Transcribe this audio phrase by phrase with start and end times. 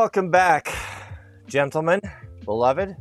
[0.00, 0.74] Welcome back,
[1.46, 2.00] gentlemen,
[2.46, 2.96] beloved.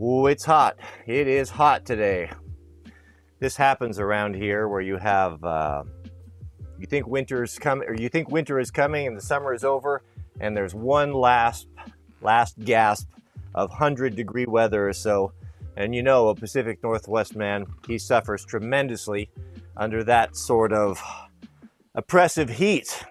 [0.00, 0.76] Ooh, it's hot.
[1.04, 2.30] It is hot today.
[3.40, 5.82] This happens around here where you have, uh,
[6.78, 10.04] you think winter's coming, or you think winter is coming and the summer is over,
[10.38, 11.66] and there's one last,
[12.20, 13.08] last gasp
[13.56, 15.32] of 100 degree weather or so.
[15.76, 19.28] And you know, a Pacific Northwest man, he suffers tremendously
[19.76, 21.02] under that sort of
[21.96, 23.04] oppressive heat.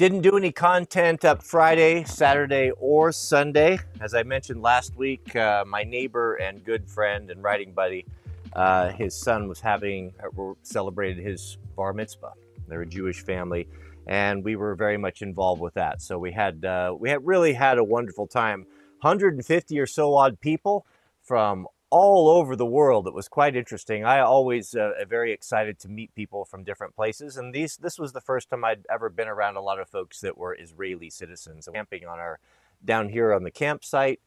[0.00, 3.78] Didn't do any content up Friday, Saturday, or Sunday.
[4.00, 8.06] As I mentioned last week, uh, my neighbor and good friend and writing buddy,
[8.54, 12.32] uh, his son was having, uh, celebrated his bar mitzvah.
[12.66, 13.68] They're a Jewish family,
[14.06, 16.00] and we were very much involved with that.
[16.00, 18.60] So we had, uh, we had really had a wonderful time.
[19.02, 20.86] 150 or so odd people
[21.20, 23.06] from all over the world.
[23.06, 24.04] It was quite interesting.
[24.04, 28.12] I always uh, very excited to meet people from different places, and these this was
[28.12, 31.68] the first time I'd ever been around a lot of folks that were Israeli citizens
[31.72, 32.38] camping on our
[32.84, 34.20] down here on the campsite.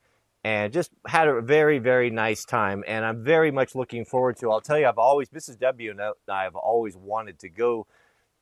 [0.45, 2.83] And just had a very, very nice time.
[2.85, 4.51] And I'm very much looking forward to.
[4.51, 5.57] I'll tell you, I've always, Mrs.
[5.57, 7.87] W and I have always wanted to go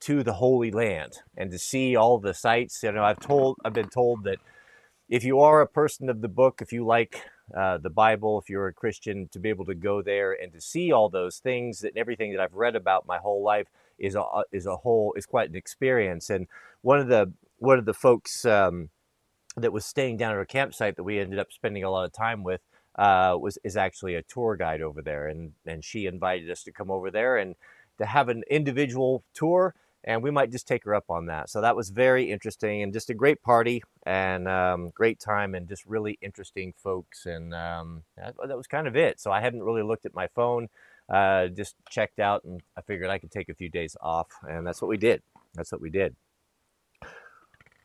[0.00, 2.82] to the Holy Land and to see all the sites.
[2.82, 4.38] You know, I've told, I've been told that
[5.08, 7.22] if you are a person of the book, if you like
[7.56, 10.60] uh, the Bible, if you're a Christian, to be able to go there and to
[10.60, 14.24] see all those things and everything that I've read about my whole life is a
[14.52, 16.30] is a whole is quite an experience.
[16.30, 16.46] And
[16.80, 18.90] one of the one of the folks um,
[19.56, 22.12] that was staying down at our campsite that we ended up spending a lot of
[22.12, 22.60] time with
[22.96, 26.72] uh, was is actually a tour guide over there, and and she invited us to
[26.72, 27.54] come over there and
[27.98, 31.48] to have an individual tour and we might just take her up on that.
[31.48, 35.68] So that was very interesting and just a great party and um, great time and
[35.68, 37.26] just really interesting folks.
[37.26, 39.20] And um, that, that, was kind of it.
[39.20, 40.68] So I hadn't really looked at my phone,
[41.08, 44.66] uh, just checked out, and I figured I could take a few days off, and
[44.66, 45.22] that's what we did.
[45.54, 46.16] That's what we did.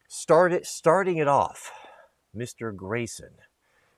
[0.07, 1.71] Started starting it off,
[2.35, 2.75] Mr.
[2.75, 3.35] Grayson.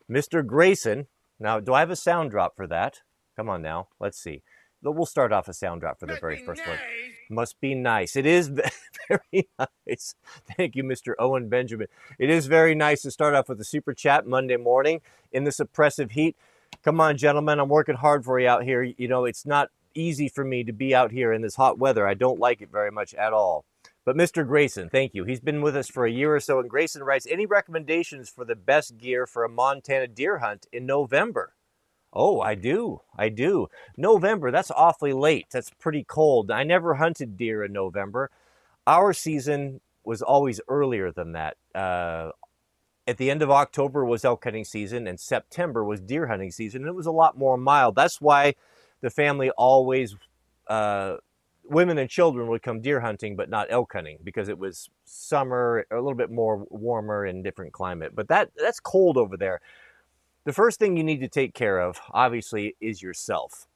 [0.10, 0.46] Mr.
[0.46, 1.08] Grayson.
[1.40, 3.02] Now, do I have a sound drop for that?
[3.38, 4.42] Come on now, let's see.
[4.82, 6.78] We'll start off a sound drop for the very first one.
[7.30, 8.16] Must be nice.
[8.16, 8.50] It is
[9.08, 9.48] very
[9.88, 10.16] nice.
[10.58, 11.14] Thank you, Mr.
[11.20, 11.88] Owen Benjamin.
[12.18, 15.02] It is very nice to start off with a super chat Monday morning
[15.32, 16.36] in this oppressive heat.
[16.84, 17.60] Come on, gentlemen.
[17.60, 18.82] I'm working hard for you out here.
[18.82, 22.08] You know, it's not easy for me to be out here in this hot weather.
[22.08, 23.64] I don't like it very much at all.
[24.06, 24.48] But Mr.
[24.48, 25.24] Grayson, thank you.
[25.24, 26.60] He's been with us for a year or so.
[26.60, 30.88] And Grayson writes Any recommendations for the best gear for a Montana deer hunt in
[30.88, 31.54] November?
[32.12, 33.02] Oh, I do.
[33.16, 33.68] I do.
[33.96, 35.48] November, that's awfully late.
[35.52, 36.50] That's pretty cold.
[36.50, 38.32] I never hunted deer in November.
[38.88, 41.58] Our season was always earlier than that.
[41.76, 42.32] Uh,
[43.08, 46.82] at the end of October was elk hunting season, and September was deer hunting season,
[46.82, 47.96] and it was a lot more mild.
[47.96, 48.56] That's why
[49.02, 50.16] the family always,
[50.68, 51.18] uh,
[51.66, 55.86] women and children would come deer hunting, but not elk hunting because it was summer,
[55.92, 58.14] a little bit more warmer and different climate.
[58.16, 59.62] But that that's cold over there
[60.46, 63.68] the first thing you need to take care of, obviously, is yourself.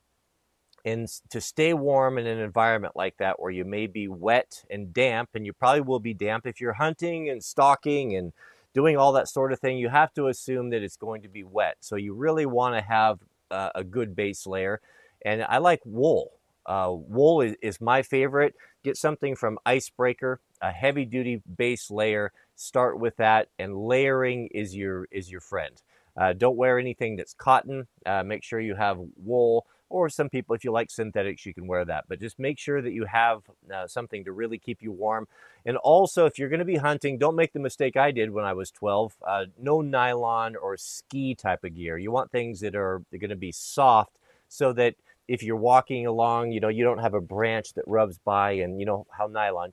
[0.86, 4.94] And to stay warm in an environment like that where you may be wet and
[4.94, 8.34] damp, and you probably will be damp if you're hunting and stalking and
[8.74, 11.44] doing all that sort of thing, you have to assume that it's going to be
[11.44, 11.78] wet.
[11.80, 13.20] So you really want to have
[13.52, 14.82] uh, a good base layer.
[15.24, 16.32] And I like wool.
[16.66, 18.56] Uh, wool is, is my favorite.
[18.84, 22.32] Get something from Icebreaker, a heavy duty base layer.
[22.56, 25.82] Start with that, and layering is your is your friend.
[26.16, 27.88] Uh, don't wear anything that's cotton.
[28.06, 31.68] Uh, make sure you have wool, or some people, if you like synthetics, you can
[31.68, 32.06] wear that.
[32.08, 33.44] But just make sure that you have
[33.74, 35.28] uh, something to really keep you warm.
[35.66, 38.44] And also, if you're going to be hunting, don't make the mistake I did when
[38.44, 39.16] I was 12.
[39.26, 41.98] Uh, no nylon or ski type of gear.
[41.98, 44.18] You want things that are going to be soft
[44.50, 44.96] so that
[45.28, 48.80] if you're walking along, you know, you don't have a branch that rubs by and
[48.80, 49.72] you know how nylon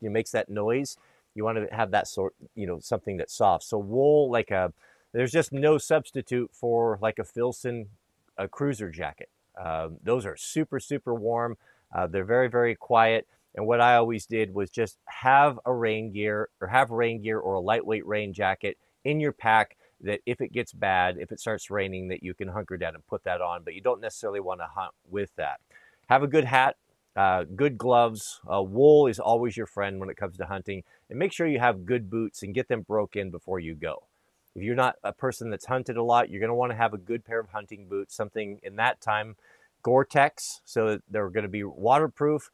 [0.00, 0.96] it makes that noise.
[1.34, 3.64] You want to have that sort, you know, something that's soft.
[3.64, 4.72] So wool, like a
[5.12, 7.88] there's just no substitute for like a Filson
[8.40, 9.28] a cruiser jacket.
[9.60, 11.56] Uh, those are super, super warm.
[11.94, 13.26] Uh, they're very, very quiet.
[13.54, 17.38] And what I always did was just have a rain gear or have rain gear
[17.38, 21.40] or a lightweight rain jacket in your pack that if it gets bad, if it
[21.40, 23.62] starts raining, that you can hunker down and put that on.
[23.62, 25.60] But you don't necessarily want to hunt with that.
[26.08, 26.76] Have a good hat,
[27.16, 28.40] uh, good gloves.
[28.50, 30.84] Uh, wool is always your friend when it comes to hunting.
[31.10, 34.04] And make sure you have good boots and get them broke in before you go.
[34.54, 36.92] If you're not a person that's hunted a lot, you're going to want to have
[36.92, 39.36] a good pair of hunting boots, something in that time,
[39.82, 42.50] Gore-Tex, so they're going to be waterproof,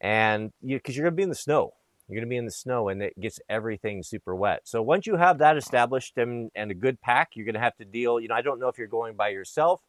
[0.00, 1.74] and because you, are going to be in the snow,
[2.08, 4.60] you're going to be in the snow, and it gets everything super wet.
[4.64, 7.76] So once you have that established and, and a good pack, you're going to have
[7.76, 8.20] to deal.
[8.20, 9.80] You know, I don't know if you're going by yourself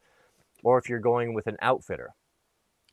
[0.63, 2.13] or if you're going with an outfitter.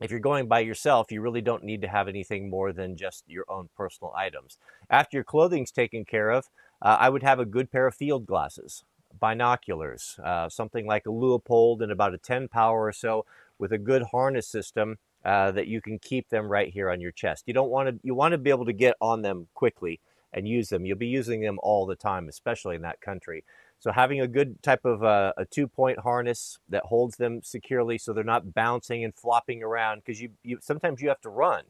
[0.00, 3.22] if you're going by yourself, you really don't need to have anything more than just
[3.28, 4.58] your own personal items.
[4.90, 6.48] After your clothing's taken care of,
[6.82, 8.84] uh, I would have a good pair of field glasses,
[9.18, 13.24] binoculars, uh, something like a Leupold and about a 10 power or so
[13.58, 17.12] with a good harness system uh, that you can keep them right here on your
[17.12, 17.44] chest.
[17.46, 20.00] You don't want to you want to be able to get on them quickly
[20.32, 20.84] and use them.
[20.84, 23.44] You'll be using them all the time, especially in that country.
[23.78, 28.12] So having a good type of uh, a two-point harness that holds them securely, so
[28.12, 31.64] they're not bouncing and flopping around, because you, you sometimes you have to run.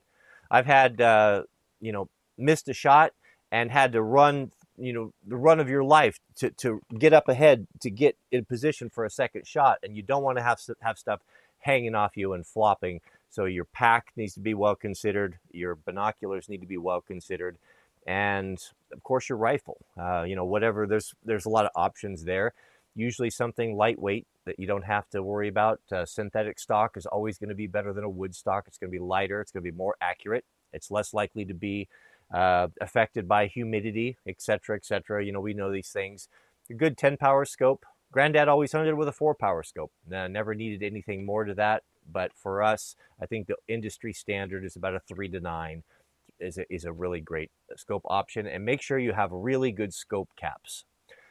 [0.51, 1.45] I've had uh,
[1.81, 2.09] you know
[2.39, 3.13] missed a shot
[3.51, 7.29] and had to run you know the run of your life to, to get up
[7.29, 10.61] ahead to get in position for a second shot, and you don't want to have
[10.81, 11.21] have stuff
[11.61, 13.01] hanging off you and flopping.
[13.31, 15.39] So your pack needs to be well considered.
[15.53, 17.57] Your binoculars need to be well considered
[18.07, 18.59] and
[18.93, 19.79] of course your rifle.
[19.99, 20.87] Uh, you know, whatever.
[20.87, 22.53] There's there's a lot of options there.
[22.95, 25.81] Usually something lightweight that you don't have to worry about.
[25.91, 28.65] Uh, synthetic stock is always going to be better than a wood stock.
[28.67, 29.41] It's going to be lighter.
[29.41, 30.45] It's going to be more accurate.
[30.73, 31.89] It's less likely to be
[32.33, 35.25] uh, affected by humidity, etc., etc.
[35.25, 36.29] You know, we know these things.
[36.71, 37.85] A good 10 power scope.
[38.11, 39.93] Granddad always hunted with a four power scope.
[40.09, 41.83] never needed anything more to that.
[42.11, 45.83] But for us, I think the industry standard is about a three to nine
[46.41, 48.47] is a, is a really great scope option.
[48.47, 50.85] And make sure you have really good scope caps.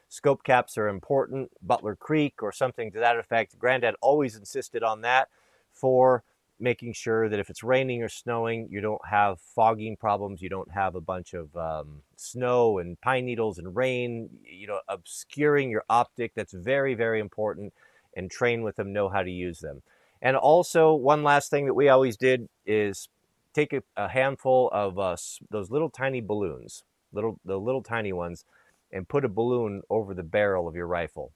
[0.07, 1.51] Scope caps are important.
[1.61, 3.57] Butler Creek or something to that effect.
[3.59, 5.29] Granddad always insisted on that
[5.71, 6.23] for
[6.61, 10.41] making sure that if it's raining or snowing, you don't have fogging problems.
[10.41, 14.79] You don't have a bunch of um, snow and pine needles and rain, you know,
[14.87, 16.33] obscuring your optic.
[16.35, 17.73] That's very, very important.
[18.15, 19.81] And train with them, know how to use them.
[20.21, 23.09] And also, one last thing that we always did is
[23.53, 25.15] take a, a handful of uh,
[25.49, 28.45] those little tiny balloons, little the little tiny ones,
[28.91, 31.31] and put a balloon over the barrel of your rifle.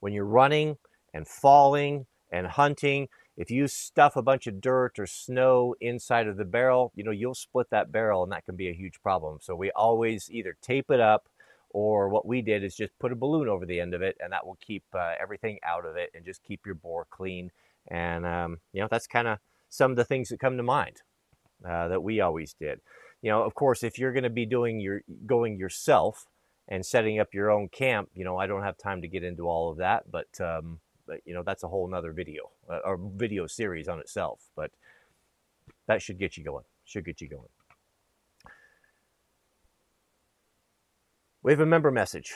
[0.00, 0.76] When you're running
[1.14, 3.08] and falling and hunting,
[3.40, 7.10] if you stuff a bunch of dirt or snow inside of the barrel, you know
[7.10, 9.38] you'll split that barrel, and that can be a huge problem.
[9.40, 11.26] So we always either tape it up
[11.70, 14.32] or what we did is just put a balloon over the end of it and
[14.32, 17.52] that will keep uh, everything out of it and just keep your bore clean
[17.88, 19.38] and um, you know that's kind of
[19.68, 21.02] some of the things that come to mind
[21.66, 22.80] uh, that we always did.
[23.22, 26.26] You know, of course, if you're going to be doing your going yourself
[26.68, 29.48] and setting up your own camp, you know, I don't have time to get into
[29.48, 30.80] all of that, but um,
[31.24, 34.40] you know, that's a whole nother video uh, or video series on itself.
[34.56, 34.70] But
[35.86, 36.64] that should get you going.
[36.84, 37.48] Should get you going.
[41.42, 42.34] We have a member message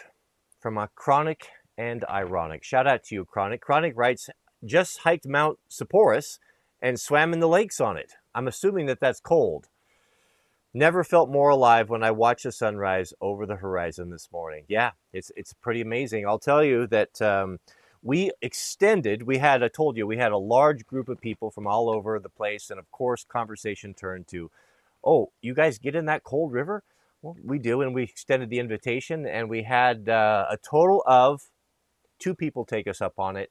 [0.61, 2.65] from a chronic and ironic.
[2.65, 3.61] Shout out to you, Chronic.
[3.61, 4.31] Chronic writes,
[4.65, 6.39] just hiked Mount Sopris
[6.81, 8.15] and swam in the lakes on it.
[8.35, 9.69] I'm assuming that that's cold.
[10.73, 14.65] Never felt more alive when I watched the sunrise over the horizon this morning.
[14.69, 16.27] Yeah, it's it's pretty amazing.
[16.27, 17.59] I'll tell you that um,
[18.05, 19.23] we extended.
[19.23, 22.21] We had, I told you, we had a large group of people from all over
[22.21, 24.51] the place, and of course, conversation turned to,
[25.03, 26.85] "Oh, you guys get in that cold river?"
[27.23, 31.49] Well, we do, and we extended the invitation, and we had uh, a total of
[32.19, 33.51] two people take us up on it,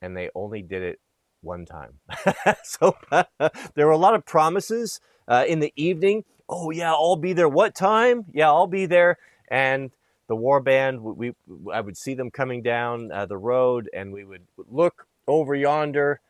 [0.00, 1.00] and they only did it
[1.42, 1.98] one time.
[2.62, 2.96] so
[3.74, 6.24] there were a lot of promises uh, in the evening.
[6.48, 7.48] Oh yeah, I'll be there.
[7.48, 8.26] What time?
[8.32, 9.18] Yeah, I'll be there.
[9.50, 9.90] And
[10.28, 14.12] the war band, we, we I would see them coming down uh, the road, and
[14.12, 16.20] we would look over yonder,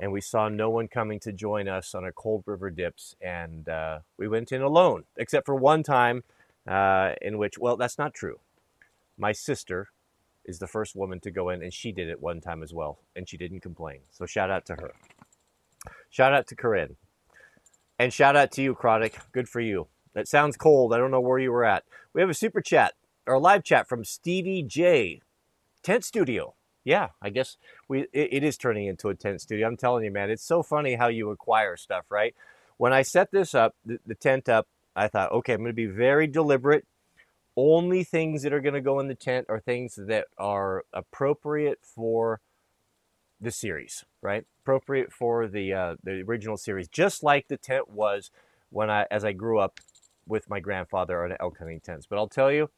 [0.00, 3.68] and we saw no one coming to join us on our Cold River dips, and
[3.68, 6.24] uh, we went in alone, except for one time
[6.66, 8.40] uh, in which, well, that's not true.
[9.16, 9.88] My sister
[10.44, 12.98] is the first woman to go in, and she did it one time as well,
[13.14, 14.00] and she didn't complain.
[14.10, 14.92] So shout out to her.
[16.08, 16.96] Shout out to Corinne.
[17.98, 19.18] And shout out to you, Chronic.
[19.32, 19.88] Good for you.
[20.14, 20.94] That sounds cold.
[20.94, 21.84] I don't know where you were at.
[22.12, 22.94] We have a super chat
[23.28, 25.20] or live chat from Stevie J.
[25.82, 26.54] Tent Studio.
[26.84, 27.56] Yeah, I guess
[27.88, 29.66] we it, it is turning into a tent studio.
[29.66, 32.34] I'm telling you, man, it's so funny how you acquire stuff, right?
[32.78, 34.66] When I set this up, the, the tent up,
[34.96, 36.86] I thought, okay, I'm going to be very deliberate
[37.58, 41.80] only things that are going to go in the tent are things that are appropriate
[41.82, 42.40] for
[43.40, 44.44] the series, right?
[44.62, 48.30] Appropriate for the uh, the original series, just like the tent was
[48.70, 49.80] when I as I grew up
[50.28, 52.06] with my grandfather on elk hunting tents.
[52.06, 52.70] But I'll tell you,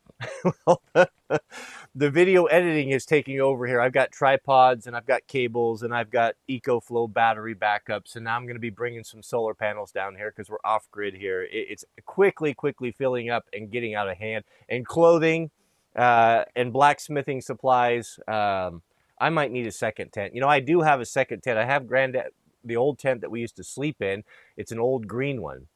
[1.94, 3.80] the video editing is taking over here.
[3.80, 8.16] I've got tripods and I've got cables and I've got EcoFlow battery backups.
[8.16, 10.90] And now I'm going to be bringing some solar panels down here because we're off
[10.90, 11.46] grid here.
[11.50, 14.44] It's quickly, quickly filling up and getting out of hand.
[14.68, 15.50] And clothing
[15.96, 18.18] uh, and blacksmithing supplies.
[18.28, 18.82] Um,
[19.20, 20.34] I might need a second tent.
[20.34, 21.58] You know, I do have a second tent.
[21.58, 22.30] I have granddad,
[22.64, 24.24] the old tent that we used to sleep in.
[24.56, 25.66] It's an old green one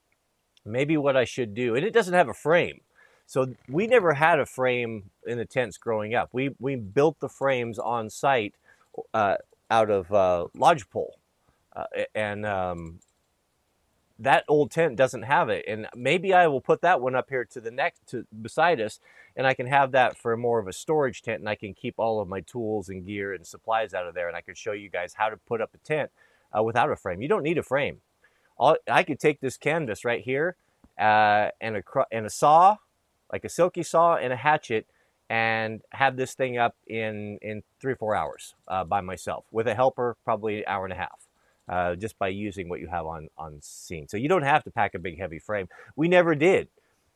[0.65, 2.81] maybe what I should do, and it doesn't have a frame.
[3.27, 6.29] So we never had a frame in the tents growing up.
[6.33, 8.55] We we built the frames on site
[9.15, 9.37] uh,
[9.71, 11.15] out of uh, lodgepole.
[11.75, 13.01] uh, and um,
[14.19, 15.65] that old tent doesn't have it.
[15.67, 19.01] And maybe I will put that one up here to the next to beside us,
[19.37, 21.95] and I can have that for more of a storage tent, and I can keep
[21.99, 24.73] all of my tools and gear and supplies out of there, and I can show
[24.73, 26.11] you guys how to put up a tent
[26.57, 27.23] uh, without a frame.
[27.23, 27.99] You don't need a frame.
[28.57, 30.57] All, I could take this canvas right here
[30.99, 31.83] uh, and a
[32.13, 32.77] and a saw,
[33.33, 34.87] like a silky saw, and a hatchet,
[35.29, 39.67] and have this thing up in in three or four hours uh, by myself with
[39.67, 41.27] a helper, probably an hour and a half
[41.69, 44.09] uh, just by using what you have on, on scene.
[44.09, 45.69] So you don't have to pack a big heavy frame.
[45.97, 46.69] We never did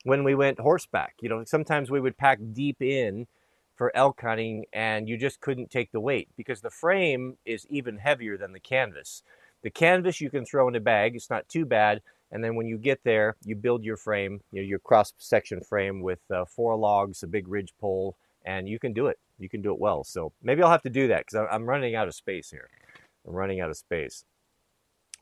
[0.03, 1.15] when we went horseback.
[1.21, 3.27] You know, sometimes we would pack deep in
[3.75, 7.99] for elk hunting and you just couldn't take the weight because the frame is even
[7.99, 9.23] heavier than the canvas.
[9.63, 12.01] The canvas you can throw in a bag, it's not too bad.
[12.31, 15.61] And then when you get there, you build your frame, you know, your cross section
[15.61, 19.17] frame with uh, four logs, a big ridge pole, and you can do it.
[19.39, 20.03] You can do it well.
[20.03, 22.69] So maybe I'll have to do that because I'm running out of space here.
[23.27, 24.25] I'm running out of space.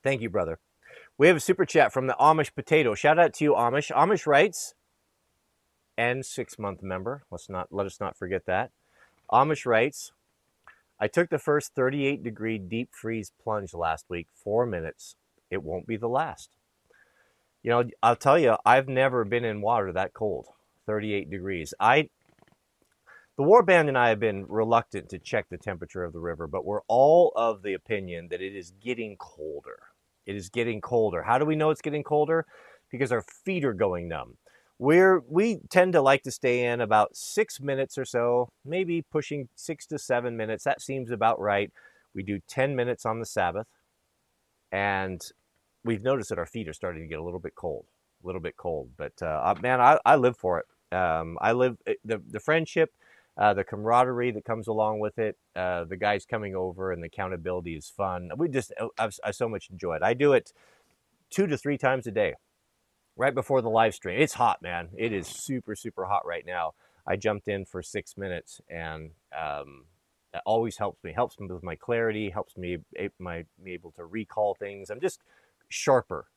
[0.04, 0.60] Thank you, brother.
[1.18, 2.94] We have a super chat from the Amish Potato.
[2.94, 3.92] Shout out to you, Amish.
[3.92, 4.76] Amish writes,
[5.98, 7.24] and six month member.
[7.32, 8.72] Let's not let us not forget that.
[9.32, 10.12] Amish writes,
[11.00, 15.16] I took the first 38 degree deep freeze plunge last week, four minutes.
[15.52, 16.50] It won't be the last.
[17.64, 20.48] You know, I'll tell you, I've never been in water that cold,
[20.86, 21.74] 38 degrees.
[21.80, 22.10] I,
[23.38, 26.66] the warband and I have been reluctant to check the temperature of the river, but
[26.66, 29.80] we're all of the opinion that it is getting colder.
[30.26, 31.24] It is getting colder.
[31.24, 32.46] How do we know it's getting colder?
[32.90, 34.38] Because our feet are going numb.
[34.80, 39.50] We're, we tend to like to stay in about six minutes or so, maybe pushing
[39.56, 40.64] six to seven minutes.
[40.64, 41.72] That seems about right.
[42.14, 43.68] We do 10 minutes on the Sabbath,
[44.72, 45.22] and
[45.84, 47.86] we've noticed that our feet are starting to get a little bit cold,
[48.24, 48.90] a little bit cold.
[48.98, 50.96] But uh, man, I, I live for it.
[50.96, 52.92] Um, I live eh, the, the friendship
[53.38, 57.08] uh, the camaraderie that comes along with it, uh, the guys coming over, and the
[57.08, 58.32] accountability is fun.
[58.36, 60.04] We just, uh, I've, I so much enjoy it.
[60.04, 60.54] I do it
[61.30, 62.34] two to three times a day,
[63.18, 64.22] right before the live stream.
[64.22, 64.90] It's hot, man.
[64.96, 66.74] It is super, super hot right now.
[67.06, 69.86] I jumped in for six minutes, and um,
[70.34, 71.14] that always helps me.
[71.14, 72.30] Helps me with my clarity.
[72.30, 72.78] Helps me
[73.18, 74.90] my me able to recall things.
[74.90, 75.20] I'm just
[75.70, 76.28] sharper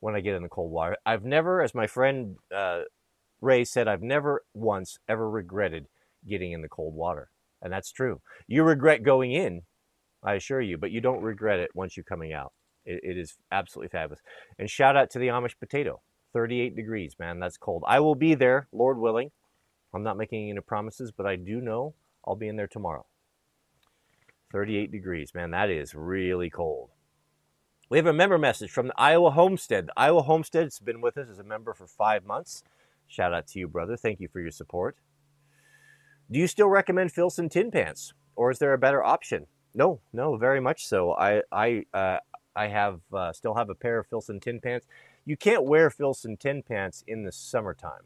[0.00, 0.96] when I get in the cold water.
[1.06, 2.82] I've never, as my friend uh,
[3.40, 5.86] Ray said, I've never once ever regretted
[6.28, 7.30] getting in the cold water.
[7.62, 8.20] And that's true.
[8.46, 9.62] You regret going in,
[10.22, 12.52] I assure you, but you don't regret it once you're coming out.
[12.86, 14.20] it, it is absolutely fabulous.
[14.58, 16.00] And shout out to the Amish potato.
[16.36, 17.40] 38 degrees, man.
[17.40, 17.82] That's cold.
[17.86, 19.30] I will be there, Lord willing.
[19.94, 21.94] I'm not making any promises, but I do know
[22.26, 23.06] I'll be in there tomorrow.
[24.52, 25.52] 38 degrees, man.
[25.52, 26.90] That is really cold.
[27.88, 29.86] We have a member message from the Iowa Homestead.
[29.86, 32.62] The Iowa Homestead's been with us as a member for five months.
[33.08, 33.96] Shout out to you, brother.
[33.96, 34.98] Thank you for your support.
[36.30, 39.46] Do you still recommend Filson tin pants, or is there a better option?
[39.74, 41.14] No, no, very much so.
[41.14, 42.18] I I uh,
[42.54, 44.86] I have uh, still have a pair of Filson tin pants.
[45.26, 48.04] You can't wear Filson tin pants in the summertime.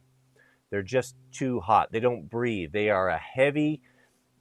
[0.71, 1.93] They're just too hot.
[1.93, 2.73] They don't breathe.
[2.73, 3.83] They are a heavy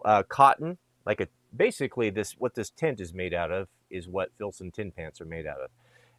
[0.06, 4.32] uh, cotton, like a basically this what this tent is made out of is what
[4.38, 5.70] Filson tin pants are made out of,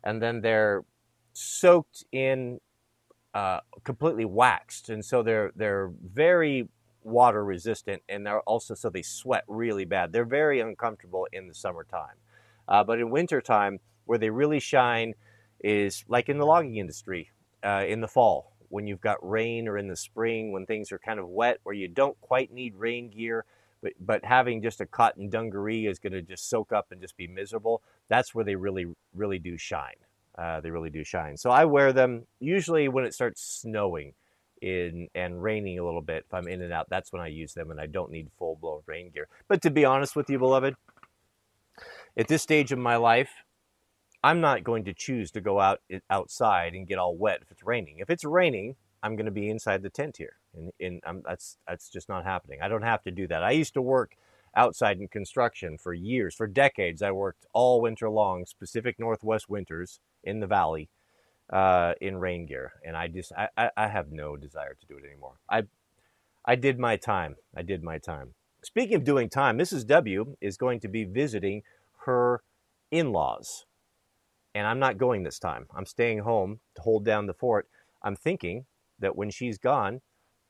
[0.05, 0.85] and then they're
[1.33, 2.61] soaked in
[3.35, 6.69] uh, completely waxed, and so they're they're very
[7.03, 10.13] water resistant and they're also so they sweat really bad.
[10.13, 12.17] They're very uncomfortable in the summertime.
[12.69, 15.15] Uh, but in wintertime, where they really shine
[15.63, 17.31] is like in the logging industry
[17.65, 20.99] uh, in the fall when you've got rain or in the spring when things are
[20.99, 23.45] kind of wet where you don't quite need rain gear
[23.83, 27.17] but, but having just a cotton dungaree is going to just soak up and just
[27.17, 29.97] be miserable that's where they really really do shine
[30.39, 34.15] uh, they really do shine so i wear them usually when it starts snowing
[34.61, 37.55] in and raining a little bit, if I'm in and out, that's when I use
[37.55, 39.29] them and I don't need full blown rain gear.
[39.49, 40.75] But to be honest with you, beloved,
[42.17, 43.31] at this stage of my life,
[44.23, 47.65] I'm not going to choose to go out outside and get all wet if it's
[47.65, 47.99] raining.
[47.99, 51.57] If it's raining, I'm going to be inside the tent here, and, and I'm, that's
[51.67, 52.61] that's just not happening.
[52.63, 53.43] I don't have to do that.
[53.43, 54.17] I used to work
[54.55, 57.03] outside in construction for years, for decades.
[57.03, 60.91] I worked all winter long, Pacific Northwest winters in the valley,
[61.51, 64.99] uh, in rain gear, and I just I, I, I have no desire to do
[64.99, 65.37] it anymore.
[65.49, 65.63] I
[66.45, 67.37] I did my time.
[67.57, 68.35] I did my time.
[68.63, 69.87] Speaking of doing time, Mrs.
[69.87, 71.63] W is going to be visiting
[72.05, 72.43] her
[72.91, 73.65] in-laws,
[74.55, 75.67] and I'm not going this time.
[75.75, 77.69] I'm staying home to hold down the fort.
[78.03, 78.67] I'm thinking
[78.99, 80.01] that when she's gone,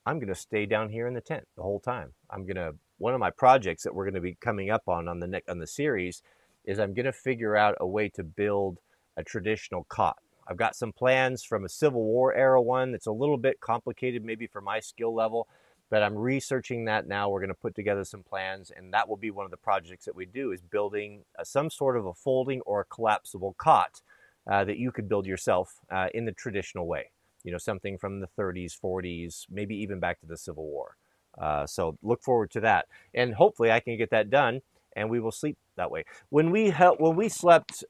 [0.07, 2.15] I'm going to stay down here in the tent the whole time.
[2.31, 5.09] I'm going to one of my projects that we're going to be coming up on
[5.09, 6.23] on the next on the series
[6.65, 8.79] is I'm going to figure out a way to build
[9.17, 10.19] a traditional cot
[10.51, 14.25] I've got some plans from a Civil War era one that's a little bit complicated,
[14.25, 15.47] maybe for my skill level,
[15.91, 17.29] but I'm researching that now.
[17.29, 20.05] We're going to put together some plans, and that will be one of the projects
[20.05, 24.01] that we do is building uh, some sort of a folding or a collapsible cot
[24.49, 27.11] uh, that you could build yourself uh, in the traditional way.
[27.43, 30.97] You know, something from the 30s, 40s, maybe even back to the Civil War.
[31.37, 34.63] Uh, so look forward to that, and hopefully I can get that done,
[34.95, 36.05] and we will sleep that way.
[36.29, 37.85] When we when we slept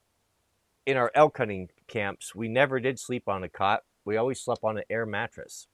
[0.86, 3.82] in our elk hunting camps, we never did sleep on a cot.
[4.04, 5.68] We always slept on an air mattress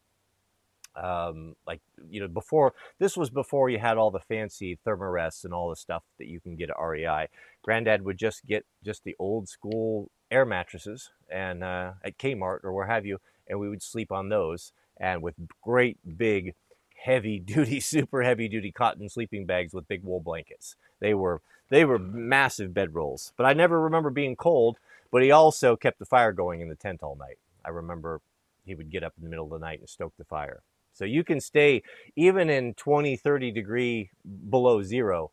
[0.97, 5.53] um, like you know before this was before you had all the fancy thermarests and
[5.53, 7.29] all the stuff that you can get at REI.
[7.63, 12.73] Granddad would just get just the old school air mattresses and uh, at Kmart or
[12.73, 16.55] where have you, and we would sleep on those and with great big
[16.97, 20.77] heavy duty super heavy duty cotton sleeping bags with big wool blankets.
[21.01, 24.79] They were they were massive bedrolls, but I never remember being cold.
[25.13, 27.39] But he also kept the fire going in the tent all night.
[27.65, 28.21] I remember
[28.65, 30.63] he would get up in the middle of the night and stoke the fire.
[30.97, 31.83] So you can stay
[32.17, 34.11] even in 20, 30 degree
[34.49, 35.31] below zero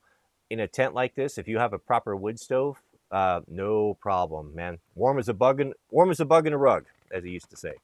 [0.50, 1.38] in a tent like this.
[1.38, 4.80] If you have a proper wood stove, uh, no problem, man.
[4.94, 7.50] Warm as a bug in, warm as a bug in a rug, as he used
[7.50, 7.76] to say.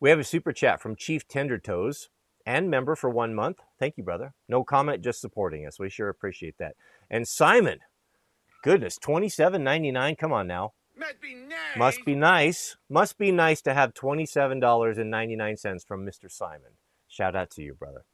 [0.00, 2.08] We have a super chat from Chief Tender Toes
[2.44, 3.58] and member for one month.
[3.78, 4.34] Thank you, brother.
[4.48, 5.78] No comment, just supporting us.
[5.78, 6.74] We sure appreciate that.
[7.08, 7.78] And Simon,
[8.64, 10.16] goodness, twenty seven ninety nine.
[10.16, 10.72] Come on now.
[10.98, 11.76] Must be nice.
[11.76, 12.76] Must be nice.
[12.90, 16.30] Must be nice to have $27.99 from Mr.
[16.30, 16.72] Simon.
[17.06, 18.04] Shout out to you, brother.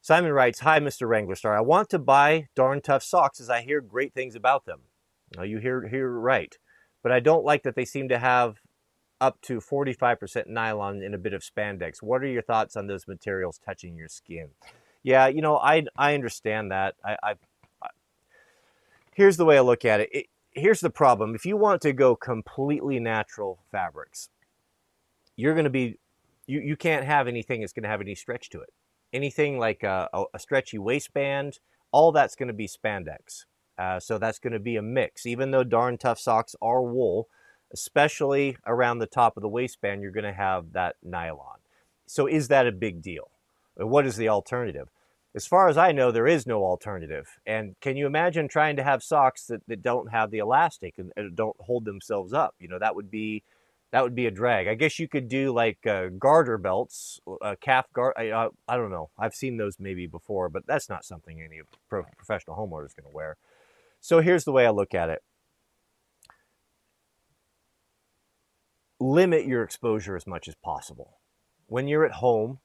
[0.00, 1.06] Simon writes, Hi, Mr.
[1.06, 1.56] Wranglerstar.
[1.56, 4.80] I want to buy darn tough socks as I hear great things about them.
[5.36, 6.56] Now, you hear, hear right.
[7.02, 8.56] But I don't like that they seem to have
[9.20, 12.02] up to 45% nylon and a bit of spandex.
[12.02, 14.48] What are your thoughts on those materials touching your skin?
[15.02, 16.94] Yeah, you know, I, I understand that.
[17.04, 17.34] I, I,
[17.82, 17.88] I
[19.14, 20.08] here's the way I look at it.
[20.12, 21.34] it here's the problem.
[21.34, 24.28] If you want to go completely natural fabrics
[25.36, 25.98] you're going to be
[26.46, 28.70] you, you can't have anything that's going to have any stretch to it.
[29.12, 31.58] Anything like a, a stretchy waistband
[31.92, 33.44] all that's going to be spandex.
[33.78, 35.26] Uh, so that's going to be a mix.
[35.26, 37.28] Even though darn tough socks are wool
[37.74, 41.58] especially around the top of the waistband you're going to have that nylon.
[42.06, 43.30] So is that a big deal?
[43.76, 44.88] What is the alternative
[45.34, 47.26] as far as I know, there is no alternative.
[47.46, 51.10] And can you imagine trying to have socks that, that don't have the elastic and,
[51.16, 52.54] and don't hold themselves up?
[52.58, 53.42] You know, that would be
[53.92, 54.68] that would be a drag.
[54.68, 58.14] I guess you could do like uh, garter belts, uh, calf guard.
[58.16, 59.10] I, I don't know.
[59.18, 63.10] I've seen those maybe before, but that's not something any pro- professional homeowner is going
[63.10, 63.36] to wear.
[64.00, 65.22] So here's the way I look at it.
[68.98, 71.18] Limit your exposure as much as possible.
[71.66, 72.60] When you're at home,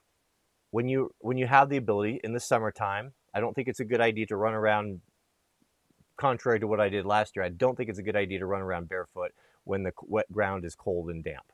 [0.71, 3.86] when you when you have the ability in the summertime, I don't think it's a
[3.86, 5.01] good idea to run around.
[6.17, 8.45] Contrary to what I did last year, I don't think it's a good idea to
[8.47, 9.32] run around barefoot
[9.65, 11.51] when the wet ground is cold and damp.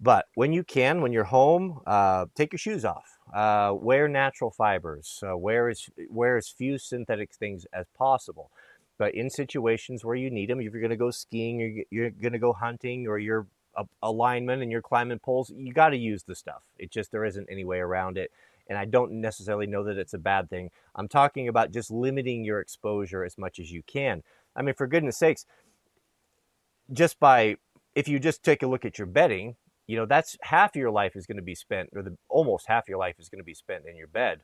[0.00, 3.18] But when you can, when you're home, uh, take your shoes off.
[3.34, 5.22] Uh, wear natural fibers.
[5.22, 8.50] Uh, wear as wear as few synthetic things as possible.
[8.96, 12.10] But in situations where you need them, if you're going to go skiing, or you're
[12.10, 15.90] going to go hunting, or you're a, a lineman and you're climbing poles, you got
[15.90, 16.62] to use the stuff.
[16.78, 18.30] It just there isn't any way around it.
[18.68, 20.70] And I don't necessarily know that it's a bad thing.
[20.94, 24.22] I'm talking about just limiting your exposure as much as you can.
[24.54, 25.44] I mean, for goodness sakes,
[26.92, 27.56] just by
[27.94, 29.56] if you just take a look at your bedding,
[29.86, 32.88] you know that's half your life is going to be spent, or the almost half
[32.88, 34.40] your life is going to be spent in your bed.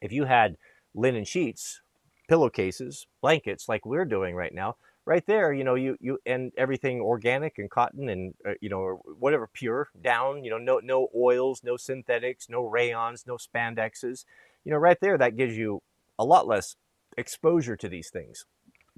[0.00, 0.56] If you had
[0.94, 1.82] linen sheets,
[2.28, 7.00] pillowcases, blankets like we're doing right now, right there, you know, you you and everything
[7.00, 11.62] organic and cotton and uh, you know whatever pure down, you know, no no oils,
[11.64, 14.26] no synthetics, no rayons, no spandexes,
[14.64, 15.80] you know, right there that gives you
[16.18, 16.76] a lot less
[17.16, 18.44] exposure to these things.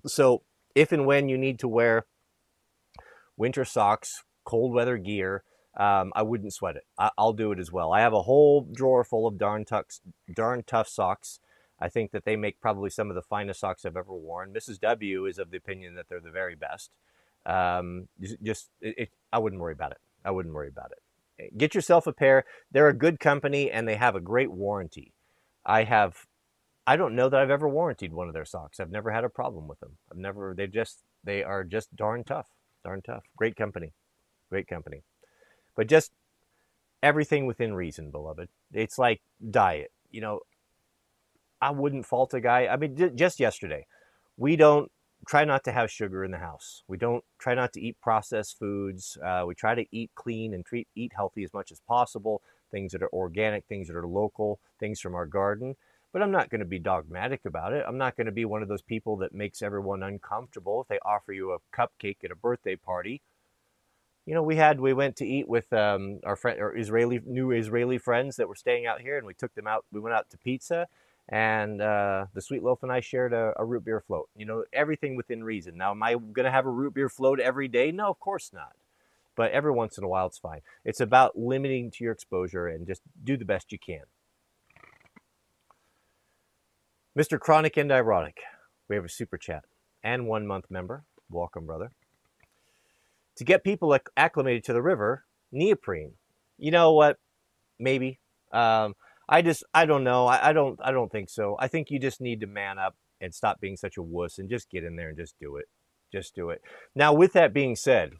[0.07, 0.43] So
[0.75, 2.07] if and when you need to wear
[3.37, 5.45] winter socks, cold weather gear,
[5.77, 6.85] um, I wouldn't sweat it.
[6.99, 7.93] I, will do it as well.
[7.93, 10.01] I have a whole drawer full of darn, tucks,
[10.35, 11.39] darn tough socks
[11.81, 14.53] I think that they make probably some of the finest socks I've ever worn.
[14.53, 14.81] Mrs.
[14.81, 16.91] W is of the opinion that they're the very best.
[17.47, 18.09] Um,
[18.43, 19.99] just, it, it, I wouldn't worry about it.
[20.25, 21.57] I wouldn't worry about it.
[21.57, 22.45] Get yourself a pair.
[22.73, 25.13] They're a good company and they have a great warranty.
[25.65, 26.27] I have,
[26.87, 28.81] I don't know that I've ever warranted one of their socks.
[28.81, 29.99] I've never had a problem with them.
[30.11, 32.49] I've never, they just, they are just darn tough,
[32.85, 33.25] darn tough.
[33.37, 33.93] Great company,
[34.51, 35.03] great company.
[35.77, 36.11] But just
[37.03, 38.49] everything within reason, beloved.
[38.73, 39.93] It's like diet.
[40.11, 40.41] You know,
[41.61, 42.67] I wouldn't fault a guy.
[42.69, 43.87] I mean, just yesterday,
[44.37, 44.91] we don't
[45.27, 46.85] try not to have sugar in the house.
[46.89, 49.19] We don't try not to eat processed foods.
[49.25, 52.43] Uh, we try to eat clean and treat eat healthy as much as possible.
[52.71, 55.77] Things that are organic, things that are local, things from our garden.
[56.13, 57.85] But I'm not going to be dogmatic about it.
[57.89, 60.99] I'm not going to be one of those people that makes everyone uncomfortable if they
[61.05, 63.23] offer you a cupcake at a birthday party.
[64.27, 67.51] you know, we had we went to eat with um, our friend, our Israeli new
[67.51, 69.85] Israeli friends that were staying out here, and we took them out.
[69.93, 70.87] We went out to pizza,
[71.29, 74.29] and uh, the sweet loaf and I shared a, a, root beer float.
[74.37, 75.77] You know, everything within reason.
[75.77, 77.93] Now, am I going to have a root beer float every day?
[77.93, 78.73] No, of course not.
[79.37, 80.61] But every once in a while, it's fine.
[80.85, 84.03] It's about limiting to your exposure and just do the best you can.
[87.17, 87.39] Mr.
[87.39, 88.39] Chronic and Ironic,
[88.89, 89.65] we have a super chat
[90.03, 91.05] and one month member.
[91.31, 91.93] Welcome, brother
[93.39, 96.15] to get people acclimated to the river, neoprene.
[96.59, 97.19] You know what?
[97.79, 98.19] Maybe.
[98.51, 98.95] Um,
[99.29, 100.27] I just I don't know.
[100.27, 101.57] I, I, don't I don't think so.
[101.59, 104.49] I think you just need to man up and stop being such a wuss and
[104.49, 105.67] just get in there and just do it.
[106.11, 106.63] Just do it.
[106.95, 108.13] Now, with that being said,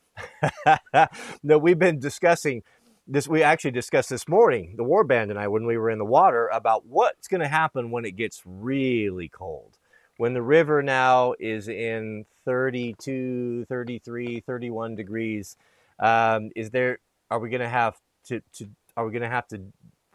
[1.43, 2.63] no, we've been discussing
[3.07, 3.27] this.
[3.27, 6.49] We actually discussed this morning, the warband and I, when we were in the water,
[6.49, 9.79] about what's going to happen when it gets really cold
[10.19, 15.57] when the river now is in 32 33 31 degrees
[15.99, 16.99] um, is there
[17.31, 19.63] are we going to have to, to are we going to have to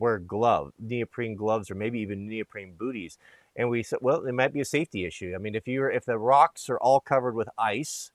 [0.04, 3.18] wear gloves neoprene gloves or maybe even neoprene booties
[3.56, 6.06] and we said well it might be a safety issue i mean if you're if
[6.06, 8.12] the rocks are all covered with ice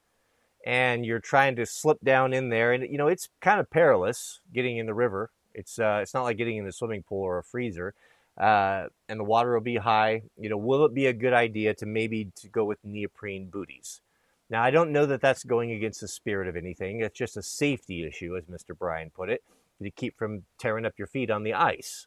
[0.66, 4.40] and you're trying to slip down in there and you know it's kind of perilous
[4.52, 7.38] getting in the river it's uh, it's not like getting in the swimming pool or
[7.38, 7.94] a freezer
[8.38, 11.74] uh, and the water will be high, you know, will it be a good idea
[11.74, 14.00] to maybe to go with neoprene booties?
[14.48, 17.00] Now, I don't know that that's going against the spirit of anything.
[17.00, 18.78] It's just a safety issue, as Mr.
[18.78, 19.42] Bryan put it,
[19.82, 22.06] to keep from tearing up your feet on the ice.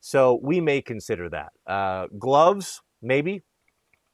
[0.00, 1.52] So we may consider that.
[1.66, 3.42] Uh, gloves, maybe.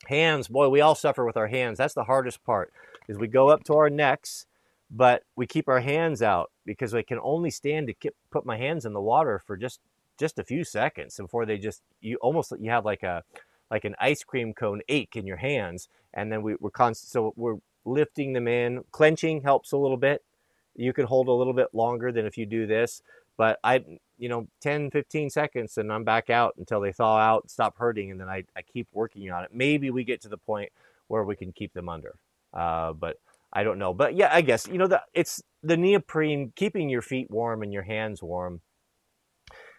[0.06, 1.78] Hands, boy, we all suffer with our hands.
[1.78, 2.72] That's the hardest part.
[3.08, 4.46] Is we go up to our necks,
[4.90, 8.56] but we keep our hands out because I can only stand to keep, put my
[8.56, 9.80] hands in the water for just
[10.18, 13.22] just a few seconds before they just you almost you have like a
[13.70, 17.34] like an ice cream cone ache in your hands and then we, we're constant so
[17.36, 20.24] we're lifting them in clenching helps a little bit
[20.76, 23.02] you can hold a little bit longer than if you do this
[23.36, 23.82] but i
[24.18, 28.10] you know 10 15 seconds and i'm back out until they thaw out stop hurting
[28.10, 30.70] and then i, I keep working on it maybe we get to the point
[31.08, 32.16] where we can keep them under
[32.54, 33.16] uh, but
[33.52, 37.02] i don't know but yeah i guess you know the, it's the neoprene keeping your
[37.02, 38.60] feet warm and your hands warm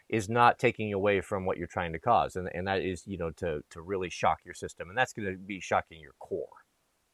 [0.10, 2.36] is not taking away from what you're trying to cause.
[2.36, 4.90] And, and that is, you know, to, to really shock your system.
[4.90, 6.48] And that's going to be shocking your core.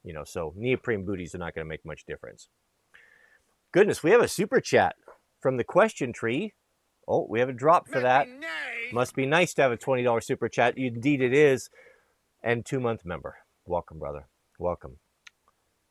[0.04, 2.50] You know, so neoprene booties are not going to make much difference.
[3.74, 4.96] Goodness, we have a super chat
[5.42, 6.54] from the question tree.
[7.08, 8.28] Oh, we have a drop for that.
[8.94, 10.78] Must be nice to have a $20 super chat.
[10.78, 11.72] Indeed, it is.
[12.44, 13.38] And two month member.
[13.66, 14.28] Welcome, brother.
[14.60, 15.00] Welcome.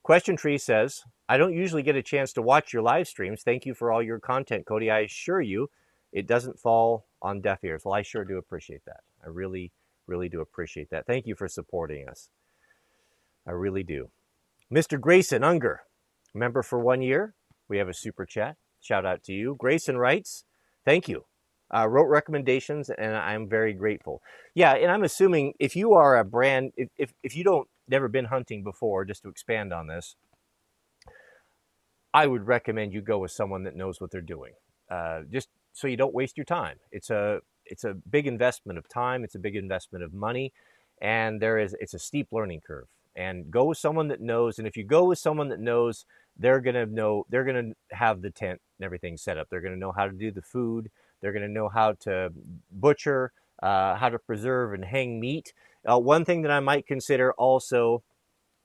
[0.04, 3.42] Question Tree says, I don't usually get a chance to watch your live streams.
[3.42, 4.88] Thank you for all your content, Cody.
[4.88, 5.68] I assure you,
[6.12, 7.82] it doesn't fall on deaf ears.
[7.84, 9.00] Well, I sure do appreciate that.
[9.24, 9.72] I really,
[10.06, 11.06] really do appreciate that.
[11.06, 12.28] Thank you for supporting us.
[13.44, 14.10] I really do.
[14.72, 15.00] Mr.
[15.00, 15.82] Grayson Unger,
[16.32, 17.34] member for one year.
[17.68, 18.56] We have a super chat.
[18.80, 19.56] Shout out to you.
[19.58, 20.44] Grayson writes,
[20.84, 21.24] Thank you.
[21.74, 24.20] Uh, wrote recommendations, and I'm very grateful.
[24.54, 28.08] Yeah, and I'm assuming if you are a brand, if, if, if you don't never
[28.08, 30.16] been hunting before, just to expand on this,
[32.12, 34.52] I would recommend you go with someone that knows what they're doing.
[34.90, 36.76] Uh, just so you don't waste your time.
[36.90, 39.24] It's a it's a big investment of time.
[39.24, 40.52] It's a big investment of money,
[41.00, 42.88] and there is it's a steep learning curve.
[43.14, 44.58] And go with someone that knows.
[44.58, 46.06] And if you go with someone that knows,
[46.38, 47.26] they're gonna know.
[47.28, 49.48] They're gonna have the tent and everything set up.
[49.50, 50.90] They're gonna know how to do the food.
[51.20, 52.32] They're gonna know how to
[52.70, 55.52] butcher, uh, how to preserve and hang meat.
[55.88, 58.02] Uh, one thing that I might consider also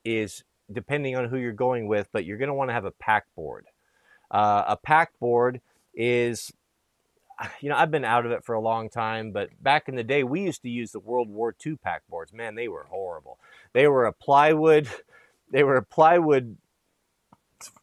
[0.06, 2.91] is depending on who you're going with, but you're going to want to have a
[2.91, 3.65] pack board.
[4.30, 5.62] Uh, a pack board
[5.93, 6.51] is
[7.60, 10.03] you know, I've been out of it for a long time, but back in the
[10.03, 12.34] day, we used to use the World War II pack boards.
[12.34, 13.38] Man, they were horrible.
[13.73, 14.89] They were a plywood,
[15.51, 16.58] they were a plywood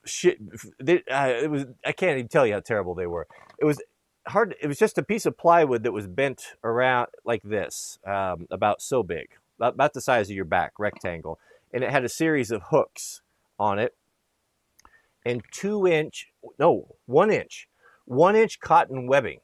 [0.05, 0.39] shit.
[0.79, 3.27] They, uh, it was, I can't even tell you how terrible they were.
[3.59, 3.83] It was
[4.29, 4.55] hard.
[4.61, 8.83] It was just a piece of plywood that was bent around like this, um, about
[8.83, 9.29] so big,
[9.61, 11.39] about the size of your back, rectangle.
[11.73, 13.23] And it had a series of hooks
[13.59, 13.95] on it
[15.27, 17.69] and two inch, no, one inch
[18.05, 19.41] one inch cotton webbing.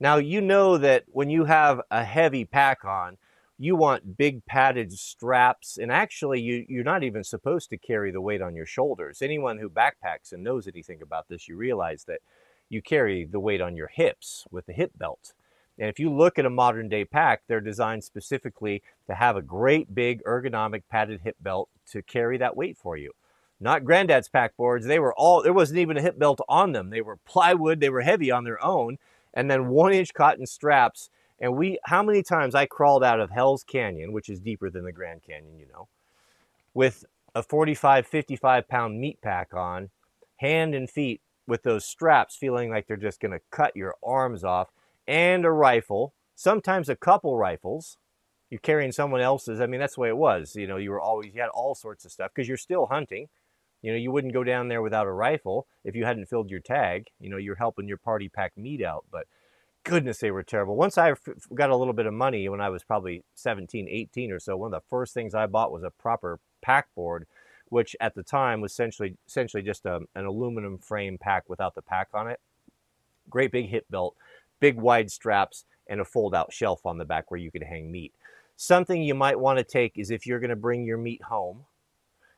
[0.00, 3.16] Now, you know that when you have a heavy pack on,
[3.58, 8.20] you want big padded straps, and actually, you, you're not even supposed to carry the
[8.20, 9.22] weight on your shoulders.
[9.22, 12.20] Anyone who backpacks and knows anything about this, you realize that
[12.68, 15.34] you carry the weight on your hips with the hip belt.
[15.78, 19.42] And if you look at a modern day pack, they're designed specifically to have a
[19.42, 23.12] great big ergonomic padded hip belt to carry that weight for you
[23.60, 24.86] not granddad's pack boards.
[24.86, 26.90] They were all, there wasn't even a hip belt on them.
[26.90, 28.98] They were plywood, they were heavy on their own,
[29.32, 31.10] and then one inch cotton straps.
[31.40, 34.84] And we, how many times I crawled out of Hell's Canyon, which is deeper than
[34.84, 35.88] the Grand Canyon, you know,
[36.72, 39.90] with a 45, 55 pound meat pack on,
[40.36, 44.44] hand and feet with those straps, feeling like they're just going to cut your arms
[44.44, 44.68] off,
[45.06, 47.98] and a rifle, sometimes a couple rifles.
[48.50, 49.60] You're carrying someone else's.
[49.60, 50.54] I mean, that's the way it was.
[50.54, 53.28] You know, you were always, you had all sorts of stuff because you're still hunting.
[53.82, 56.60] You know, you wouldn't go down there without a rifle if you hadn't filled your
[56.60, 57.08] tag.
[57.18, 59.04] You know, you're helping your party pack meat out.
[59.10, 59.26] But
[59.84, 60.76] goodness, they were terrible.
[60.76, 61.14] Once I
[61.54, 64.74] got a little bit of money when I was probably 17, 18 or so, one
[64.74, 67.26] of the first things I bought was a proper pack board
[67.74, 71.82] which at the time was essentially essentially just a, an aluminum frame pack without the
[71.82, 72.40] pack on it.
[73.28, 74.14] Great big hip belt,
[74.60, 77.90] big wide straps, and a fold out shelf on the back where you could hang
[77.90, 78.12] meat.
[78.56, 81.64] Something you might want to take is if you're going to bring your meat home,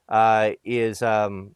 [0.08, 1.54] uh, is um,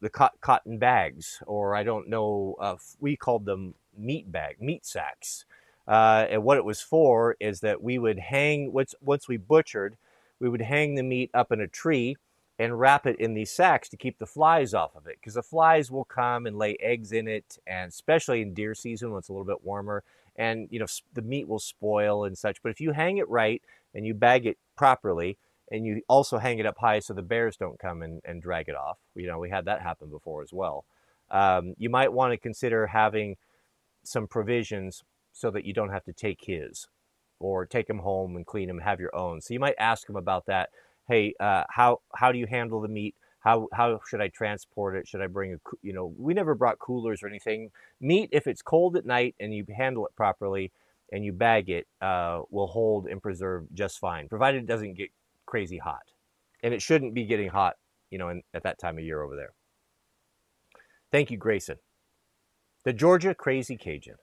[0.00, 5.44] the cotton bags, or I don't know, uh, we called them meat bag, meat sacks.
[5.86, 9.96] Uh, and what it was for is that we would hang, once, once we butchered,
[10.38, 12.16] we would hang the meat up in a tree
[12.58, 15.42] and wrap it in these sacks to keep the flies off of it because the
[15.42, 19.28] flies will come and lay eggs in it and especially in deer season when it's
[19.28, 20.04] a little bit warmer
[20.36, 23.62] and you know the meat will spoil and such but if you hang it right
[23.94, 25.38] and you bag it properly
[25.70, 28.68] and you also hang it up high so the bears don't come and, and drag
[28.68, 30.84] it off you know we had that happen before as well
[31.30, 33.36] um, you might want to consider having
[34.04, 36.88] some provisions so that you don't have to take his
[37.40, 40.16] or take him home and clean him have your own so you might ask him
[40.16, 40.70] about that
[41.08, 43.14] hey, uh, how how do you handle the meat?
[43.40, 45.08] How how should I transport it?
[45.08, 46.14] Should I bring a you know?
[46.18, 47.70] We never brought coolers or anything.
[48.00, 50.72] Meat, if it's cold at night and you handle it properly
[51.12, 55.10] and you bag it, uh, will hold and preserve just fine, provided it doesn't get
[55.46, 56.02] crazy hot.
[56.62, 57.76] And it shouldn't be getting hot,
[58.10, 59.52] you know, in, at that time of year over there.
[61.10, 61.76] Thank you, Grayson.
[62.84, 64.16] The Georgia Crazy Cajun.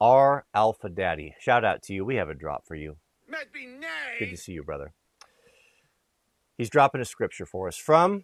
[0.00, 1.34] R Alpha Daddy.
[1.38, 2.04] Shout out to you.
[2.04, 2.96] We have a drop for you.
[4.18, 4.94] Good to see you, brother
[6.62, 8.22] he's dropping a scripture for us from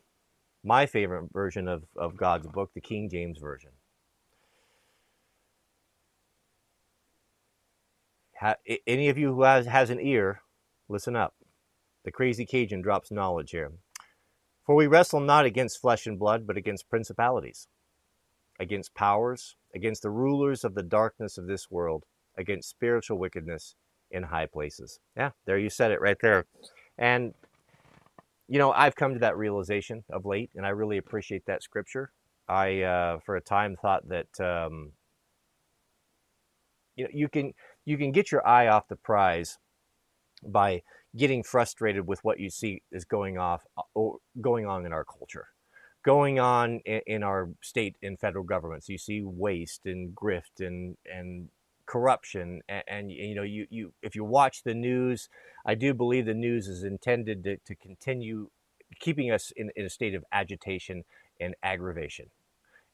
[0.64, 3.70] my favorite version of, of God's book, the King James Version.
[8.40, 8.54] Ha,
[8.86, 10.42] any of you who has, has an ear,
[10.88, 11.34] listen up.
[12.04, 13.72] The crazy Cajun drops knowledge here.
[14.64, 17.66] For we wrestle not against flesh and blood, but against principalities,
[18.58, 22.04] against powers, against the rulers of the darkness of this world,
[22.36, 23.74] against spiritual wickedness
[24.10, 25.00] in high places.
[25.16, 26.46] Yeah, there you said it right there.
[26.96, 27.34] And
[28.48, 32.10] you know, I've come to that realization of late, and I really appreciate that scripture.
[32.48, 34.92] I, uh, for a time, thought that um,
[36.96, 37.52] you know you can
[37.84, 39.58] you can get your eye off the prize
[40.46, 40.82] by
[41.16, 43.82] getting frustrated with what you see is going off uh,
[44.40, 45.48] going on in our culture,
[46.08, 48.88] going on in, in our state and federal governments.
[48.88, 51.50] You see waste and grift and and
[51.84, 55.30] corruption and, and, you know you, you if you watch the news
[55.64, 58.50] i do believe the news is intended to, to continue
[59.00, 61.04] keeping us in, in a state of agitation
[61.40, 62.26] and aggravation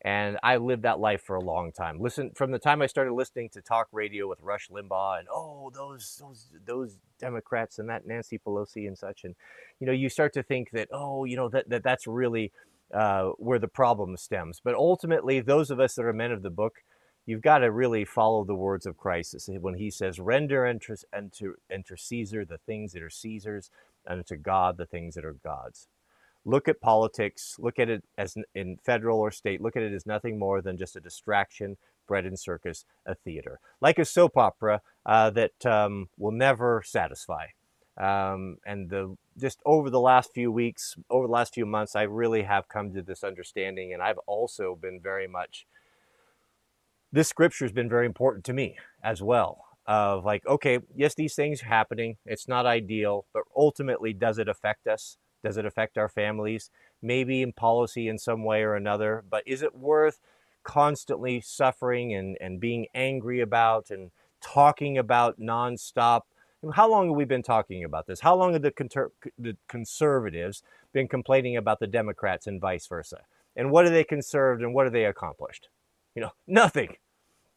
[0.06, 1.98] and I lived that life for a long time.
[1.98, 5.70] Listen, from the time I started listening to talk radio with Rush Limbaugh and oh,
[5.74, 9.34] those those those Democrats and that Nancy Pelosi and such, and
[9.80, 12.52] you know, you start to think that oh, you know, that, that that's really
[12.92, 14.60] uh, where the problem stems.
[14.62, 16.82] But ultimately, those of us that are men of the book,
[17.26, 21.54] you've got to really follow the words of Christ when he says, render unto, unto,
[21.72, 23.70] unto Caesar the things that are Caesar's,
[24.06, 25.88] and unto God the things that are God's.
[26.44, 30.04] Look at politics, look at it as in federal or state, look at it as
[30.04, 33.60] nothing more than just a distraction, bread and circus, a theater.
[33.80, 37.46] Like a soap opera uh, that um, will never satisfy.
[37.96, 42.02] Um, and the just over the last few weeks, over the last few months, I
[42.02, 45.66] really have come to this understanding, and I've also been very much
[47.14, 51.34] this scripture has been very important to me as well of like okay yes these
[51.34, 55.16] things are happening it's not ideal but ultimately does it affect us?
[55.44, 56.70] Does it affect our families?
[57.02, 60.18] Maybe in policy in some way or another but is it worth
[60.64, 66.22] constantly suffering and, and being angry about and talking about nonstop
[66.72, 70.62] how long have we been talking about this how long have the, conter- the conservatives
[70.92, 73.22] been complaining about the democrats and vice versa
[73.56, 75.68] and what are they conserved and what have they accomplished
[76.14, 76.96] you know nothing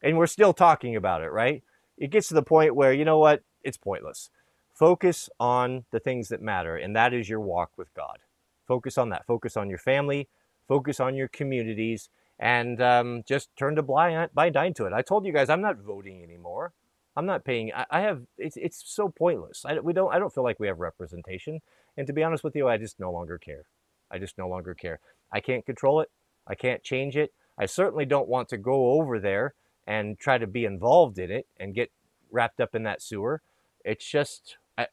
[0.02, 1.62] and we're still talking about it, right?
[1.96, 3.42] It gets to the point where, you know what?
[3.62, 4.30] It's pointless.
[4.72, 8.18] Focus on the things that matter, and that is your walk with God.
[8.66, 9.26] Focus on that.
[9.26, 10.28] Focus on your family,
[10.68, 14.92] focus on your communities, and um, just turn a blind, blind eye to it.
[14.92, 16.72] I told you guys I'm not voting anymore.
[17.18, 17.72] I'm not paying.
[17.74, 18.22] I, I have.
[18.38, 19.64] It's it's so pointless.
[19.66, 20.14] I, we don't.
[20.14, 21.60] I don't feel like we have representation.
[21.96, 23.66] And to be honest with you, I just no longer care.
[24.10, 25.00] I just no longer care.
[25.32, 26.10] I can't control it.
[26.46, 27.32] I can't change it.
[27.58, 29.54] I certainly don't want to go over there
[29.86, 31.90] and try to be involved in it and get
[32.30, 33.42] wrapped up in that sewer.
[33.84, 34.86] It's just, I,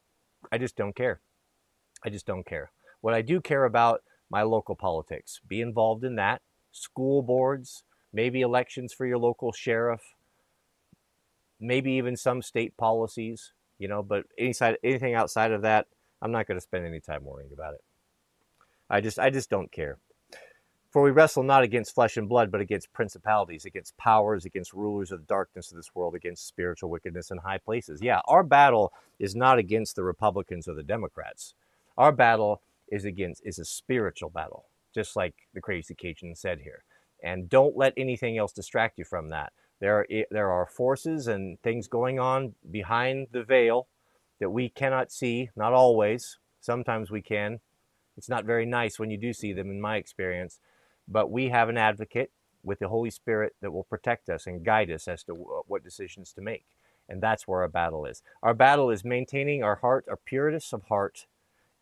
[0.52, 1.22] I just don't care.
[2.04, 2.72] I just don't care.
[3.02, 5.42] What I do care about, my local politics.
[5.48, 6.42] Be involved in that.
[6.72, 7.84] school boards,
[8.14, 10.15] maybe elections for your local sheriff,
[11.60, 15.88] maybe even some state policies, you know, but inside, anything outside of that,
[16.22, 17.84] I'm not going to spend any time worrying about it.
[18.90, 19.98] I just I just don't care.
[20.92, 25.12] For we wrestle not against flesh and blood, but against principalities, against powers, against rulers
[25.12, 28.02] of the darkness of this world, against spiritual wickedness in high places.
[28.02, 31.54] Yeah, our battle is not against the Republicans or the Democrats.
[31.98, 36.84] Our battle is against is a spiritual battle, just like the crazy Cajun said here.
[37.22, 39.52] And don't let anything else distract you from that.
[39.80, 43.88] There are, there are forces and things going on behind the veil
[44.40, 46.38] that we cannot see, not always.
[46.60, 47.60] Sometimes we can.
[48.18, 50.60] It's not very nice when you do see them, in my experience.
[51.08, 52.32] But we have an advocate
[52.64, 56.34] with the Holy Spirit that will protect us and guide us as to what decisions
[56.34, 56.66] to make.
[57.08, 58.24] And that's where our battle is.
[58.42, 61.28] Our battle is maintaining our heart, our pureness of heart,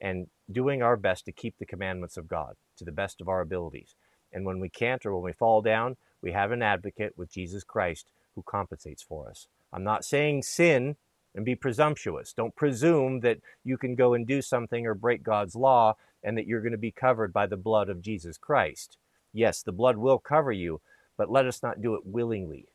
[0.01, 3.39] and doing our best to keep the commandments of God to the best of our
[3.39, 3.95] abilities.
[4.33, 7.63] And when we can't or when we fall down, we have an advocate with Jesus
[7.63, 9.47] Christ who compensates for us.
[9.71, 10.95] I'm not saying sin
[11.35, 12.33] and be presumptuous.
[12.33, 16.47] Don't presume that you can go and do something or break God's law and that
[16.47, 18.97] you're going to be covered by the blood of Jesus Christ.
[19.33, 20.79] Yes, the blood will cover you,
[21.17, 22.67] but let us not do it willingly.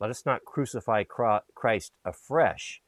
[0.00, 2.80] Let us not crucify Christ afresh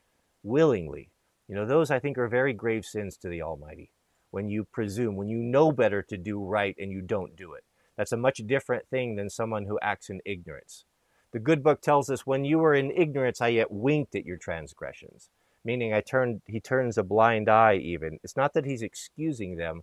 [0.43, 1.11] willingly.
[1.47, 3.91] You know, those I think are very grave sins to the Almighty.
[4.31, 7.65] When you presume, when you know better to do right and you don't do it.
[7.97, 10.85] That's a much different thing than someone who acts in ignorance.
[11.33, 14.37] The good book tells us, when you were in ignorance, I yet winked at your
[14.37, 15.31] transgressions.
[15.65, 18.19] Meaning I turned he turns a blind eye even.
[18.25, 19.83] It's not that he's excusing them,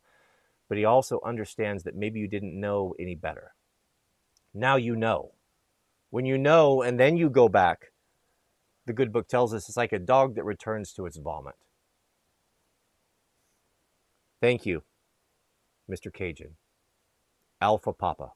[0.68, 3.54] but he also understands that maybe you didn't know any better.
[4.54, 5.32] Now you know.
[6.10, 7.92] When you know and then you go back,
[8.86, 11.56] the good book tells us it's like a dog that returns to its vomit.
[14.42, 14.84] Thank you,
[15.90, 16.12] Mr.
[16.12, 16.56] Cajun.
[17.62, 18.32] Alpha Papa.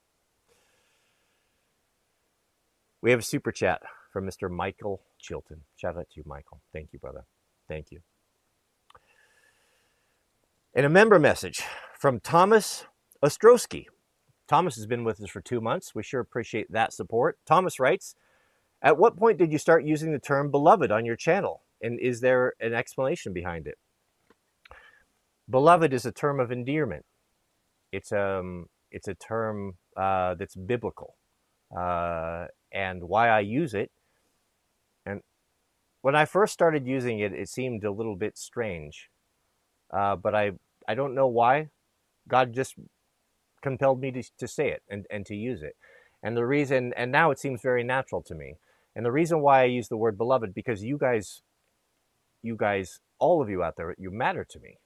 [3.02, 3.82] We have a super chat
[4.12, 4.50] from Mr.
[4.50, 5.62] Michael Chilton.
[5.76, 6.62] Shout out to you, Michael.
[6.72, 7.26] Thank you, brother.
[7.68, 8.00] Thank you.
[10.74, 11.62] And a member message
[12.00, 12.86] from Thomas
[13.24, 13.86] Ostrowski.
[14.48, 15.96] Thomas has been with us for two months.
[15.96, 17.38] We sure appreciate that support.
[17.46, 18.16] Thomas writes,
[18.82, 21.62] At what point did you start using the term beloved on your channel?
[21.82, 23.78] And is there an explanation behind it?
[25.50, 27.06] Beloved is a term of endearment.
[27.92, 31.16] It's um it's a term uh, that's biblical,
[31.78, 33.92] uh, and why I use it.
[35.06, 35.22] And
[36.02, 39.10] when I first started using it, it seemed a little bit strange,
[39.92, 40.52] uh, but I
[40.88, 41.70] I don't know why.
[42.28, 42.76] God just
[43.62, 45.76] compelled me to, to say it and, and to use it.
[46.22, 48.56] And the reason, and now it seems very natural to me.
[48.96, 51.42] And the reason why I use the word beloved, because you guys,
[52.42, 54.78] you guys, all of you out there, you matter to me.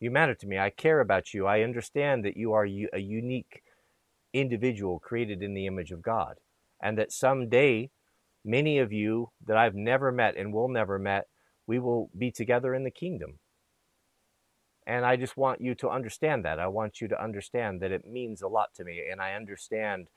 [0.00, 0.58] You matter to me.
[0.58, 1.46] I care about you.
[1.46, 3.62] I understand that you are a unique
[4.32, 6.36] individual created in the image of God.
[6.82, 7.90] And that someday,
[8.42, 11.26] many of you that I've never met and will never met,
[11.66, 13.38] we will be together in the kingdom.
[14.86, 16.58] And I just want you to understand that.
[16.58, 19.02] I want you to understand that it means a lot to me.
[19.10, 20.08] And I understand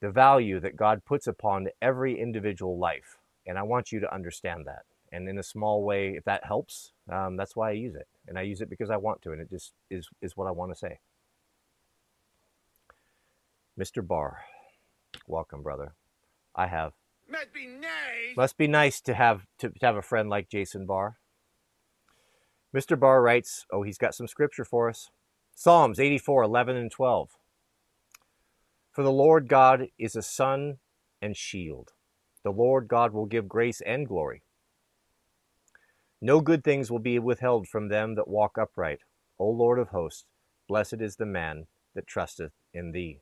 [0.00, 3.18] the value that God puts upon every individual life.
[3.46, 4.82] And I want you to understand that.
[5.12, 8.08] And in a small way, if that helps, um, that's why I use it.
[8.26, 9.32] And I use it because I want to.
[9.32, 10.98] And it just is, is what I want to say.
[13.78, 14.06] Mr.
[14.06, 14.44] Barr,
[15.26, 15.94] welcome, brother.
[16.54, 16.92] I have.
[17.28, 18.36] Must be nice.
[18.36, 21.16] Must be nice to have to, to have a friend like Jason Barr.
[22.74, 22.98] Mr.
[22.98, 25.10] Barr writes, oh, he's got some scripture for us.
[25.54, 27.30] Psalms 84, 11 and 12.
[28.90, 30.78] For the Lord God is a sun
[31.22, 31.92] and shield.
[32.42, 34.42] The Lord God will give grace and glory.
[36.24, 39.00] No good things will be withheld from them that walk upright.
[39.38, 40.24] O Lord of hosts,
[40.66, 43.18] blessed is the man that trusteth in thee.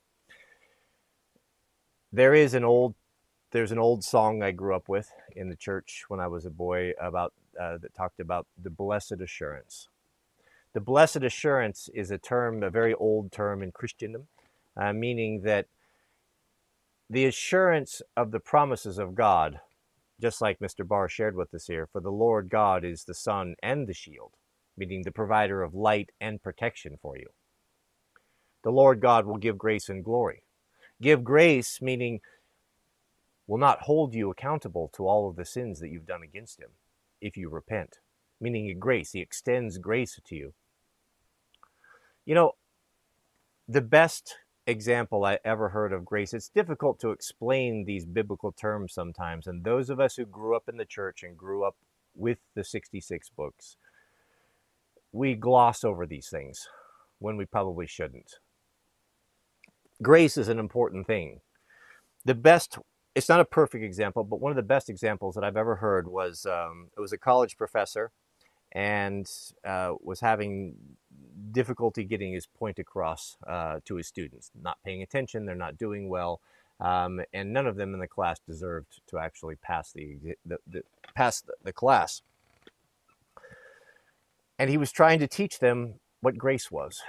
[2.12, 2.94] There is an old
[3.50, 6.50] there's an old song I grew up with in the church when I was a
[6.50, 9.88] boy about uh, that talked about the blessed assurance.
[10.72, 14.29] The blessed assurance is a term, a very old term in Christendom,
[14.77, 15.66] uh, meaning that
[17.10, 19.58] the assurance of the promises of God,
[20.23, 20.87] just like Mr.
[20.87, 24.35] Barr shared with us here, for the Lord God is the sun and the shield,
[24.77, 27.27] meaning the provider of light and protection for you.
[28.62, 30.44] The Lord God will give grace and glory.
[31.00, 32.20] Give grace, meaning
[33.48, 36.70] will not hold you accountable to all of the sins that you've done against him
[37.20, 37.98] if you repent,
[38.40, 39.10] meaning grace.
[39.10, 40.54] He extends grace to you.
[42.25, 42.52] You know,
[43.66, 44.37] the best
[44.67, 49.46] example I ever heard of grace, it's difficult to explain these biblical terms sometimes.
[49.46, 51.77] And those of us who grew up in the church and grew up
[52.15, 53.77] with the 66 books,
[55.13, 56.69] we gloss over these things
[57.21, 58.33] when we probably shouldn't.
[60.02, 61.40] grace is an important thing.
[62.25, 62.79] The best,
[63.15, 66.08] it's not a perfect example, but one of the best examples that I've ever heard
[66.08, 68.13] was um, it was a college professor
[68.73, 69.29] and
[69.67, 70.77] uh, was having
[71.52, 74.50] difficulty getting his point across uh, to his students.
[74.60, 76.40] Not paying attention, they're not doing well,
[76.80, 80.83] um, and none of them in the class deserved to actually pass the, the, the
[81.14, 82.22] pass the, the class.
[84.58, 87.00] And he was trying to teach them what grace was.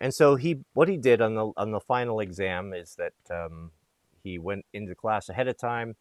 [0.00, 3.72] And so he, what he did on the on the final exam is that um,
[4.22, 5.96] he went into class ahead of time,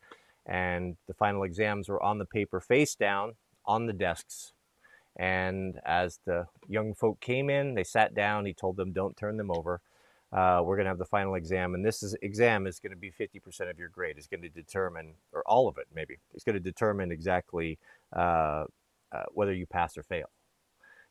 [0.46, 4.54] and the final exams were on the paper face down on the desks
[5.18, 8.46] and as the young folk came in, they sat down.
[8.46, 9.82] He told them, "Don't turn them over.
[10.32, 12.98] Uh, we're going to have the final exam, and this is, exam is going to
[12.98, 14.18] be 50% of your grade.
[14.18, 16.18] It's going to determine, or all of it, maybe.
[16.34, 17.80] It's going to determine exactly
[18.14, 18.66] uh,
[19.12, 20.30] uh, whether you pass or fail."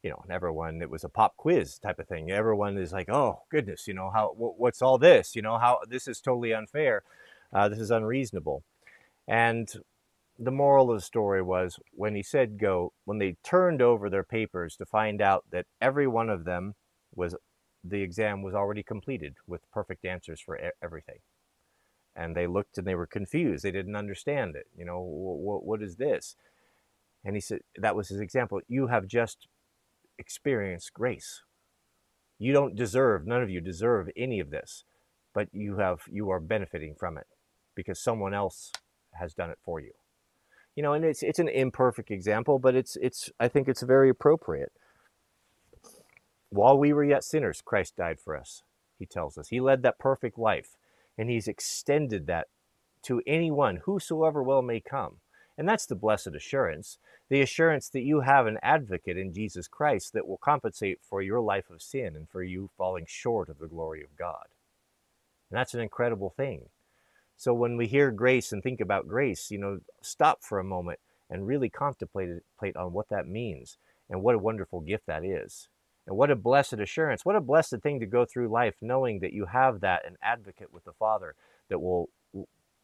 [0.02, 2.30] You know, and everyone, it was a pop quiz type of thing.
[2.30, 4.34] Everyone is like, "Oh goodness, you know how?
[4.36, 5.34] what's all this?
[5.34, 7.02] You know how this is totally unfair.
[7.52, 8.62] Uh, this is unreasonable."
[9.26, 9.72] And
[10.38, 14.24] the moral of the story was when he said go, when they turned over their
[14.24, 16.74] papers to find out that every one of them
[17.14, 17.34] was
[17.82, 21.18] the exam was already completed with perfect answers for everything.
[22.14, 23.62] And they looked and they were confused.
[23.62, 24.66] They didn't understand it.
[24.76, 26.36] You know, what, what is this?
[27.24, 28.60] And he said, that was his example.
[28.68, 29.48] You have just
[30.18, 31.42] experienced grace.
[32.38, 34.84] You don't deserve, none of you deserve any of this,
[35.34, 37.26] but you have, you are benefiting from it
[37.74, 38.72] because someone else
[39.12, 39.92] has done it for you
[40.76, 44.10] you know, and it's it's an imperfect example, but it's it's I think it's very
[44.10, 44.72] appropriate.
[46.50, 48.62] While we were yet sinners, Christ died for us.
[48.98, 50.76] He tells us he led that perfect life,
[51.18, 52.46] and he's extended that
[53.04, 55.16] to anyone, whosoever will may come.
[55.58, 56.98] And that's the blessed assurance,
[57.30, 61.40] the assurance that you have an advocate in Jesus Christ that will compensate for your
[61.40, 64.46] life of sin and for you falling short of the glory of God.
[65.50, 66.68] And that's an incredible thing.
[67.36, 71.00] So when we hear grace and think about grace, you know, stop for a moment
[71.28, 72.30] and really contemplate
[72.76, 73.78] on what that means
[74.08, 75.68] and what a wonderful gift that is.
[76.06, 79.32] And what a blessed assurance, what a blessed thing to go through life knowing that
[79.32, 81.34] you have that an advocate with the Father
[81.68, 82.08] that will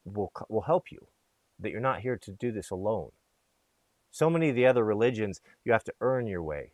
[0.05, 1.07] will will help you.
[1.61, 3.13] That you're not here to do this alone.
[4.11, 6.73] So many of the other religions, you have to earn your way.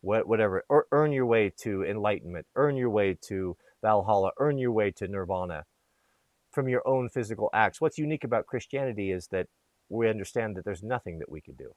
[0.00, 5.06] whatever, earn your way to enlightenment, earn your way to Valhalla, earn your way to
[5.06, 5.66] nirvana
[6.56, 7.82] from your own physical acts.
[7.82, 9.46] What's unique about Christianity is that
[9.90, 11.74] we understand that there's nothing that we could do.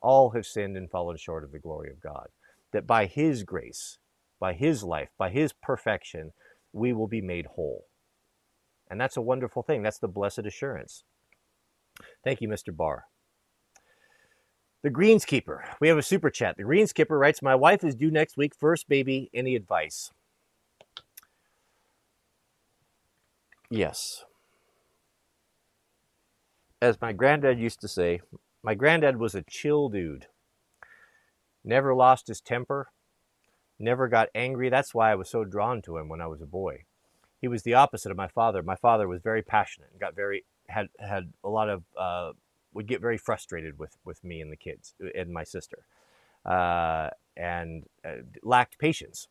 [0.00, 2.28] All have sinned and fallen short of the glory of God.
[2.72, 3.98] That by His grace,
[4.38, 6.34] by His life, by His perfection,
[6.72, 7.86] we will be made whole.
[8.88, 9.82] And that's a wonderful thing.
[9.82, 11.02] That's the blessed assurance.
[12.22, 12.74] Thank you, Mr.
[12.74, 13.06] Barr.
[14.84, 15.62] The Greenskeeper.
[15.80, 16.56] We have a super chat.
[16.56, 18.54] The Greenskeeper writes, My wife is due next week.
[18.54, 19.30] First baby.
[19.34, 20.12] Any advice?
[23.72, 24.26] Yes.
[26.82, 28.20] As my granddad used to say,
[28.62, 30.26] my granddad was a chill dude.
[31.64, 32.90] Never lost his temper,
[33.78, 34.68] never got angry.
[34.68, 36.84] That's why I was so drawn to him when I was a boy.
[37.40, 38.62] He was the opposite of my father.
[38.62, 42.32] My father was very passionate and got very had had a lot of uh,
[42.74, 45.86] would get very frustrated with with me and the kids and my sister,
[46.44, 47.08] uh,
[47.38, 49.28] and uh, lacked patience.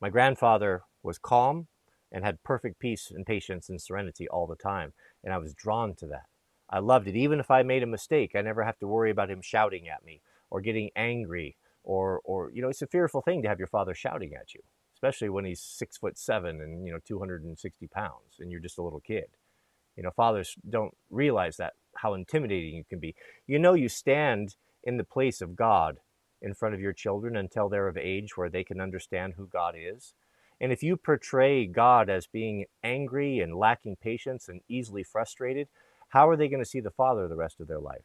[0.00, 1.66] My grandfather was calm,
[2.12, 4.92] and had perfect peace and patience and serenity all the time.
[5.22, 6.26] And I was drawn to that.
[6.68, 7.16] I loved it.
[7.16, 10.04] Even if I made a mistake, I never have to worry about him shouting at
[10.04, 13.68] me or getting angry or, or you know, it's a fearful thing to have your
[13.68, 14.60] father shouting at you,
[14.94, 18.82] especially when he's six foot seven and, you know, 260 pounds and you're just a
[18.82, 19.26] little kid.
[19.96, 23.14] You know, fathers don't realize that, how intimidating you can be.
[23.46, 25.98] You know, you stand in the place of God
[26.40, 29.74] in front of your children until they're of age where they can understand who God
[29.76, 30.14] is
[30.60, 35.68] and if you portray God as being angry and lacking patience and easily frustrated,
[36.10, 38.04] how are they going to see the Father the rest of their life?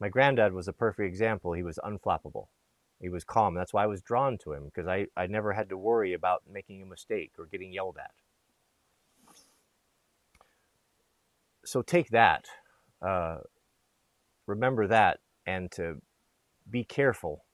[0.00, 1.52] My granddad was a perfect example.
[1.52, 2.46] He was unflappable.
[3.00, 3.54] He was calm.
[3.54, 6.44] That's why I was drawn to him because I, I never had to worry about
[6.50, 8.12] making a mistake or getting yelled at.
[11.66, 12.46] So take that,
[13.00, 13.38] uh,
[14.46, 16.02] remember that, and to
[16.70, 17.44] be careful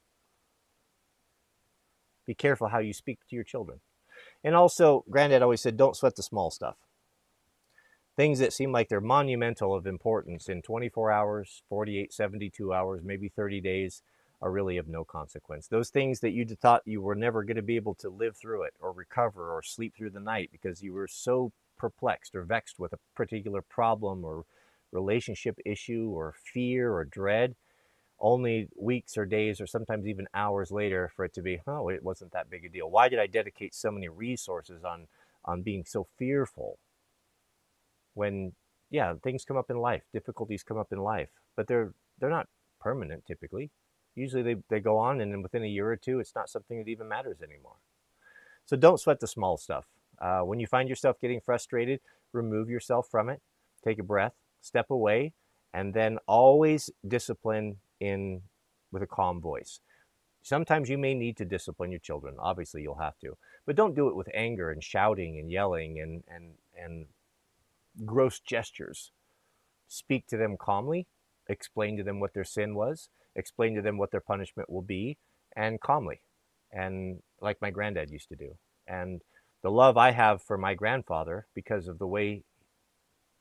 [2.27, 3.81] be careful how you speak to your children.
[4.45, 6.77] And also, Granddad always said, don't sweat the small stuff.
[8.16, 13.29] Things that seem like they're monumental of importance in 24 hours, 48, 72 hours, maybe
[13.29, 14.03] 30 days
[14.43, 15.68] are really of no consequence.
[15.68, 18.64] Those things that you thought you were never going to be able to live through
[18.64, 22.79] it or recover or sleep through the night because you were so perplexed or vexed
[22.79, 24.45] with a particular problem or
[24.93, 27.55] relationship issue or fear or dread,
[28.21, 32.03] only weeks or days or sometimes even hours later for it to be, oh, it
[32.03, 32.91] wasn't that big a deal.
[32.91, 35.07] Why did I dedicate so many resources on
[35.45, 36.79] on being so fearful
[38.14, 38.53] when
[38.91, 42.49] yeah, things come up in life, difficulties come up in life, but they're they're not
[42.81, 43.71] permanent typically.
[44.14, 46.79] Usually they, they go on and then within a year or two it's not something
[46.79, 47.77] that even matters anymore.
[48.66, 49.87] So don't sweat the small stuff.
[50.21, 52.01] Uh, when you find yourself getting frustrated,
[52.33, 53.41] remove yourself from it,
[53.83, 55.33] take a breath, step away,
[55.73, 58.42] and then always discipline in
[58.90, 59.80] with a calm voice.
[60.42, 62.36] Sometimes you may need to discipline your children.
[62.38, 63.36] Obviously, you'll have to,
[63.66, 67.07] but don't do it with anger and shouting and yelling and and and
[68.07, 69.12] gross gestures.
[69.86, 71.07] Speak to them calmly,
[71.48, 75.18] explain to them what their sin was, explain to them what their punishment will be,
[75.55, 76.20] and calmly,
[76.72, 78.57] and like my granddad used to do.
[78.86, 79.20] And
[79.62, 82.44] the love I have for my grandfather because of the way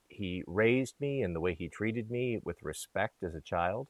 [0.09, 3.87] he raised me and the way he treated me with respect as a child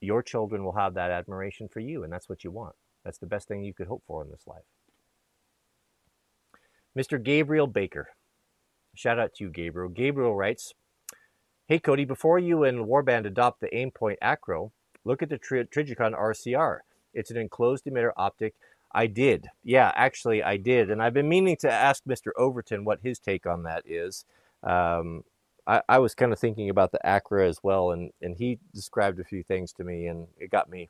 [0.00, 2.74] your children will have that admiration for you, and that's what you want.
[3.04, 4.64] That's the best thing you could hope for in this life.
[6.96, 7.22] Mr.
[7.22, 8.08] Gabriel Baker.
[8.94, 9.88] Shout out to you, Gabriel.
[9.88, 10.74] Gabriel writes
[11.66, 14.72] Hey, Cody, before you and Warband adopt the Aimpoint Acro,
[15.04, 16.80] look at the Tri- Trijicon RCR.
[17.14, 18.54] It's an enclosed emitter optic.
[18.92, 19.48] I did.
[19.62, 20.90] Yeah, actually, I did.
[20.90, 22.30] And I've been meaning to ask Mr.
[22.36, 24.24] Overton what his take on that is.
[24.62, 25.24] Um,
[25.68, 29.20] I, I was kind of thinking about the Acro as well, and, and he described
[29.20, 30.88] a few things to me, and it got me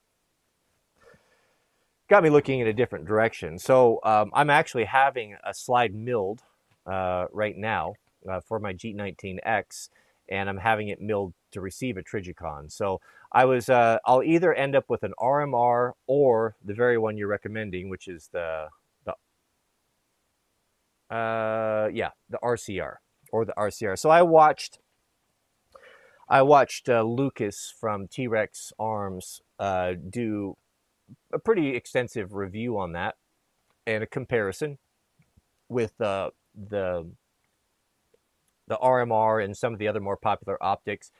[2.08, 3.58] got me looking in a different direction.
[3.58, 6.42] So um, I'm actually having a slide milled
[6.86, 7.94] uh, right now
[8.26, 9.90] uh, for my G19X,
[10.30, 12.72] and I'm having it milled to receive a Trijicon.
[12.72, 13.00] So
[13.32, 17.28] I was uh, I'll either end up with an RMR or the very one you're
[17.28, 18.68] recommending, which is the
[19.04, 19.12] the
[21.14, 22.96] uh, yeah the RCR
[23.32, 23.98] or the RCR.
[23.98, 24.78] So I watched
[26.28, 30.56] I watched uh, Lucas from T Rex Arms uh, do
[31.32, 33.16] a pretty extensive review on that
[33.86, 34.78] and a comparison
[35.68, 37.10] with uh, the
[38.66, 41.10] the RMR and some of the other more popular optics.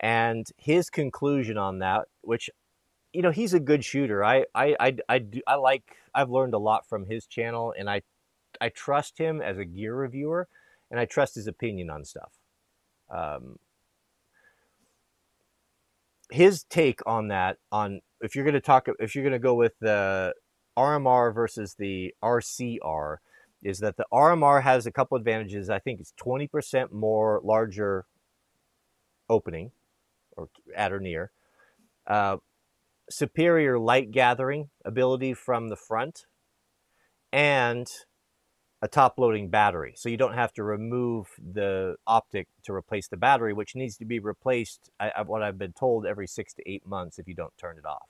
[0.00, 2.50] And his conclusion on that, which
[3.12, 4.24] you know he's a good shooter.
[4.24, 7.88] I I I I, do, I like I've learned a lot from his channel, and
[7.88, 8.02] I
[8.60, 10.48] I trust him as a gear reviewer
[10.90, 12.32] and I trust his opinion on stuff.
[13.10, 13.58] Um,
[16.30, 19.54] his take on that, on if you're going to talk, if you're going to go
[19.54, 20.34] with the
[20.76, 23.16] RMR versus the RCR,
[23.62, 25.70] is that the RMR has a couple advantages.
[25.70, 28.04] I think it's 20% more larger
[29.28, 29.72] opening,
[30.36, 31.30] or at or near.
[32.06, 32.36] Uh,
[33.10, 36.26] superior light gathering ability from the front,
[37.32, 37.88] and
[38.82, 39.94] a top loading battery.
[39.96, 44.04] So you don't have to remove the optic to replace the battery, which needs to
[44.04, 47.56] be replaced, I, what I've been told, every six to eight months if you don't
[47.56, 48.08] turn it off,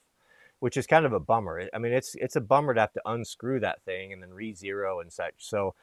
[0.58, 1.68] which is kind of a bummer.
[1.72, 5.00] I mean, it's, it's a bummer to have to unscrew that thing and then re-zero
[5.00, 5.34] and such.
[5.38, 5.74] So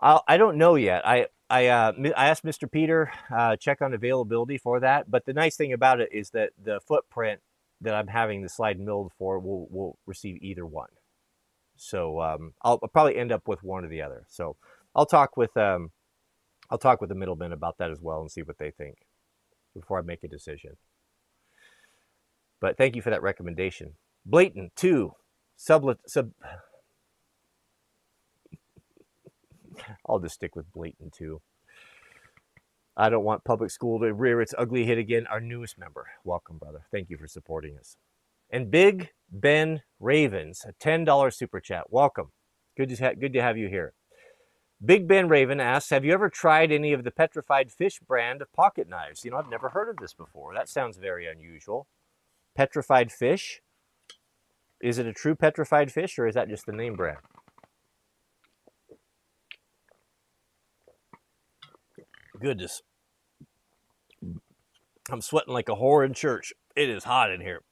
[0.00, 1.06] I'll, I do not know yet.
[1.06, 2.70] I, I, uh, I asked Mr.
[2.70, 5.10] Peter, uh, check on availability for that.
[5.10, 7.40] But the nice thing about it is that the footprint
[7.80, 10.88] that I'm having the slide milled for will, will receive either one.
[11.76, 14.24] So um, I'll, I'll, probably end up with one or the other.
[14.28, 14.56] So
[14.94, 15.90] I'll talk with um,
[16.70, 18.98] I'll talk with the middlemen about that as well and see what they think
[19.74, 20.76] before I make a decision.
[22.60, 23.94] But thank you for that recommendation.
[24.24, 25.14] Blatant two
[25.56, 26.30] sublet sub.
[30.08, 31.42] I'll just stick with blatant two.
[32.96, 35.26] I don't want public school to rear its ugly head again.
[35.26, 36.86] Our newest member, welcome, brother.
[36.92, 37.96] Thank you for supporting us.
[38.54, 41.86] And Big Ben Ravens, a $10 super chat.
[41.90, 42.30] Welcome.
[42.76, 43.94] Good to, ha- good to have you here.
[44.84, 48.52] Big Ben Raven asks, have you ever tried any of the petrified fish brand of
[48.52, 49.24] pocket knives?
[49.24, 50.54] You know, I've never heard of this before.
[50.54, 51.88] That sounds very unusual.
[52.54, 53.60] Petrified fish?
[54.80, 57.18] Is it a true petrified fish or is that just the name brand?
[62.40, 62.82] Goodness.
[65.10, 66.52] I'm sweating like a whore in church.
[66.76, 67.62] It is hot in here.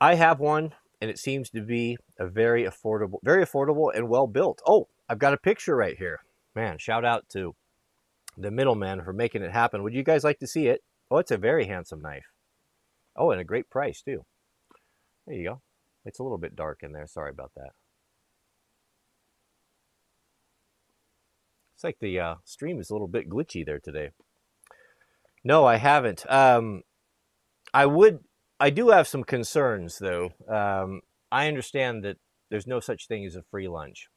[0.00, 4.26] I have one, and it seems to be a very affordable, very affordable and well
[4.26, 4.60] built.
[4.66, 6.20] Oh, I've got a picture right here.
[6.54, 7.54] Man, shout out to
[8.36, 9.82] the middleman for making it happen.
[9.82, 10.82] Would you guys like to see it?
[11.10, 12.26] Oh, it's a very handsome knife.
[13.16, 14.24] Oh, and a great price too.
[15.26, 15.60] There you go.
[16.04, 17.06] It's a little bit dark in there.
[17.06, 17.70] Sorry about that.
[21.74, 24.10] It's like the uh, stream is a little bit glitchy there today.
[25.44, 26.24] No, I haven't.
[26.30, 26.82] Um,
[27.74, 28.20] I would
[28.58, 30.30] I do have some concerns, though.
[30.48, 32.16] Um, I understand that
[32.50, 34.08] there's no such thing as a free lunch.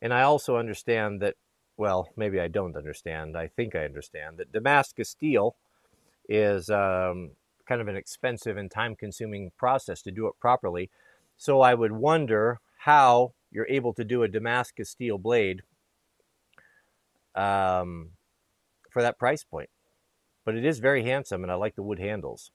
[0.00, 1.36] And I also understand that
[1.76, 3.36] well, maybe I don't understand.
[3.36, 5.56] I think I understand that Damascus steel
[6.28, 7.32] is um,
[7.66, 10.90] kind of an expensive and time consuming process to do it properly.
[11.36, 15.62] So I would wonder how you're able to do a Damascus steel blade
[17.34, 18.10] um,
[18.90, 19.70] for that price point.
[20.44, 22.50] But it is very handsome, and I like the wood handles.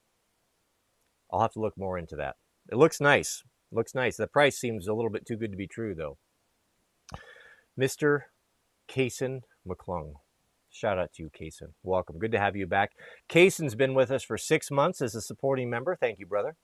[1.31, 2.35] I'll have to look more into that.
[2.71, 3.43] It looks nice.
[3.71, 4.17] Looks nice.
[4.17, 6.17] The price seems a little bit too good to be true, though.
[7.79, 8.21] Mr.
[8.89, 10.13] Kaysen McClung.
[10.69, 11.73] Shout out to you, Kaysen.
[11.83, 12.19] Welcome.
[12.19, 12.91] Good to have you back.
[13.29, 15.95] Kaysen's been with us for six months as a supporting member.
[15.95, 16.55] Thank you, brother.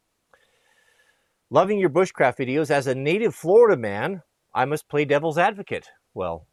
[1.49, 2.71] Loving your bushcraft videos.
[2.71, 4.21] As a native Florida man,
[4.53, 5.87] I must play devil's advocate.
[6.13, 6.47] Well,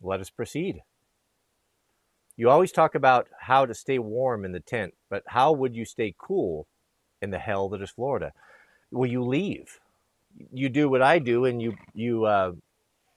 [0.00, 0.80] let us proceed.
[2.36, 5.86] You always talk about how to stay warm in the tent, but how would you
[5.86, 6.66] stay cool
[7.22, 8.32] in the hell that is Florida?
[8.90, 9.80] Well, you leave.
[10.52, 12.52] You do what I do, and you you uh,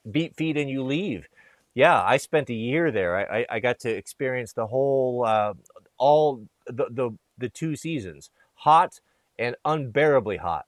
[0.10, 1.28] beat feet and you leave.
[1.76, 3.32] Yeah, I spent a year there.
[3.32, 5.54] I, I got to experience the whole, uh,
[5.98, 9.00] all the, the the two seasons, hot
[9.38, 10.66] and unbearably hot.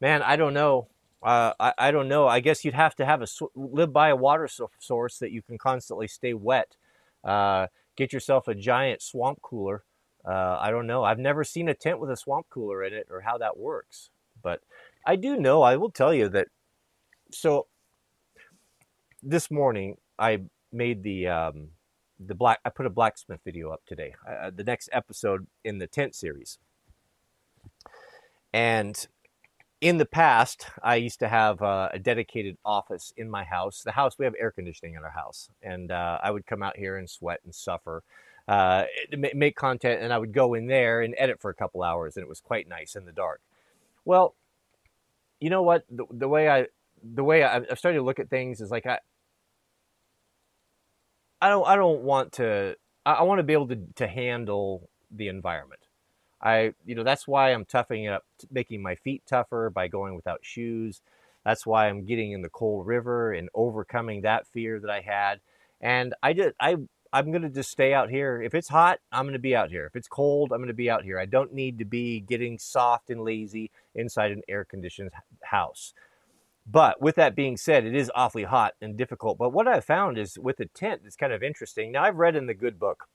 [0.00, 0.88] Man, I don't know.
[1.22, 2.28] Uh, I, I don't know.
[2.28, 5.58] I guess you'd have to have a live by a water source that you can
[5.58, 6.76] constantly stay wet.
[7.24, 7.66] Uh,
[7.96, 9.82] get yourself a giant swamp cooler.
[10.28, 11.04] Uh, I don't know.
[11.04, 14.10] I've never seen a tent with a swamp cooler in it or how that works.
[14.42, 14.60] But
[15.06, 15.62] I do know.
[15.62, 16.48] I will tell you that.
[17.32, 17.66] So
[19.22, 21.68] this morning I made the um,
[22.20, 22.60] the black.
[22.64, 24.14] I put a blacksmith video up today.
[24.28, 26.58] Uh, the next episode in the tent series.
[28.52, 29.06] And
[29.80, 33.82] in the past, I used to have uh, a dedicated office in my house.
[33.84, 35.50] The house, we have air conditioning in our house.
[35.62, 38.02] And uh, I would come out here and sweat and suffer,
[38.48, 38.84] uh,
[39.16, 42.16] make content, and I would go in there and edit for a couple hours.
[42.16, 43.40] And it was quite nice in the dark.
[44.04, 44.34] Well,
[45.38, 45.84] you know what?
[45.90, 46.66] The, the way I,
[47.02, 48.98] the way I, I've started to look at things is like I,
[51.40, 54.88] I don't, I don't want to, I, I want to be able to, to handle
[55.10, 55.82] the environment.
[56.40, 60.14] I, you know, that's why I'm toughing it up, making my feet tougher by going
[60.14, 61.02] without shoes.
[61.44, 65.40] That's why I'm getting in the cold river and overcoming that fear that I had.
[65.80, 66.76] And I did I,
[67.12, 68.42] I'm going to just stay out here.
[68.42, 69.86] If it's hot, I'm going to be out here.
[69.86, 71.18] If it's cold, I'm going to be out here.
[71.18, 75.10] I don't need to be getting soft and lazy inside an air conditioned
[75.42, 75.94] house.
[76.70, 79.38] But with that being said, it is awfully hot and difficult.
[79.38, 81.92] But what I've found is with a tent, it's kind of interesting.
[81.92, 83.08] Now, I've read in the good book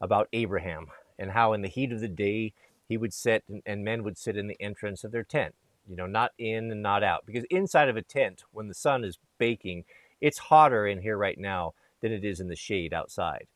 [0.00, 0.86] about Abraham
[1.18, 2.54] and how in the heat of the day
[2.88, 5.54] he would sit and, and men would sit in the entrance of their tent,
[5.86, 7.26] you know, not in and not out.
[7.26, 9.84] Because inside of a tent, when the sun is baking,
[10.22, 13.46] it's hotter in here right now than it is in the shade outside.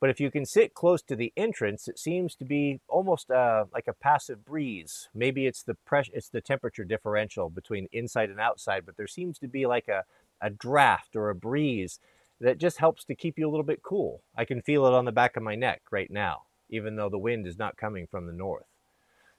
[0.00, 3.64] But if you can sit close to the entrance, it seems to be almost uh,
[3.72, 5.08] like a passive breeze.
[5.12, 9.38] Maybe it's the pressure, it's the temperature differential between inside and outside, but there seems
[9.40, 10.04] to be like a,
[10.40, 11.98] a draft or a breeze
[12.40, 14.22] that just helps to keep you a little bit cool.
[14.36, 17.18] I can feel it on the back of my neck right now even though the
[17.18, 18.66] wind is not coming from the north.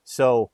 [0.03, 0.51] So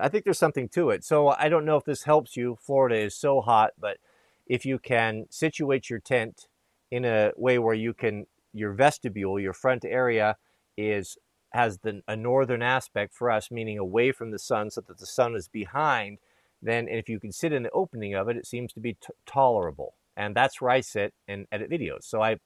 [0.00, 1.04] I think there's something to it.
[1.04, 2.58] So I don't know if this helps you.
[2.60, 3.98] Florida is so hot, but
[4.46, 6.48] if you can situate your tent
[6.90, 10.36] in a way where you can your vestibule, your front area
[10.76, 11.18] is
[11.50, 15.06] has the, a northern aspect for us, meaning away from the sun, so that the
[15.06, 16.18] sun is behind.
[16.62, 19.08] Then, if you can sit in the opening of it, it seems to be t-
[19.26, 22.04] tolerable, and that's where I sit and edit videos.
[22.04, 22.38] So I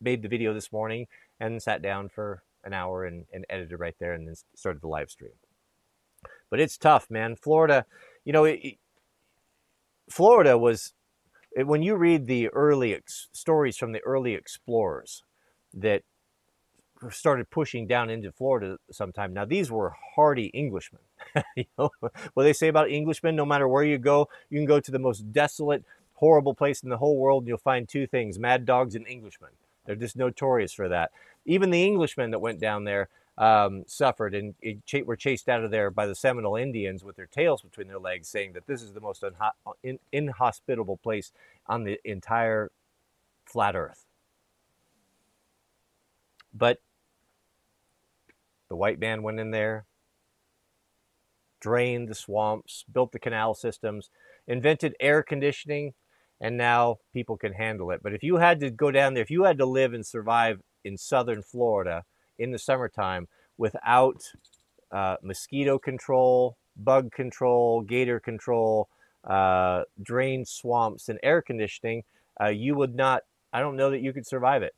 [0.00, 1.06] made the video this morning
[1.38, 4.88] and sat down for an hour and, and edited right there and then started the
[4.88, 5.32] live stream.
[6.50, 7.36] But it's tough, man.
[7.36, 7.86] Florida,
[8.24, 8.78] you know, it,
[10.10, 10.92] Florida was,
[11.56, 15.24] when you read the early ex- stories from the early explorers
[15.74, 16.02] that
[17.10, 19.32] started pushing down into Florida sometime.
[19.32, 21.00] Now, these were hardy Englishmen.
[21.56, 21.90] you know
[22.34, 23.36] what they say about Englishmen?
[23.36, 25.84] No matter where you go, you can go to the most desolate,
[26.14, 29.50] horrible place in the whole world, and you'll find two things mad dogs and Englishmen.
[29.86, 31.10] They're just notorious for that.
[31.46, 33.08] Even the Englishmen that went down there
[33.40, 34.54] um, suffered and
[35.06, 38.28] were chased out of there by the Seminole Indians with their tails between their legs,
[38.28, 41.32] saying that this is the most unha- in- inhospitable place
[41.66, 42.70] on the entire
[43.46, 44.04] flat Earth.
[46.52, 46.82] But
[48.68, 49.86] the white man went in there,
[51.60, 54.10] drained the swamps, built the canal systems,
[54.46, 55.94] invented air conditioning,
[56.42, 58.02] and now people can handle it.
[58.02, 60.60] But if you had to go down there, if you had to live and survive
[60.84, 62.04] in southern Florida
[62.40, 63.28] in the summertime
[63.58, 64.22] without
[64.90, 68.88] uh, mosquito control, bug control, gator control,
[69.24, 72.02] uh, drained swamps, and air conditioning,
[72.40, 73.22] uh, you would not,
[73.52, 74.74] I don't know that you could survive it.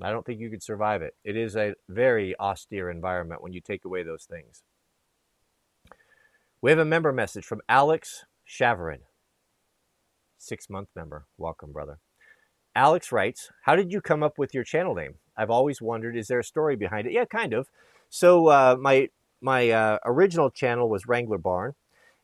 [0.00, 1.14] I don't think you could survive it.
[1.24, 4.62] It is a very austere environment when you take away those things.
[6.60, 9.00] We have a member message from Alex Chavarin
[10.44, 11.24] Six month member.
[11.38, 12.00] Welcome, brother.
[12.76, 15.14] Alex writes, How did you come up with your channel name?
[15.36, 17.12] I've always wondered, is there a story behind it?
[17.12, 17.68] Yeah, kind of.
[18.08, 19.08] So, uh, my,
[19.40, 21.74] my uh, original channel was Wrangler Barn.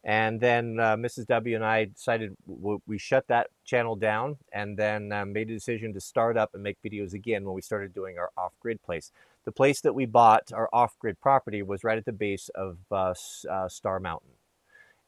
[0.03, 1.27] And then uh, Mrs.
[1.27, 5.93] W and I decided we shut that channel down and then uh, made a decision
[5.93, 9.13] to start up and make videos again when we started doing our off grid place.
[9.45, 12.79] The place that we bought, our off grid property, was right at the base of
[12.91, 13.15] uh,
[13.51, 14.31] uh Star Mountain.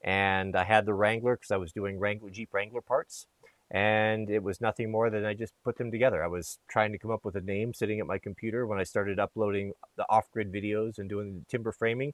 [0.04, 3.26] And I had the Wrangler because I was doing Wrangler, Jeep Wrangler parts.
[3.72, 6.22] And it was nothing more than I just put them together.
[6.22, 8.82] I was trying to come up with a name sitting at my computer when I
[8.82, 12.12] started uploading the off grid videos and doing the timber framing.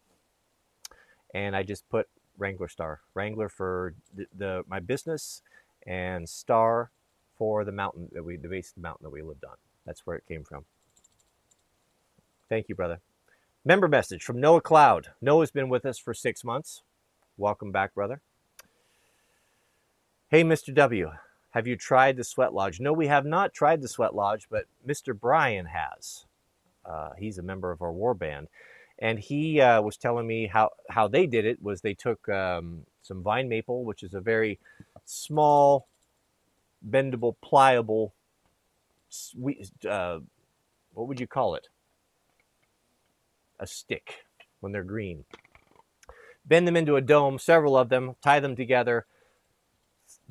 [1.34, 3.00] And I just put Wrangler Star.
[3.12, 5.42] Wrangler for the, the, my business
[5.84, 6.92] and Star
[7.36, 9.56] for the mountain that we the base of the mountain that we lived on.
[9.84, 10.64] That's where it came from.
[12.48, 13.00] Thank you, brother.
[13.64, 15.08] Member message from Noah Cloud.
[15.20, 16.82] Noah's been with us for six months.
[17.36, 18.20] Welcome back, brother.
[20.30, 20.74] Hey, Mr.
[20.74, 21.10] W,
[21.50, 22.80] have you tried the Sweat Lodge?
[22.80, 25.18] No, we have not tried the Sweat Lodge, but Mr.
[25.18, 26.26] Brian has.
[26.84, 28.48] Uh, he's a member of our war band
[28.98, 32.84] and he uh, was telling me how how they did it was they took um,
[33.02, 34.58] some vine maple, which is a very
[35.04, 35.86] small,
[36.88, 38.12] bendable, pliable,
[39.08, 39.70] sweet.
[39.88, 40.20] Uh,
[40.94, 41.68] what would you call it?
[43.60, 44.26] A stick
[44.60, 45.24] when they're green.
[46.44, 49.06] Bend them into a dome, several of them, tie them together,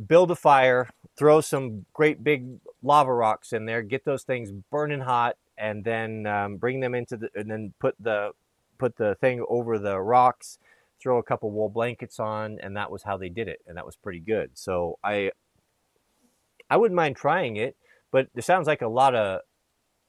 [0.07, 5.01] build a fire, throw some great big lava rocks in there, get those things burning
[5.01, 8.31] hot, and then um, bring them into the, and then put the
[8.77, 10.59] put the thing over the rocks,
[11.01, 13.85] throw a couple wool blankets on, and that was how they did it, and that
[13.85, 14.51] was pretty good.
[14.53, 15.31] So I
[16.69, 17.75] I wouldn't mind trying it,
[18.11, 19.41] but it sounds like a lot of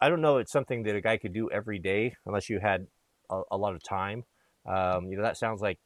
[0.01, 0.39] I don't know.
[0.39, 2.87] It's something that a guy could do every day unless you had
[3.31, 4.25] a, a lot of time.
[4.67, 5.79] Um, you know, that sounds like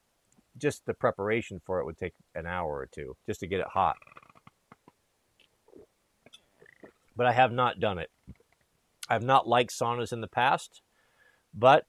[0.59, 3.69] just the preparation for it would take an hour or two just to get it
[3.69, 3.97] hot.
[7.17, 8.11] But I have not done it.
[9.09, 10.81] I have not liked saunas in the past,
[11.53, 11.87] but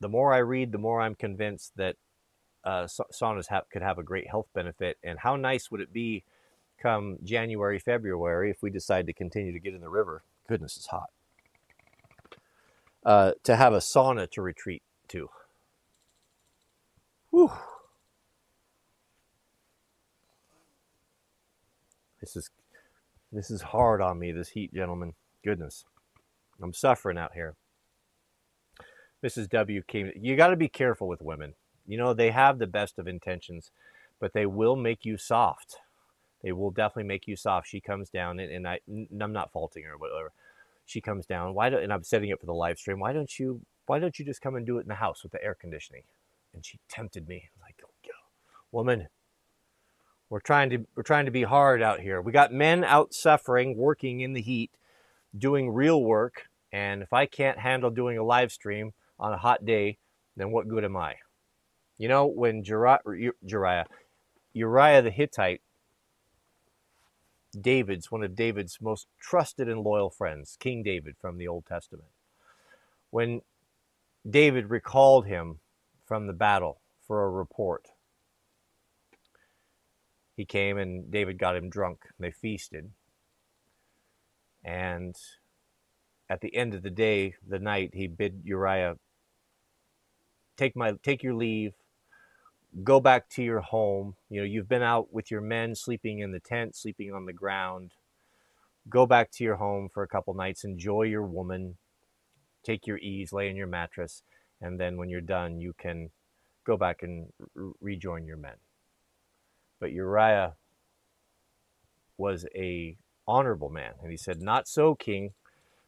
[0.00, 1.96] the more I read, the more I'm convinced that
[2.64, 4.98] uh, saunas could have a great health benefit.
[5.02, 6.24] And how nice would it be
[6.82, 10.22] come January, February if we decide to continue to get in the river?
[10.48, 11.10] Goodness, it's hot.
[13.04, 15.28] Uh, to have a sauna to retreat to.
[17.30, 17.52] Whew.
[22.20, 22.50] This is
[23.34, 25.14] this is hard on me, this heat, gentlemen.
[25.44, 25.84] Goodness.
[26.62, 27.56] I'm suffering out here.
[29.24, 29.48] Mrs.
[29.50, 30.12] W came.
[30.16, 31.54] You got to be careful with women.
[31.86, 33.70] You know, they have the best of intentions,
[34.20, 35.76] but they will make you soft.
[36.42, 37.68] They will definitely make you soft.
[37.68, 40.32] She comes down, and, and I, I'm not faulting her, whatever.
[40.86, 41.54] She comes down.
[41.54, 41.82] Why don't?
[41.82, 43.00] And I'm setting it for the live stream.
[43.00, 43.62] Why don't you?
[43.86, 46.02] Why don't you just come and do it in the house with the air conditioning?
[46.54, 47.48] And she tempted me.
[47.56, 47.76] I'm like,
[48.74, 49.08] woman,
[50.34, 52.20] we're trying to we're trying to be hard out here.
[52.20, 54.72] We got men out suffering, working in the heat,
[55.38, 56.46] doing real work.
[56.72, 59.98] And if I can't handle doing a live stream, on a hot day,
[60.36, 61.18] then what good am I?
[61.98, 62.98] You know, when Uriah,
[63.46, 63.86] Uriah,
[64.52, 65.62] Uriah the Hittite,
[67.52, 72.08] David's one of David's most trusted and loyal friends, King David from the Old Testament.
[73.10, 73.42] When
[74.28, 75.60] David recalled him
[76.04, 77.90] from the battle for a report,
[80.36, 82.00] he came and David got him drunk.
[82.18, 82.90] They feasted.
[84.64, 85.14] And
[86.28, 88.96] at the end of the day, the night, he bid Uriah
[90.56, 91.74] take my take your leave.
[92.82, 94.16] Go back to your home.
[94.28, 97.32] You know you've been out with your men sleeping in the tent sleeping on the
[97.32, 97.92] ground.
[98.88, 100.64] Go back to your home for a couple nights.
[100.64, 101.76] Enjoy your woman.
[102.64, 104.22] Take your ease lay in your mattress.
[104.60, 106.10] And then when you're done you can
[106.64, 108.54] go back and re- rejoin your men
[109.84, 110.54] but uriah
[112.16, 112.96] was a
[113.28, 115.34] honorable man and he said not so king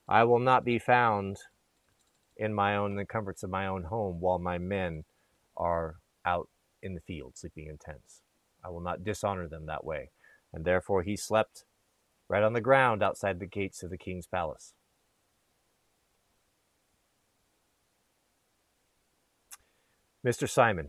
[0.07, 1.39] i will not be found
[2.37, 5.05] in my own the comforts of my own home while my men
[5.57, 6.49] are out
[6.83, 8.21] in the field sleeping in tents.
[8.65, 10.11] I will not dishonor them that way.
[10.53, 11.65] And therefore he slept
[12.29, 14.75] right on the ground outside the gates of the king's palace.
[20.25, 20.49] Mr.
[20.49, 20.89] Simon.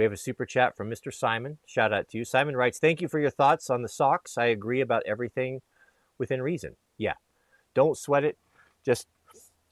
[0.00, 1.12] We have a super chat from Mr.
[1.12, 1.58] Simon.
[1.66, 2.24] Shout out to you.
[2.24, 4.38] Simon writes, Thank you for your thoughts on the socks.
[4.38, 5.60] I agree about everything
[6.16, 6.76] within reason.
[6.96, 7.12] Yeah.
[7.74, 8.38] Don't sweat it.
[8.82, 9.08] Just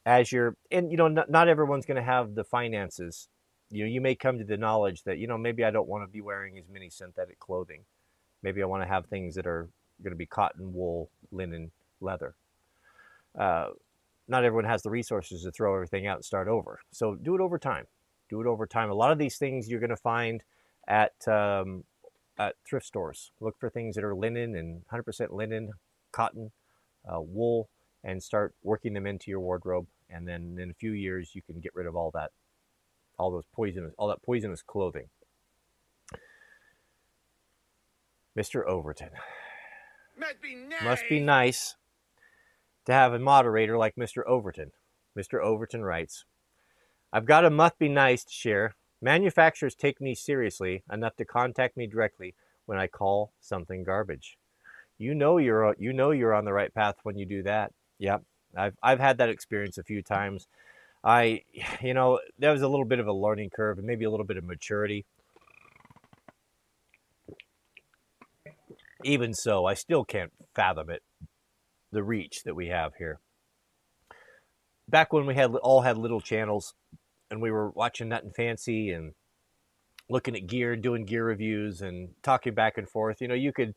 [0.05, 3.27] as you're and you know not, not everyone's going to have the finances
[3.71, 6.03] you know you may come to the knowledge that you know maybe i don't want
[6.03, 7.81] to be wearing as many synthetic clothing
[8.41, 9.67] maybe i want to have things that are
[10.01, 11.69] going to be cotton wool linen
[12.01, 12.33] leather
[13.37, 13.67] uh,
[14.29, 17.41] not everyone has the resources to throw everything out and start over so do it
[17.41, 17.85] over time
[18.29, 20.43] do it over time a lot of these things you're going to find
[20.87, 21.83] at um,
[22.39, 23.31] at thrift stores.
[23.39, 25.71] Look for things that are linen and 100% linen,
[26.11, 26.51] cotton,
[27.05, 27.69] uh, wool,
[28.03, 29.87] and start working them into your wardrobe.
[30.09, 32.31] And then in a few years, you can get rid of all that,
[33.17, 35.09] all those poisonous, all that poisonous clothing.
[38.37, 38.65] Mr.
[38.65, 39.09] Overton.
[40.17, 40.83] Must be nice.
[40.83, 41.75] Must be nice
[42.85, 44.25] to have a moderator like Mr.
[44.25, 44.71] Overton.
[45.17, 45.43] Mr.
[45.43, 46.23] Overton writes,
[47.11, 48.75] I've got a must be nice to share.
[49.01, 52.35] Manufacturers take me seriously enough to contact me directly
[52.65, 54.37] when I call something garbage.
[54.97, 57.73] You know you're you know you're on the right path when you do that.
[57.99, 58.23] Yep.
[58.55, 60.47] I've I've had that experience a few times.
[61.03, 61.41] I
[61.81, 64.25] you know, there was a little bit of a learning curve and maybe a little
[64.25, 65.05] bit of maturity.
[69.05, 71.01] Even so, I still can't fathom it,
[71.89, 73.19] the reach that we have here.
[74.89, 76.73] Back when we had all had little channels,
[77.29, 79.13] and we were watching and Fancy and
[80.09, 83.21] looking at gear, doing gear reviews, and talking back and forth.
[83.21, 83.75] You know, you could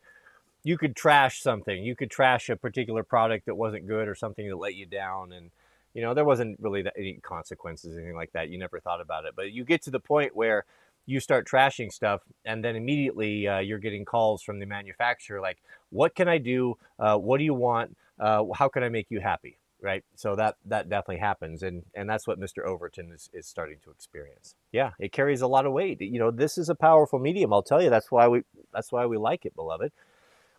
[0.64, 1.82] you could trash something.
[1.82, 5.32] You could trash a particular product that wasn't good or something that let you down,
[5.32, 5.50] and
[5.94, 8.48] you know there wasn't really any consequences, anything like that.
[8.48, 10.64] You never thought about it, but you get to the point where
[11.04, 15.58] you start trashing stuff, and then immediately uh, you're getting calls from the manufacturer like,
[15.90, 16.78] "What can I do?
[16.98, 17.96] Uh, what do you want?
[18.18, 20.04] Uh, how can I make you happy?" Right?
[20.14, 22.66] So that that definitely happens, and and that's what Mr.
[22.66, 24.54] Overton is, is starting to experience.
[24.72, 26.00] Yeah, it carries a lot of weight.
[26.00, 27.52] You know, this is a powerful medium.
[27.52, 27.90] I'll tell you.
[27.90, 29.92] That's why we that's why we like it, beloved.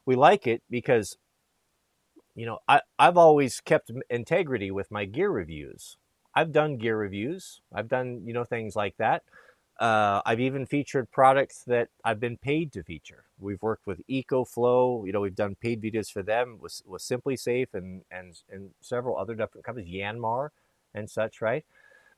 [0.06, 1.18] We like it because,
[2.36, 5.98] you know, I I've always kept integrity with my gear reviews.
[6.36, 7.62] I've done gear reviews.
[7.74, 9.24] I've done you know things like that.
[9.80, 13.26] Uh, I've even featured products that I've been paid to feature.
[13.40, 15.06] We've worked with EcoFlow.
[15.06, 19.18] You know, we've done paid videos for them with, with SimpliSafe and, and, and several
[19.18, 20.50] other different companies, Yanmar
[20.94, 21.66] and such, right?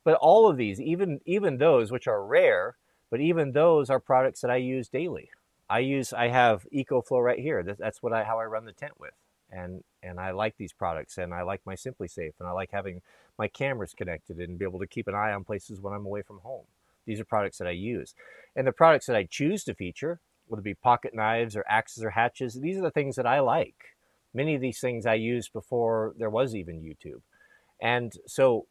[0.04, 2.76] But all of these, even, even those which are rare,
[3.10, 5.30] but even those are products that I use daily.
[5.70, 7.64] I use, I have EcoFlow right here.
[7.64, 9.14] That's what I, how I run the tent with.
[9.50, 13.02] And, and I like these products and I like my SimpliSafe and I like having
[13.40, 16.22] my cameras connected and be able to keep an eye on places when I'm away
[16.22, 16.66] from home.
[17.06, 18.16] These are products that I use.
[18.56, 22.04] And the products that I choose to feature, whether it be pocket knives or axes
[22.04, 23.96] or hatches, these are the things that I like.
[24.34, 27.22] Many of these things I used before there was even YouTube.
[27.82, 28.68] And so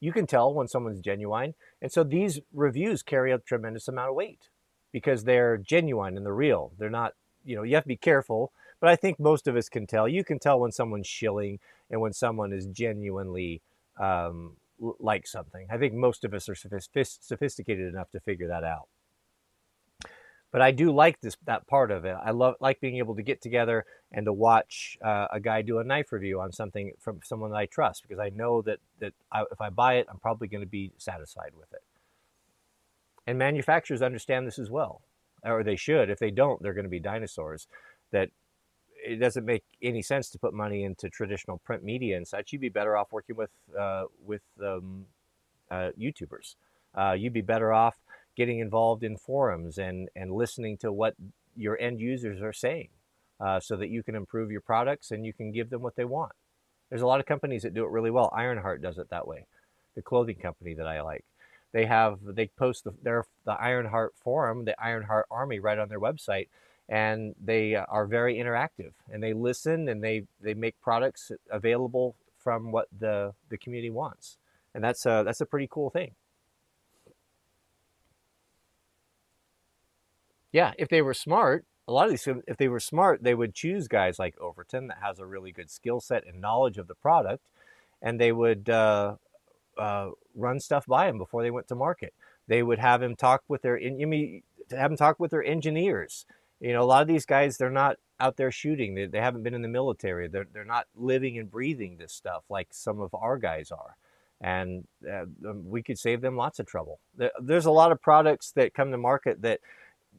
[0.00, 1.54] you can tell when someone's genuine.
[1.80, 4.48] And so these reviews carry a tremendous amount of weight
[4.90, 6.72] because they're genuine and they're real.
[6.78, 7.14] They're not,
[7.44, 10.08] you know, you have to be careful, but I think most of us can tell.
[10.08, 13.62] You can tell when someone's shilling and when someone is genuinely
[13.96, 15.66] um, like something.
[15.70, 18.88] I think most of us are sophisticated enough to figure that out.
[20.52, 22.14] But I do like this that part of it.
[22.22, 25.78] I love like being able to get together and to watch uh, a guy do
[25.78, 29.14] a knife review on something from someone that I trust because I know that that
[29.32, 31.82] I, if I buy it, I'm probably going to be satisfied with it.
[33.26, 35.00] And manufacturers understand this as well,
[35.42, 36.10] or they should.
[36.10, 37.66] If they don't, they're going to be dinosaurs.
[38.10, 38.28] That
[39.04, 42.52] it doesn't make any sense to put money into traditional print media and such.
[42.52, 45.06] You'd be better off working with uh, with um,
[45.70, 46.56] uh, YouTubers.
[46.94, 47.96] Uh, you'd be better off
[48.36, 51.14] getting involved in forums and and listening to what
[51.56, 52.88] your end users are saying,
[53.40, 56.04] uh, so that you can improve your products and you can give them what they
[56.04, 56.32] want.
[56.88, 58.30] There's a lot of companies that do it really well.
[58.34, 59.46] Ironheart does it that way.
[59.94, 61.24] The clothing company that I like.
[61.72, 66.00] They have they post the, their the Ironheart forum, the Ironheart Army, right on their
[66.00, 66.48] website
[66.88, 72.72] and they are very interactive and they listen and they, they make products available from
[72.72, 74.36] what the, the community wants.
[74.74, 76.12] And that's a, that's a pretty cool thing.
[80.52, 83.54] Yeah, if they were smart, a lot of these, if they were smart, they would
[83.54, 86.94] choose guys like Overton that has a really good skill set and knowledge of the
[86.94, 87.42] product,
[88.02, 89.16] and they would uh,
[89.78, 92.12] uh, run stuff by him before they went to market.
[92.48, 96.26] They would have him talk with their, you mean, have him talk with their engineers
[96.62, 98.94] you know, a lot of these guys, they're not out there shooting.
[98.94, 100.28] They, they haven't been in the military.
[100.28, 103.96] They're, they're not living and breathing this stuff like some of our guys are.
[104.40, 107.00] And uh, um, we could save them lots of trouble.
[107.16, 109.58] There, there's a lot of products that come to market that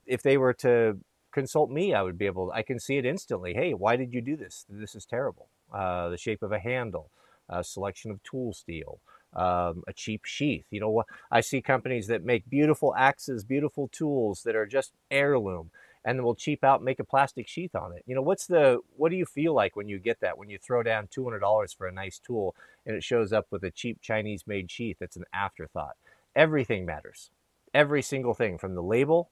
[0.06, 0.98] if they were to
[1.32, 3.54] consult me, I would be able, I can see it instantly.
[3.54, 4.66] Hey, why did you do this?
[4.68, 5.48] This is terrible.
[5.74, 7.10] Uh, the shape of a handle,
[7.48, 9.00] a selection of tool steel,
[9.34, 10.66] um, a cheap sheath.
[10.72, 15.72] You know, I see companies that make beautiful axes, beautiful tools that are just heirloom
[16.06, 18.04] and then we'll cheap out make a plastic sheath on it.
[18.06, 20.58] You know, what's the what do you feel like when you get that when you
[20.58, 24.46] throw down $200 for a nice tool and it shows up with a cheap Chinese
[24.46, 25.96] made sheath that's an afterthought.
[26.36, 27.30] Everything matters.
[27.74, 29.30] Every single thing from the label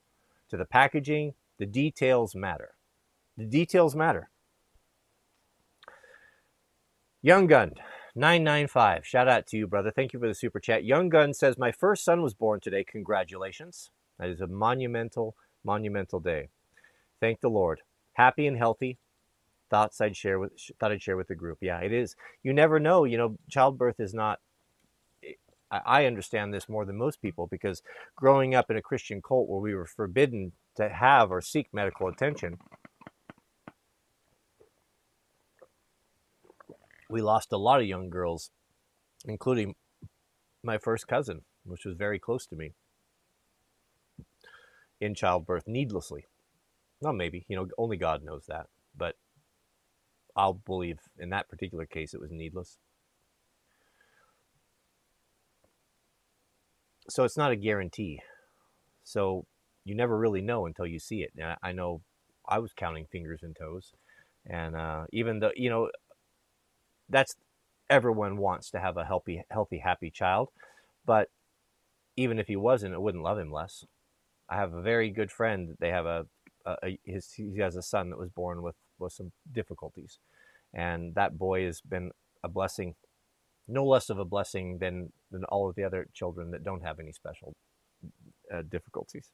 [0.50, 2.74] to the packaging, the details matter.
[3.38, 4.30] The details matter.
[7.22, 7.74] Young Gun
[8.16, 9.06] 995.
[9.06, 9.92] Shout out to you, brother.
[9.92, 10.84] Thank you for the super chat.
[10.84, 12.84] Young Gun says, My first son was born today.
[12.84, 13.90] Congratulations.
[14.20, 16.50] That is a monumental Monumental day.
[17.22, 17.82] Thank the Lord.
[18.14, 18.98] Happy and healthy.
[19.70, 21.60] Thoughts I'd share with thought I'd share with the group.
[21.62, 22.16] Yeah, it is.
[22.44, 23.06] You never know.
[23.06, 24.40] You know, childbirth is not.
[25.72, 27.82] I understand this more than most people because
[28.18, 32.10] growing up in a Christian cult where we were forbidden to have or seek medical
[32.10, 32.58] attention,
[37.10, 38.52] we lost a lot of young girls,
[39.26, 39.76] including
[40.62, 42.74] my first cousin, which was very close to me,
[45.00, 46.26] in childbirth needlessly.
[47.02, 48.68] Well, maybe, you know, only God knows that.
[48.96, 49.16] But
[50.36, 52.78] I'll believe in that particular case it was needless.
[57.10, 58.22] So it's not a guarantee.
[59.04, 59.46] So
[59.84, 61.32] you never really know until you see it.
[61.38, 62.02] And I know
[62.48, 63.94] I was counting fingers and toes.
[64.46, 65.90] And uh, even though, you know,
[67.10, 67.36] that's
[67.90, 70.50] everyone wants to have a healthy, healthy, happy child.
[71.06, 71.30] But
[72.16, 73.86] even if he wasn't, it wouldn't love him less.
[74.50, 75.76] I have a very good friend.
[75.80, 76.26] They have a,
[76.66, 80.20] a, his, he has a son that was born with, with some difficulties.
[80.74, 82.12] And that boy has been
[82.44, 82.96] a blessing,
[83.68, 87.00] no less of a blessing than, than all of the other children that don't have
[87.00, 87.56] any special
[88.54, 89.30] uh, difficulties.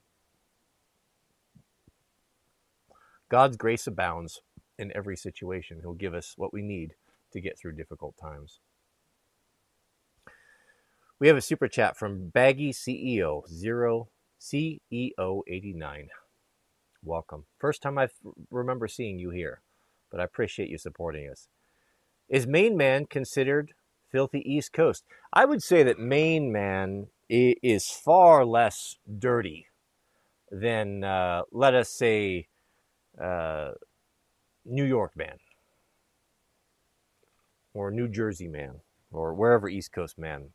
[3.29, 4.41] God's grace abounds
[4.79, 5.79] in every situation.
[5.81, 6.93] He'll give us what we need
[7.33, 8.59] to get through difficult times.
[11.19, 14.09] We have a super chat from Baggy CEO zero
[14.39, 16.09] CEO eighty nine.
[17.07, 17.45] Welcome.
[17.57, 18.09] First time I
[18.51, 19.61] remember seeing you here,
[20.11, 21.47] but I appreciate you supporting us.
[22.27, 23.71] Is Maine Man considered
[24.11, 25.05] filthy East Coast?
[25.31, 29.67] I would say that Maine Man is far less dirty
[30.51, 32.49] than, uh, let us say,
[33.21, 33.71] uh,
[34.65, 35.37] New York Man
[37.73, 38.81] or New Jersey man,
[39.11, 40.49] or wherever East Coast man,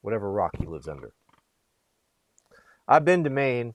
[0.00, 1.12] whatever rock he lives under.
[2.88, 3.74] I've been to Maine,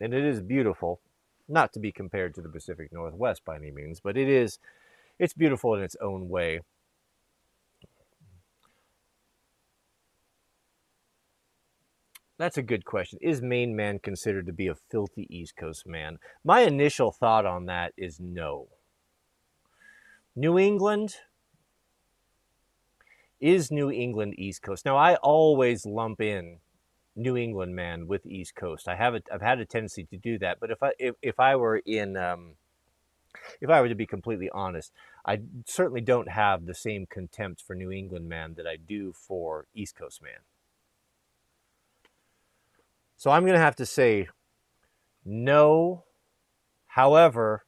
[0.00, 1.00] and it is beautiful,
[1.48, 4.58] not to be compared to the Pacific Northwest by any means, but it is,
[5.18, 6.60] it's beautiful in its own way.
[12.38, 13.18] That's a good question.
[13.22, 16.18] Is Maine man considered to be a filthy East Coast man?
[16.44, 18.68] My initial thought on that is no.
[20.34, 21.16] New England,
[23.40, 24.84] is New England East Coast.
[24.84, 26.58] Now, I always lump in
[27.16, 28.86] New England man with East Coast.
[28.86, 31.40] I have a, I've had a tendency to do that, but if I if, if
[31.40, 32.56] I were in um,
[33.60, 34.92] if I were to be completely honest,
[35.24, 39.66] I certainly don't have the same contempt for New England man that I do for
[39.74, 40.40] East Coast man.
[43.16, 44.28] So I'm going to have to say
[45.24, 46.04] no.
[46.88, 47.64] However,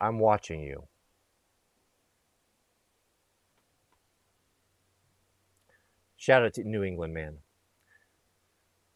[0.00, 0.88] I'm watching you.
[6.24, 7.40] Shout out to New England man.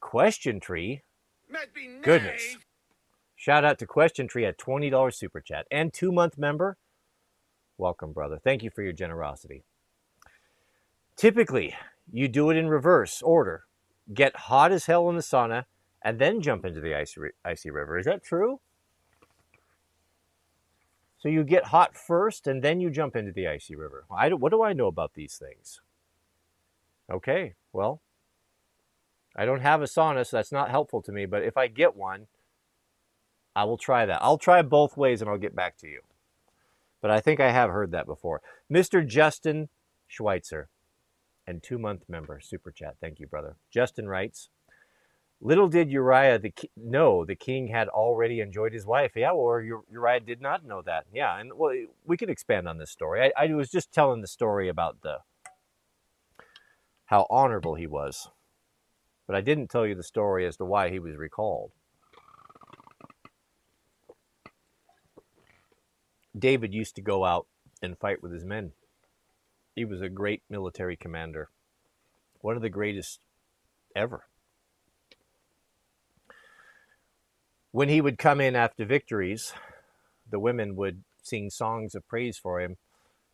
[0.01, 1.03] Question Tree.
[2.01, 2.57] Goodness.
[3.37, 6.79] Shout out to Question Tree at $20 super chat and two month member.
[7.77, 8.41] Welcome, brother.
[8.43, 9.63] Thank you for your generosity.
[11.17, 11.75] Typically,
[12.11, 13.65] you do it in reverse order
[14.15, 15.67] get hot as hell in the sauna
[16.01, 17.99] and then jump into the icy, icy river.
[17.99, 18.61] Is that true?
[21.19, 24.07] So you get hot first and then you jump into the icy river.
[24.11, 25.83] I, what do I know about these things?
[27.11, 28.03] Okay, well,
[29.37, 31.27] I don't have a sauna, so that's not helpful to me.
[31.27, 32.27] But if I get one,
[33.57, 34.23] I will try that.
[34.23, 36.01] I'll try both ways and I'll get back to you.
[37.01, 38.43] But I think I have heard that before.
[38.71, 39.07] Mr.
[39.07, 39.69] Justin
[40.07, 40.69] Schweitzer,
[41.47, 42.97] and two month member, super chat.
[43.01, 43.57] Thank you, brother.
[43.71, 44.51] Justin writes,
[45.41, 49.13] Little did Uriah the ki- know the king had already enjoyed his wife.
[49.15, 51.07] Yeah, or Uriah did not know that.
[51.13, 51.73] Yeah, and well,
[52.05, 53.33] we can expand on this story.
[53.37, 55.19] I, I was just telling the story about the
[57.09, 58.29] how honorable he was.
[59.27, 61.73] But I didn't tell you the story as to why he was recalled.
[66.39, 67.47] David used to go out
[67.83, 68.73] and fight with his men.
[69.75, 71.49] He was a great military commander,
[72.41, 73.21] one of the greatest
[73.97, 74.25] ever.
[77.73, 79.55] When he would come in after victories,
[80.31, 82.77] the women would sing songs of praise for him.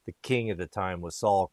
[0.07, 1.51] The king at the time was Saul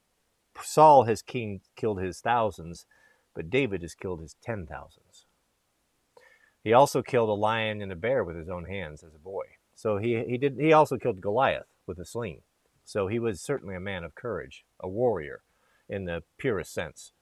[0.64, 2.86] Saul has king, killed his thousands,
[3.34, 5.26] but David has killed his ten thousands.
[6.64, 9.46] He also killed a lion and a bear with his own hands as a boy.
[9.76, 12.42] So he, he did he also killed Goliath with a sling.
[12.86, 15.42] So he was certainly a man of courage, a warrior
[15.90, 17.14] in the purest sense.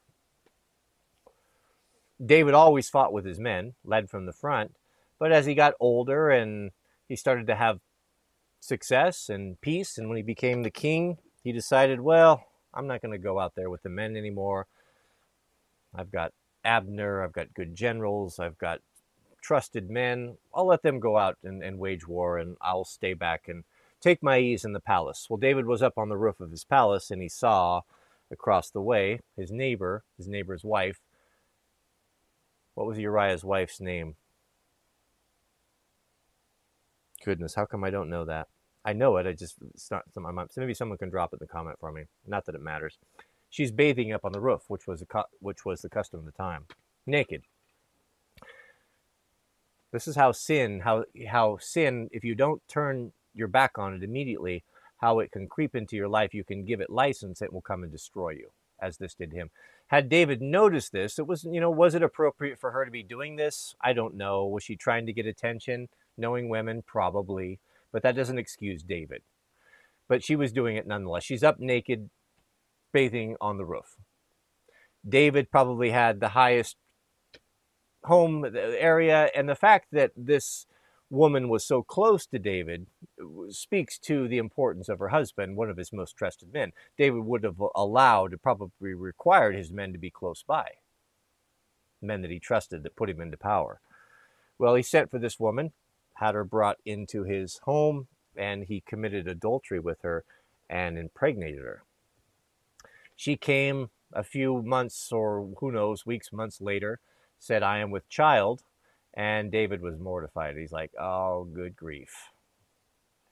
[2.24, 4.76] David always fought with his men, led from the front,
[5.18, 6.72] but as he got older and
[7.08, 7.80] he started to have
[8.60, 12.44] success and peace, and when he became the king, he decided, well,
[12.74, 14.68] I'm not going to go out there with the men anymore.
[15.96, 18.82] I've got Abner, I've got good generals, I've got
[19.42, 20.38] trusted men.
[20.54, 23.64] I'll let them go out and, and wage war, and I'll stay back and
[24.02, 25.28] take my ease in the palace.
[25.30, 27.82] Well, David was up on the roof of his palace, and he saw
[28.32, 31.00] across the way his neighbor, his neighbor's wife.
[32.76, 34.16] What was Uriah's wife's name?
[37.26, 38.48] Goodness, how come I don't know that?
[38.86, 39.28] I know it.
[39.28, 40.04] I just it's not.
[40.58, 42.04] Maybe someone can drop it in the comment for me.
[42.28, 42.98] Not that it matters.
[43.50, 46.32] She's bathing up on the roof, which was a which was the custom of the
[46.32, 46.66] time,
[47.06, 47.44] naked.
[49.92, 54.04] This is how sin, how how sin, if you don't turn your back on it
[54.04, 54.64] immediately,
[54.98, 56.34] how it can creep into your life.
[56.34, 58.50] You can give it license, it will come and destroy you,
[58.80, 59.50] as this did him.
[59.88, 63.02] Had David noticed this, it was, you know, was it appropriate for her to be
[63.02, 63.74] doing this?
[63.82, 64.46] I don't know.
[64.46, 65.90] Was she trying to get attention?
[66.16, 67.58] Knowing women, probably,
[67.92, 69.22] but that doesn't excuse David.
[70.08, 71.24] But she was doing it nonetheless.
[71.24, 72.10] She's up naked,
[72.92, 73.96] bathing on the roof.
[75.08, 76.76] David probably had the highest
[78.04, 80.66] home uh, area, and the fact that this
[81.10, 82.88] woman was so close to David
[83.22, 86.72] uh, speaks to the importance of her husband, one of his most trusted men.
[86.98, 90.66] David would have allowed, probably required his men to be close by,
[92.02, 93.82] men that he trusted that put him into power.
[94.58, 95.72] Well, he sent for this woman,
[96.20, 100.24] had her brought into his home, and he committed adultery with her
[100.70, 101.84] and impregnated her.
[103.16, 107.00] She came a few months or who knows, weeks, months later,
[107.38, 108.64] said, I am with child.
[109.14, 110.56] And David was mortified.
[110.56, 112.30] He's like, oh, good grief.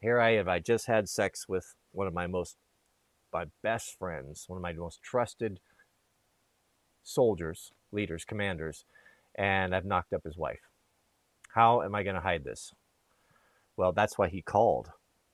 [0.02, 0.48] Here I have.
[0.48, 2.58] I just had sex with one of my most,
[3.32, 5.60] my best friends, one of my most trusted
[7.04, 8.86] soldiers, leaders, commanders,
[9.36, 10.67] and I've knocked up his wife.
[11.58, 12.72] How am I going to hide this?
[13.76, 14.92] Well, that's why he called.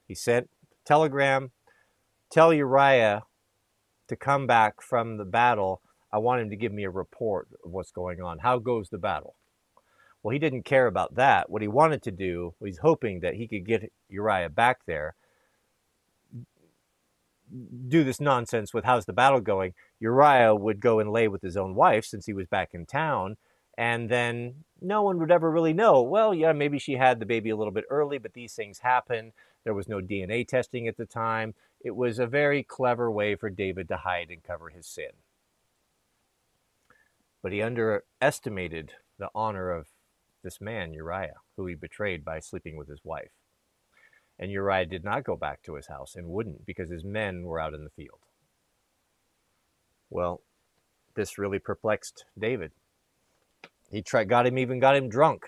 [0.07, 0.49] He sent
[0.85, 1.51] telegram,
[2.31, 3.23] tell Uriah
[4.07, 5.81] to come back from the battle,
[6.13, 8.39] I want him to give me a report of what's going on.
[8.39, 9.35] How goes the battle?
[10.21, 11.49] Well, he didn't care about that.
[11.49, 15.15] What he wanted to do, he's hoping that he could get Uriah back there,
[17.89, 19.73] do this nonsense with how's the battle going.
[19.99, 23.35] Uriah would go and lay with his own wife since he was back in town,
[23.77, 26.01] and then no one would ever really know.
[26.01, 29.33] Well, yeah, maybe she had the baby a little bit early, but these things happen.
[29.63, 31.55] There was no DNA testing at the time.
[31.81, 35.11] It was a very clever way for David to hide and cover his sin.
[37.41, 39.87] But he underestimated the honor of
[40.43, 43.31] this man, Uriah, who he betrayed by sleeping with his wife.
[44.39, 47.59] And Uriah did not go back to his house and wouldn't because his men were
[47.59, 48.19] out in the field.
[50.09, 50.41] Well,
[51.15, 52.71] this really perplexed David.
[53.93, 55.45] He tried, got him, even got him drunk.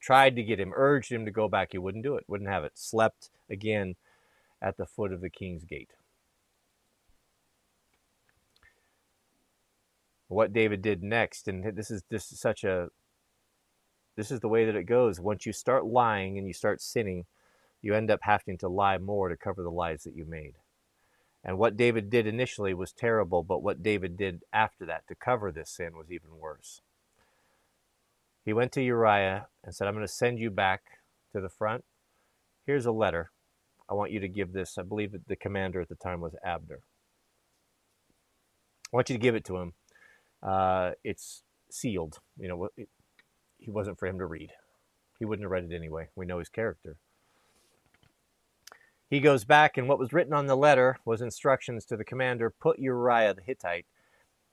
[0.00, 1.68] Tried to get him, urged him to go back.
[1.70, 2.72] He wouldn't do it, wouldn't have it.
[2.74, 3.94] Slept again
[4.60, 5.92] at the foot of the king's gate.
[10.26, 12.88] What David did next, and this is is such a
[14.16, 15.20] this is the way that it goes.
[15.20, 17.26] Once you start lying and you start sinning,
[17.80, 20.54] you end up having to lie more to cover the lies that you made.
[21.42, 25.50] And what David did initially was terrible, but what David did after that to cover
[25.50, 26.82] this sin was even worse.
[28.44, 30.82] He went to Uriah and said, I'm going to send you back
[31.34, 31.84] to the front.
[32.66, 33.30] Here's a letter.
[33.88, 34.76] I want you to give this.
[34.78, 36.80] I believe that the commander at the time was Abner.
[38.92, 39.72] I want you to give it to him.
[40.42, 42.18] Uh, it's sealed.
[42.38, 42.88] You know, it,
[43.58, 44.50] he wasn't for him to read.
[45.18, 46.08] He wouldn't have read it anyway.
[46.16, 46.96] We know his character.
[49.10, 52.48] He goes back, and what was written on the letter was instructions to the commander
[52.48, 53.86] put Uriah the Hittite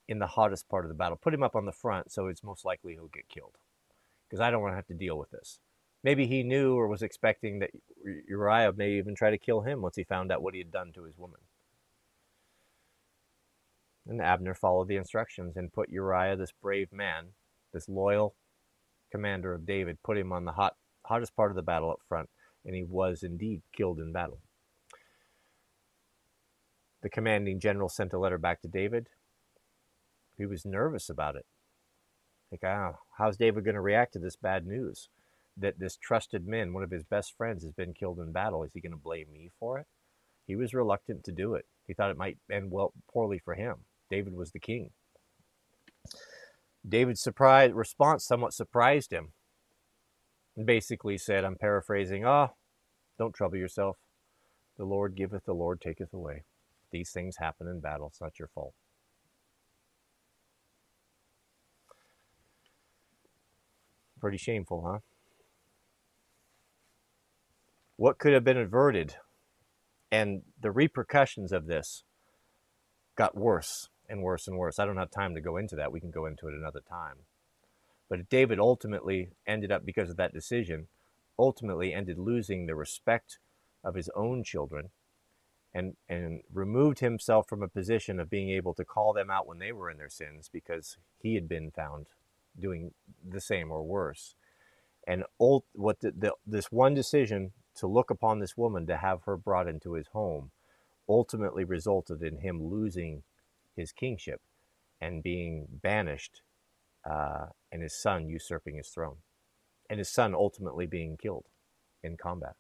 [0.08, 1.16] in the hottest part of the battle.
[1.16, 3.56] Put him up on the front so it's most likely he'll get killed.
[4.28, 5.60] Because I don't want to have to deal with this.
[6.04, 7.70] Maybe he knew or was expecting that
[8.28, 10.92] Uriah may even try to kill him once he found out what he had done
[10.94, 11.40] to his woman.
[14.08, 17.28] And Abner followed the instructions and put Uriah, this brave man,
[17.74, 18.34] this loyal
[19.12, 20.76] commander of David, put him on the hot,
[21.06, 22.30] hottest part of the battle up front,
[22.66, 24.40] and he was indeed killed in battle.
[27.02, 29.10] The commanding general sent a letter back to David.
[30.38, 31.46] He was nervous about it.
[32.52, 35.10] Like, ah, how's David going to react to this bad news?
[35.60, 38.64] that this trusted man, one of his best friends, has been killed in battle.
[38.64, 39.88] Is he going to blame me for it?
[40.46, 41.66] He was reluctant to do it.
[41.88, 43.78] He thought it might end well poorly for him.
[44.10, 44.92] David was the king.
[46.88, 49.34] David's surprise response somewhat surprised him.
[50.56, 52.56] And basically said, I'm paraphrasing, ah, oh,
[53.20, 53.98] don't trouble yourself.
[54.78, 56.44] The Lord giveth, the Lord taketh away.
[56.92, 58.08] These things happen in battle.
[58.08, 58.74] It's not your fault.
[64.20, 65.00] Pretty shameful, huh?
[67.98, 69.16] what could have been averted.
[70.12, 72.04] And the repercussions of this
[73.16, 74.80] got worse and worse and worse.
[74.80, 75.92] I don't have time to go into that.
[75.92, 77.18] We can go into it another time.
[78.10, 80.88] But David ultimately ended up, because of that decision,
[81.38, 83.40] ultimately ended losing the respect
[83.84, 84.92] of his own children
[85.78, 89.60] and, and removed himself from a position of being able to call them out when
[89.60, 92.08] they were in their sins because he had been found
[92.60, 94.34] doing the same or worse.
[95.06, 99.22] And ult, what the, the, this one decision to look upon this woman, to have
[99.26, 100.50] her brought into his home,
[101.08, 103.22] ultimately resulted in him losing
[103.76, 104.42] his kingship
[105.00, 106.42] and being banished,
[107.08, 109.18] uh, and his son usurping his throne,
[109.92, 111.46] and his son ultimately being killed
[112.04, 112.56] in combat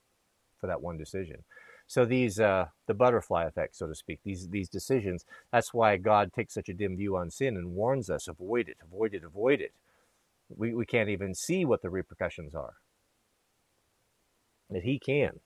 [0.62, 1.44] for that one decision.
[1.88, 5.26] So these, uh, the butterfly effect, so to speak, these these decisions.
[5.52, 8.78] That's why God takes such a dim view on sin and warns us: avoid it,
[8.84, 9.74] avoid it, avoid it.
[10.50, 12.76] We we can't even see what the repercussions are.
[14.70, 15.40] That He can.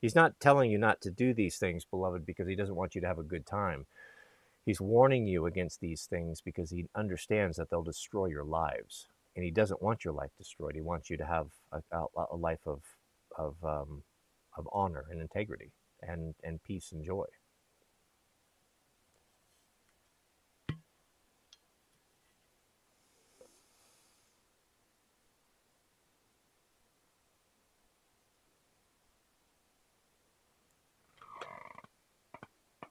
[0.00, 3.02] He's not telling you not to do these things, beloved, because He doesn't want you
[3.02, 3.86] to have a good time.
[4.64, 9.44] He's warning you against these things because He understands that they'll destroy your lives, and
[9.44, 10.74] He doesn't want your life destroyed.
[10.74, 12.80] He wants you to have a, a, a life of
[13.38, 14.02] of um,
[14.56, 15.72] of honor and integrity
[16.02, 17.26] and, and peace and joy.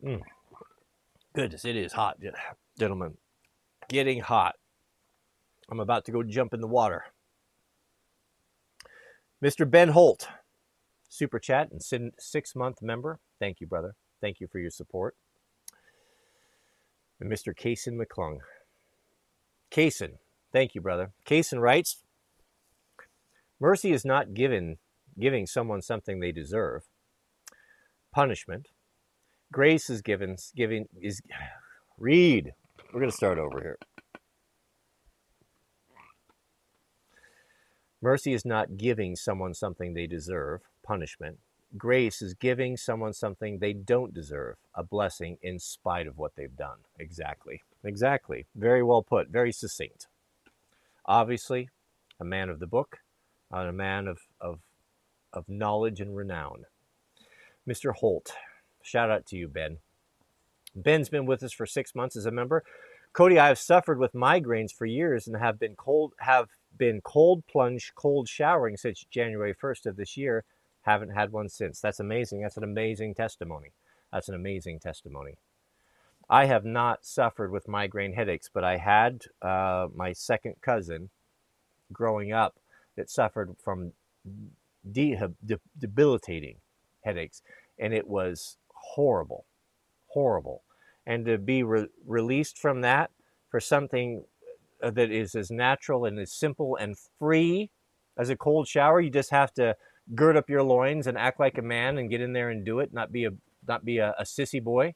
[0.04, 0.22] Mm.
[1.34, 2.18] Goodness, it is hot,
[2.78, 3.18] gentlemen.
[3.90, 4.56] Getting hot.
[5.70, 7.04] I'm about to go jump in the water.
[9.44, 9.70] Mr.
[9.70, 10.28] Ben Holt,
[11.16, 11.82] super chat and
[12.20, 13.20] six month member.
[13.40, 13.96] Thank you, brother.
[14.22, 15.16] Thank you for your support.
[17.20, 17.56] And Mr.
[17.56, 18.40] Kaysen McClung.
[19.72, 20.18] Kaysen,
[20.52, 21.12] thank you, brother.
[21.26, 22.04] Kaysen writes
[23.60, 24.78] Mercy is not given
[25.20, 26.84] giving someone something they deserve.
[28.14, 28.68] Punishment.
[29.52, 31.22] Grace is given giving is
[31.98, 32.54] read.
[32.94, 33.78] We're gonna start over here.
[38.02, 41.40] Mercy is not giving someone something they deserve punishment.
[41.78, 46.56] Grace is giving someone something they don't deserve, a blessing in spite of what they've
[46.56, 46.78] done.
[46.99, 47.64] Exactly.
[47.84, 48.45] Exactly.
[48.56, 49.30] Very well put.
[49.30, 50.07] Very succinct.
[51.06, 51.70] Obviously,
[52.20, 52.99] a man of the book,
[53.52, 54.60] and a man of, of,
[55.34, 56.66] of knowledge and renown.
[57.68, 57.94] Mr.
[57.94, 58.34] Holt,
[58.82, 59.78] shout out to you, Ben.
[60.76, 62.64] Ben's been with us for six months as a member.
[63.14, 67.48] Cody, I have suffered with migraines for years and have been cold have been cold
[67.48, 70.44] plunge, cold showering since January 1st of this year
[70.86, 71.82] haven't had one since.
[71.82, 72.41] That's amazing.
[72.41, 73.74] That's an amazing testimony.
[74.14, 75.38] That's an amazing testimony.
[76.30, 81.10] I have not suffered with migraine headaches, but I had uh, my second cousin
[81.94, 82.60] growing up
[82.98, 83.94] that suffered from
[84.91, 86.57] de- de- debilitating
[87.03, 87.41] headaches,
[87.80, 89.45] and it was horrible,
[90.07, 90.64] horrible.
[91.06, 93.12] And to be re- released from that
[93.49, 94.26] for something
[94.84, 97.72] uh, that is as natural and as simple and free
[98.18, 99.76] as a cold shower, you just have to
[100.14, 102.80] gird up your loins and act like a man and get in there and do
[102.80, 103.32] it, not be a
[103.68, 104.94] not be a, a sissy boy,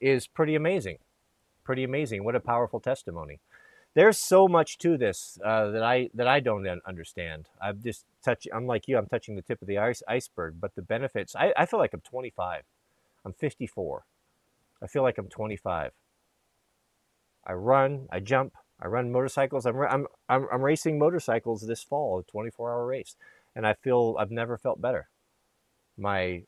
[0.00, 0.98] is pretty amazing.
[1.64, 2.24] Pretty amazing.
[2.24, 3.40] What a powerful testimony.
[3.94, 7.46] There's so much to this uh, that I that I don't understand.
[7.60, 8.52] I'm just touching.
[8.52, 8.96] I'm like you.
[8.98, 10.54] I'm touching the tip of the ice, iceberg.
[10.60, 11.36] But the benefits.
[11.36, 12.62] I, I feel like I'm 25.
[13.24, 14.04] I'm 54.
[14.82, 15.92] I feel like I'm 25.
[17.46, 18.08] I run.
[18.10, 18.54] I jump.
[18.80, 19.64] I run motorcycles.
[19.64, 23.16] I'm I'm I'm, I'm racing motorcycles this fall, a 24 hour race
[23.54, 25.08] and I feel I've never felt better.
[25.96, 26.42] My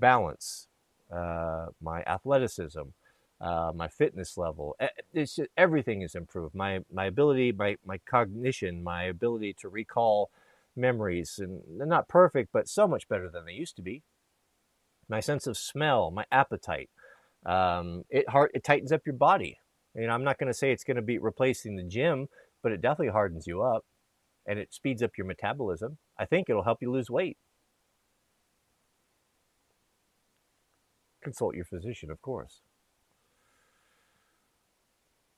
[0.00, 0.68] balance,
[1.12, 2.82] uh, my athleticism,
[3.40, 4.76] uh, my fitness level,
[5.12, 6.54] it's just, everything is improved.
[6.54, 10.30] My my ability, my my cognition, my ability to recall
[10.74, 14.02] memories, and they're not perfect, but so much better than they used to be.
[15.08, 16.90] My sense of smell, my appetite,
[17.44, 19.58] um, it hard it tightens up your body.
[19.94, 22.28] You know, I'm not going to say it's going to be replacing the gym,
[22.62, 23.84] but it definitely hardens you up
[24.46, 25.98] and it speeds up your metabolism.
[26.18, 27.36] I think it'll help you lose weight.
[31.22, 32.60] Consult your physician, of course.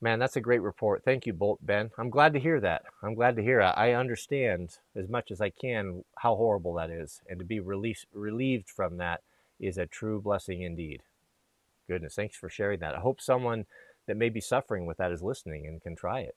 [0.01, 1.02] Man, that's a great report.
[1.05, 1.90] Thank you, Holt Ben.
[1.98, 2.82] I'm glad to hear that.
[3.02, 3.60] I'm glad to hear.
[3.60, 8.06] I understand as much as I can how horrible that is, and to be released,
[8.12, 9.22] relieved from that
[9.59, 11.02] is a true blessing indeed.
[11.89, 12.94] Goodness, thanks for sharing that.
[12.94, 13.66] I hope someone
[14.06, 16.36] that may be suffering with that is listening and can try it.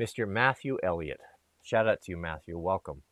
[0.00, 0.28] Mr.
[0.28, 1.20] Matthew Elliott.
[1.62, 2.58] Shout out to you, Matthew.
[2.58, 3.02] Welcome.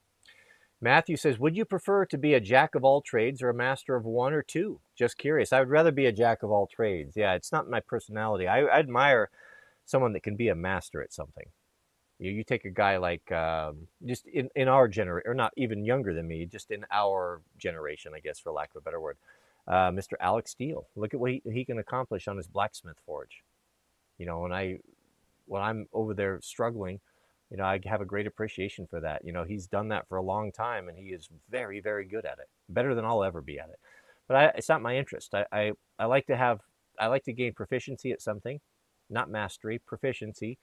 [0.81, 3.97] Matthew says, Would you prefer to be a jack of all trades or a master
[3.97, 4.81] of one or two?
[4.97, 5.53] Just curious.
[5.53, 7.17] I would rather be a jack of all trades.
[7.17, 8.47] Yeah, it's not my personality.
[8.47, 9.31] I, I admire
[9.85, 11.47] someone that can be a master at something.
[12.19, 15.85] You, you take a guy like um, just in, in our generation, or not even
[15.85, 19.17] younger than me, just in our generation, I guess, for lack of a better word.
[19.67, 20.13] Uh, Mr.
[20.21, 23.43] Alec Steele, look at what he, he can accomplish on his blacksmith forge.
[24.19, 24.79] You know, and I
[25.47, 27.01] when I'm over there struggling,
[27.51, 29.25] you know, I have a great appreciation for that.
[29.25, 32.25] You know, he's done that for a long time, and he is very, very good
[32.25, 32.49] at it.
[32.69, 33.79] Better than I'll ever be at it.
[34.27, 35.35] But I, it's not my interest.
[35.35, 36.61] I, I, I like to have,
[36.99, 38.61] I like to gain proficiency at something,
[39.09, 40.59] not mastery, proficiency,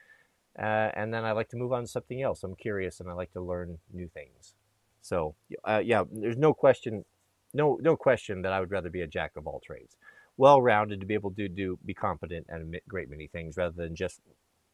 [0.59, 2.43] uh, and then I like to move on to something else.
[2.43, 4.53] I'm curious, and I like to learn new things.
[5.01, 7.05] So, uh, yeah, there's no question,
[7.53, 9.95] no, no question that I would rather be a jack of all trades,
[10.35, 13.95] well-rounded to be able to do, be competent at a great many things rather than
[13.95, 14.19] just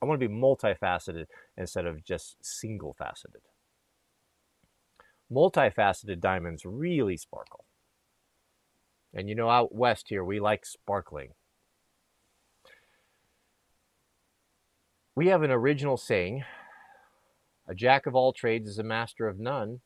[0.02, 1.26] I want to be multifaceted
[1.58, 3.42] instead of just single faceted.
[5.32, 7.66] Multifaceted diamonds really sparkle.
[9.14, 11.30] And you know, out west here, we like sparkling.
[15.16, 16.44] We have an original saying
[17.68, 19.82] a jack of all trades is a master of none,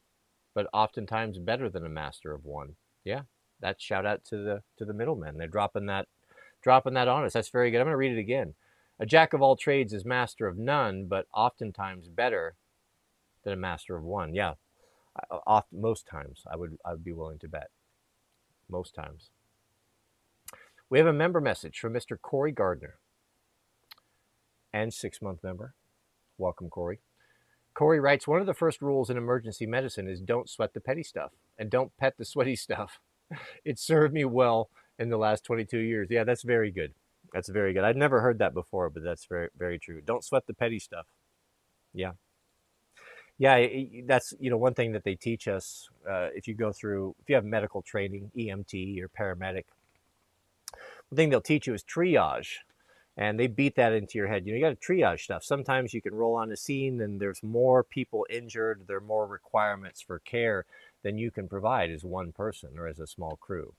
[0.53, 2.76] but oftentimes better than a master of one.
[3.03, 3.23] Yeah,
[3.60, 5.38] that's shout out to the to the middlemen.
[5.38, 6.07] They're dropping that
[6.61, 7.34] dropping that on us.
[7.34, 7.80] That's very good.
[7.80, 8.53] I'm going to read it again.
[8.99, 12.56] A jack of all trades is master of none, but oftentimes better
[13.44, 14.34] than a master of one.
[14.34, 14.53] Yeah,
[15.45, 17.70] oft, most times I would I would be willing to bet.
[18.70, 19.30] Most times.
[20.90, 22.20] We have a member message from Mr.
[22.22, 22.95] Corey Gardner
[24.72, 25.74] and six month member.
[26.38, 26.99] Welcome, Corey.
[27.74, 31.03] Corey writes One of the first rules in emergency medicine is don't sweat the petty
[31.03, 32.99] stuff and don't pet the sweaty stuff.
[33.65, 36.10] It served me well in the last 22 years.
[36.11, 36.94] Yeah, that's very good.
[37.34, 37.84] That's very good.
[37.84, 40.01] I'd never heard that before, but that's very very true.
[40.01, 41.07] Don't sweat the petty stuff.
[41.93, 42.11] Yeah.
[43.39, 43.68] Yeah,
[44.05, 45.89] that's you know one thing that they teach us.
[46.07, 49.64] Uh, if you go through, if you have medical training, EMT or paramedic,
[51.10, 52.57] the thing they'll teach you is triage,
[53.18, 54.45] and they beat that into your head.
[54.45, 55.43] You know, you got to triage stuff.
[55.43, 58.84] Sometimes you can roll on a scene and there's more people injured.
[58.88, 60.65] There are more requirements for care
[61.01, 63.73] than you can provide as one person or as a small crew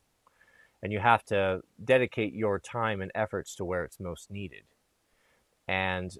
[0.85, 4.65] and you have to dedicate your time and efforts to where it's most needed.
[5.66, 6.15] And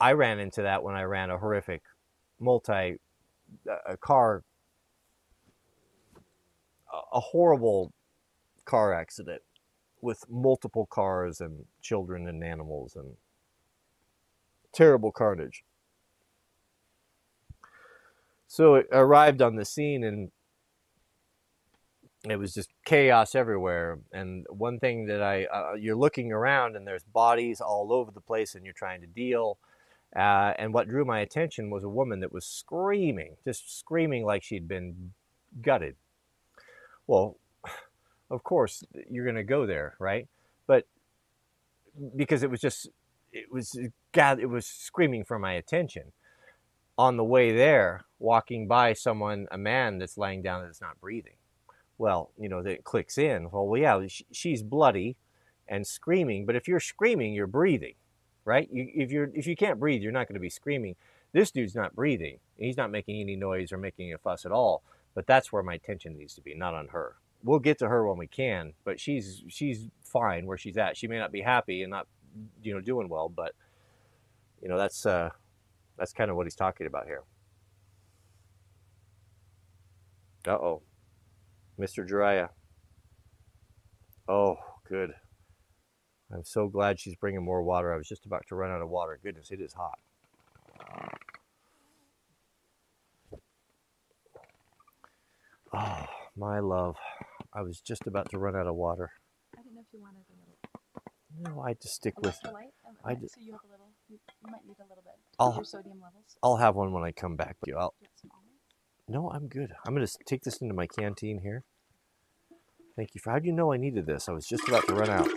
[0.00, 1.82] I ran into that when I ran a horrific
[2.40, 2.98] multi
[3.70, 4.42] uh, a car
[7.12, 7.92] a horrible
[8.64, 9.42] car accident
[10.00, 13.14] with multiple cars and children and animals and
[14.72, 15.62] terrible carnage.
[18.48, 20.30] So it arrived on the scene and
[22.24, 24.00] it was just chaos everywhere.
[24.12, 28.20] And one thing that I, uh, you're looking around and there's bodies all over the
[28.20, 29.58] place and you're trying to deal.
[30.16, 34.42] Uh, and what drew my attention was a woman that was screaming, just screaming like
[34.42, 35.12] she'd been
[35.62, 35.96] gutted.
[37.06, 37.36] Well,
[38.30, 40.26] of course, you're going to go there, right?
[40.66, 40.86] But
[42.16, 42.88] because it was just,
[43.32, 43.78] it was,
[44.12, 46.12] God, it was screaming for my attention.
[46.96, 51.34] On the way there, walking by someone, a man that's laying down that's not breathing
[51.98, 53.50] well, you know, that clicks in.
[53.50, 55.16] Well, well yeah, she's bloody
[55.68, 57.94] and screaming, but if you're screaming, you're breathing,
[58.44, 58.68] right?
[58.72, 60.96] You, if you're if you can't breathe, you're not going to be screaming.
[61.32, 62.38] This dude's not breathing.
[62.56, 64.82] He's not making any noise or making a fuss at all.
[65.14, 67.16] But that's where my attention needs to be, not on her.
[67.42, 70.96] We'll get to her when we can, but she's she's fine where she's at.
[70.96, 72.06] She may not be happy and not,
[72.62, 73.54] you know, doing well, but
[74.62, 75.30] you know that's uh,
[75.98, 77.22] that's kind of what he's talking about here.
[80.46, 80.82] Uh oh.
[81.78, 82.06] Mr.
[82.08, 82.48] Jiraiya.
[84.28, 84.56] Oh,
[84.88, 85.12] good.
[86.32, 87.92] I'm so glad she's bringing more water.
[87.92, 89.18] I was just about to run out of water.
[89.22, 89.98] Goodness, it is hot.
[95.72, 96.04] Oh,
[96.36, 96.96] my love.
[97.54, 99.10] I was just about to run out of water.
[99.56, 100.34] I didn't know if you wanted a
[101.44, 101.56] little.
[101.56, 102.38] No, I just stick with.
[102.44, 102.54] Okay,
[103.04, 103.86] I just, so you have a little.
[104.08, 105.14] You, you might need a little bit.
[105.38, 106.36] I'll, your sodium levels.
[106.42, 107.56] I'll have one when I come back.
[107.60, 107.94] But I'll,
[109.08, 109.72] no, I'm good.
[109.86, 111.64] I'm going to take this into my canteen here.
[112.96, 113.30] Thank you for.
[113.30, 114.28] How do you know I needed this?
[114.28, 115.28] I was just about to run out.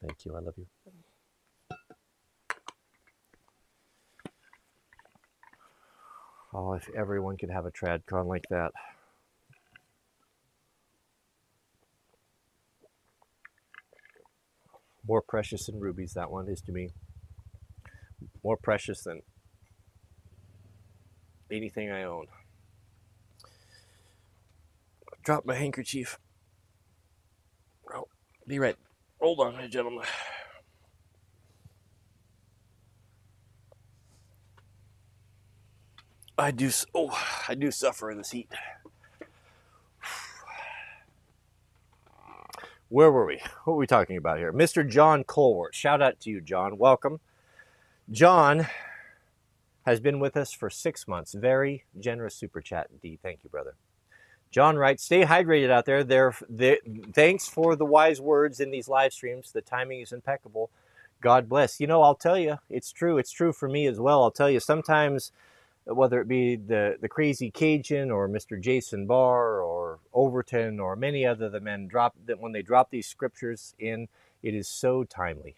[0.00, 0.36] Thank you.
[0.36, 0.66] I love you.
[6.54, 8.70] Oh, if everyone could have a TradCon like that.
[15.06, 16.90] More precious than rubies, that one is to me.
[18.42, 19.22] More precious than
[21.50, 22.26] anything I own.
[25.24, 26.18] Drop my handkerchief.
[27.94, 28.08] Oh,
[28.46, 28.76] be right.
[29.20, 30.04] Hold on, gentlemen.
[36.36, 36.70] I do.
[36.94, 37.16] Oh,
[37.48, 38.50] I do suffer in this heat.
[42.88, 43.40] Where were we?
[43.64, 44.52] What were we talking about here?
[44.52, 44.88] Mr.
[44.88, 45.74] John Colwart.
[45.74, 46.78] Shout out to you, John.
[46.78, 47.20] Welcome.
[48.10, 48.66] John
[49.84, 51.34] has been with us for six months.
[51.34, 53.20] Very generous super chat indeed.
[53.22, 53.74] Thank you, brother.
[54.50, 56.04] John writes, stay hydrated out there.
[56.04, 56.32] There,
[57.12, 59.50] thanks for the wise words in these live streams.
[59.52, 60.70] The timing is impeccable.
[61.20, 61.80] God bless.
[61.80, 63.18] You know, I'll tell you, it's true.
[63.18, 64.22] It's true for me as well.
[64.22, 65.32] I'll tell you, sometimes,
[65.86, 68.60] whether it be the, the crazy Cajun or Mr.
[68.60, 73.06] Jason Barr or Overton or many other the men drop that when they drop these
[73.06, 74.08] scriptures in,
[74.42, 75.56] it is so timely.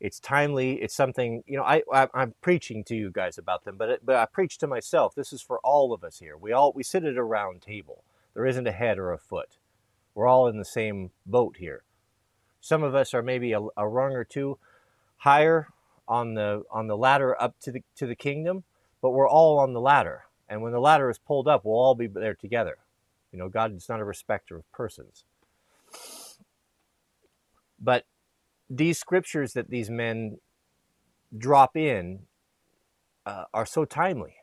[0.00, 0.74] It's timely.
[0.82, 1.64] It's something you know.
[1.64, 4.66] I, I am preaching to you guys about them, but it, but I preach to
[4.66, 5.14] myself.
[5.14, 6.36] This is for all of us here.
[6.36, 8.04] We all we sit at a round table.
[8.34, 9.56] There isn't a head or a foot.
[10.14, 11.82] We're all in the same boat here.
[12.60, 14.58] Some of us are maybe a, a rung or two
[15.18, 15.68] higher
[16.06, 18.64] on the on the ladder up to the to the kingdom,
[19.00, 20.24] but we're all on the ladder.
[20.48, 22.78] And when the ladder is pulled up, we'll all be there together.
[23.32, 25.24] You know, God is not a respecter of persons.
[27.80, 28.04] But
[28.68, 30.38] these scriptures that these men
[31.36, 32.20] drop in
[33.24, 34.36] uh, are so timely.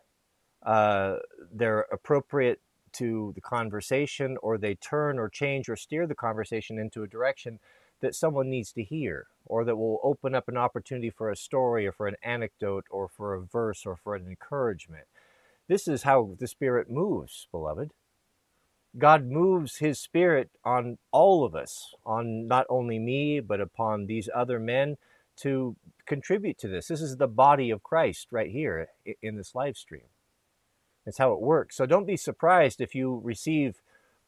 [0.65, 1.17] Uh,
[1.51, 2.61] they're appropriate
[2.93, 7.59] to the conversation, or they turn or change or steer the conversation into a direction
[8.01, 11.87] that someone needs to hear, or that will open up an opportunity for a story,
[11.87, 15.05] or for an anecdote, or for a verse, or for an encouragement.
[15.67, 17.91] This is how the Spirit moves, beloved.
[18.97, 24.29] God moves His Spirit on all of us, on not only me, but upon these
[24.33, 24.97] other men
[25.37, 25.75] to
[26.05, 26.87] contribute to this.
[26.87, 28.89] This is the body of Christ right here
[29.21, 30.03] in this live stream.
[31.05, 31.75] It's how it works.
[31.75, 33.81] So don't be surprised if you receive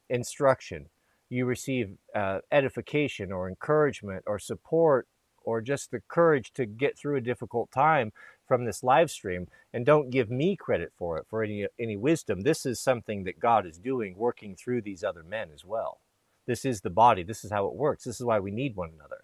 [0.09, 0.87] instruction,
[1.29, 5.07] you receive uh, edification or encouragement or support
[5.43, 8.11] or just the courage to get through a difficult time
[8.47, 12.41] from this live stream and don't give me credit for it for any any wisdom.
[12.41, 15.99] This is something that god is doing working through these other men as well.
[16.45, 17.23] This is the body.
[17.23, 18.03] This is how it works.
[18.03, 19.23] This is why we need one another.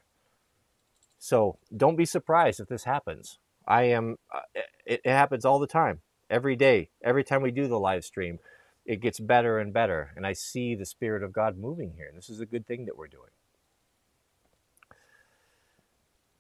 [1.19, 3.37] So don't be surprised if this happens.
[3.67, 4.41] I am uh,
[4.85, 6.01] it, it happens all the time.
[6.29, 8.39] Every day every time we do the live stream
[8.85, 12.17] it gets better and better and i see the spirit of god moving here and
[12.17, 13.29] this is a good thing that we're doing.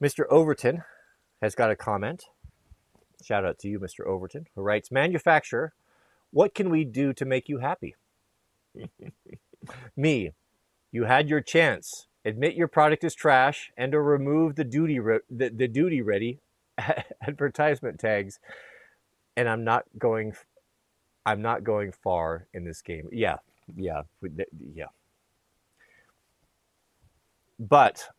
[0.01, 0.83] Mr overton
[1.41, 2.25] has got a comment
[3.21, 4.05] Shout out to you, Mr.
[4.05, 5.73] Overton, who writes Manufacturer,
[6.31, 7.95] what can we do to make you happy?
[9.95, 10.31] Me,
[10.91, 12.07] you had your chance.
[12.23, 16.39] Admit your product is trash and or remove the duty re- the, the duty ready
[17.27, 18.39] advertisement tags.
[19.35, 20.33] And I'm not going
[21.25, 23.07] I'm not going far in this game.
[23.11, 23.37] Yeah,
[23.75, 24.03] yeah,
[24.73, 24.87] yeah.
[27.59, 28.09] But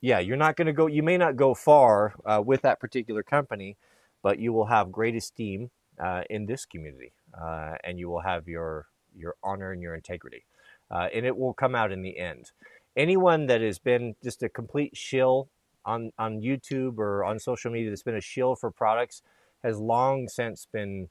[0.00, 0.86] yeah, you're not going to go.
[0.86, 3.76] You may not go far uh, with that particular company,
[4.22, 5.70] but you will have great esteem
[6.02, 10.44] uh, in this community, uh, and you will have your your honor and your integrity,
[10.90, 12.52] uh, and it will come out in the end.
[12.96, 15.48] Anyone that has been just a complete shill
[15.84, 19.22] on on YouTube or on social media that's been a shill for products
[19.62, 21.08] has long since been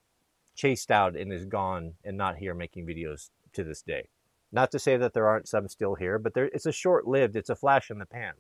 [0.55, 4.07] chased out and is gone and not here making videos to this day.
[4.51, 7.35] Not to say that there aren't some still here, but there, it's a short lived,
[7.35, 8.33] it's a flash in the pan.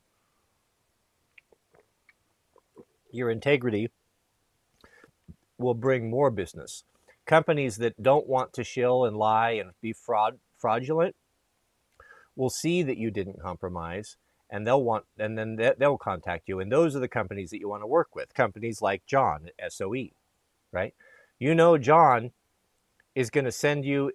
[3.11, 3.89] Your integrity
[5.59, 6.83] will bring more business.
[7.25, 11.15] Companies that don't want to shill and lie and be fraud fraudulent
[12.35, 14.17] will see that you didn't compromise
[14.49, 16.59] and they'll want and then they'll contact you.
[16.59, 19.73] And those are the companies that you want to work with companies like john at
[19.73, 19.93] soe
[20.71, 20.93] right?
[21.37, 22.31] You know john
[23.13, 24.11] is going to send you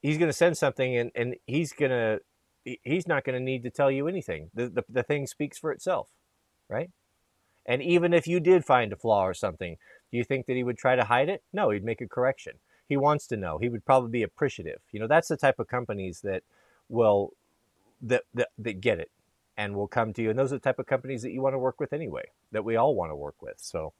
[0.00, 2.20] he's going to send something and, and he's going to
[2.82, 4.50] he's not going to need to tell you anything.
[4.54, 6.08] The, the, the thing speaks for itself
[6.68, 6.90] right
[7.66, 9.76] and even if you did find a flaw or something
[10.10, 11.42] do you think that he would try to hide it?
[11.52, 12.54] No, he'd make a correction.
[12.88, 13.58] He wants to know.
[13.58, 14.80] He would probably be appreciative.
[14.92, 16.42] You know, that's the type of companies that
[16.88, 17.32] will
[18.02, 19.10] that that, that get it
[19.56, 20.30] and will come to you.
[20.30, 22.64] And those are the type of companies that you want to work with anyway, that
[22.64, 23.56] we all want to work with.
[23.56, 23.92] So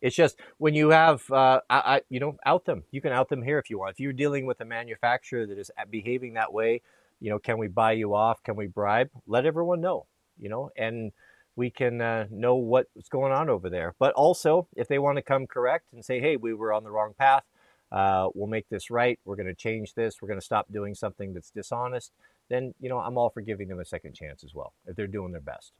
[0.00, 2.84] it's just when you have, uh, I, I, you know, out them.
[2.90, 3.92] You can out them here if you want.
[3.92, 6.82] If you're dealing with a manufacturer that is behaving that way,
[7.20, 8.42] you know, can we buy you off?
[8.42, 9.10] Can we bribe?
[9.26, 10.06] Let everyone know,
[10.38, 11.12] you know, and
[11.56, 13.94] we can uh, know what's going on over there.
[13.98, 16.90] But also, if they want to come correct and say, hey, we were on the
[16.90, 17.44] wrong path,
[17.90, 20.94] uh, we'll make this right, we're going to change this, we're going to stop doing
[20.94, 22.10] something that's dishonest,
[22.48, 25.06] then, you know, I'm all for giving them a second chance as well, if they're
[25.06, 25.72] doing their best.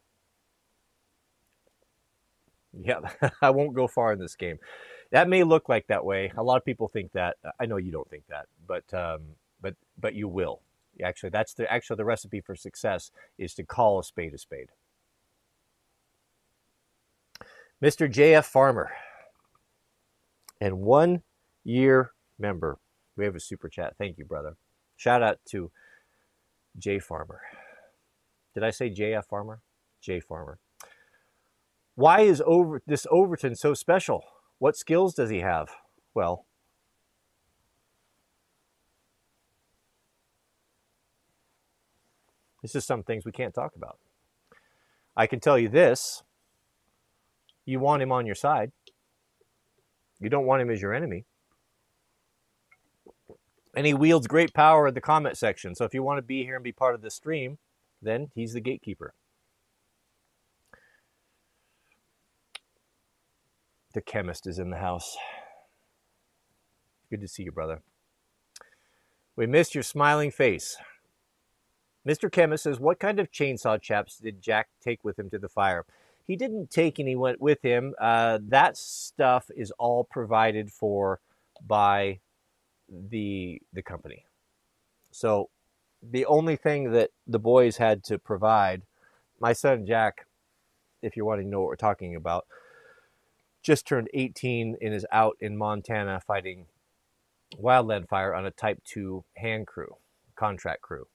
[2.79, 3.01] Yeah,
[3.43, 4.59] I won't go far in this game.
[5.11, 6.33] That may look like that way.
[6.37, 7.37] A lot of people think that.
[7.61, 9.21] I know you don't think that, but um,
[9.61, 10.61] but but you will.
[11.03, 14.71] Actually, that's the actually the recipe for success is to call a spade a spade.
[17.83, 18.09] Mr.
[18.09, 18.47] J.F.
[18.47, 18.93] Farmer,
[20.61, 21.23] and one
[21.65, 22.79] year member.
[23.17, 23.95] We have a super chat.
[23.99, 24.57] Thank you, brother.
[24.97, 25.73] Shout out to
[26.79, 27.01] J.
[27.01, 27.41] Farmer.
[28.55, 29.27] Did I say J.F.
[29.27, 29.63] Farmer?
[30.01, 30.21] J.
[30.21, 30.61] Farmer.
[31.97, 34.23] Why is over this Overton so special?
[34.59, 35.69] What skills does he have?
[36.15, 36.47] Well,
[42.63, 43.99] it's just some things we can't talk about.
[45.17, 46.23] I can tell you this
[47.65, 48.73] you want him on your side,
[50.21, 51.25] you don't want him as your enemy.
[53.75, 55.75] And he wields great power in the comment section.
[55.75, 57.59] So if you want to be here and be part of the stream,
[58.03, 59.15] then he's the gatekeeper.
[63.95, 65.17] The chemist is in the house.
[67.11, 67.83] Good to see you, brother.
[69.37, 70.77] We missed your smiling face.
[72.07, 72.31] Mr.
[72.31, 75.85] Chemist says, What kind of chainsaw chaps did Jack take with him to the fire?
[76.27, 77.95] He didn't take anyone with him.
[78.01, 81.21] Uh, that stuff is all provided for
[81.67, 82.21] by
[82.89, 84.27] the the company.
[85.11, 85.51] So
[86.03, 88.83] the only thing that the boys had to provide,
[89.41, 90.27] my son Jack,
[91.03, 92.47] if you're wanting to know what we're talking about,
[93.63, 96.67] just turned 18 and is out in Montana fighting
[97.57, 99.97] wildland fire on a Type 2 hand crew,
[100.37, 101.07] contract crew.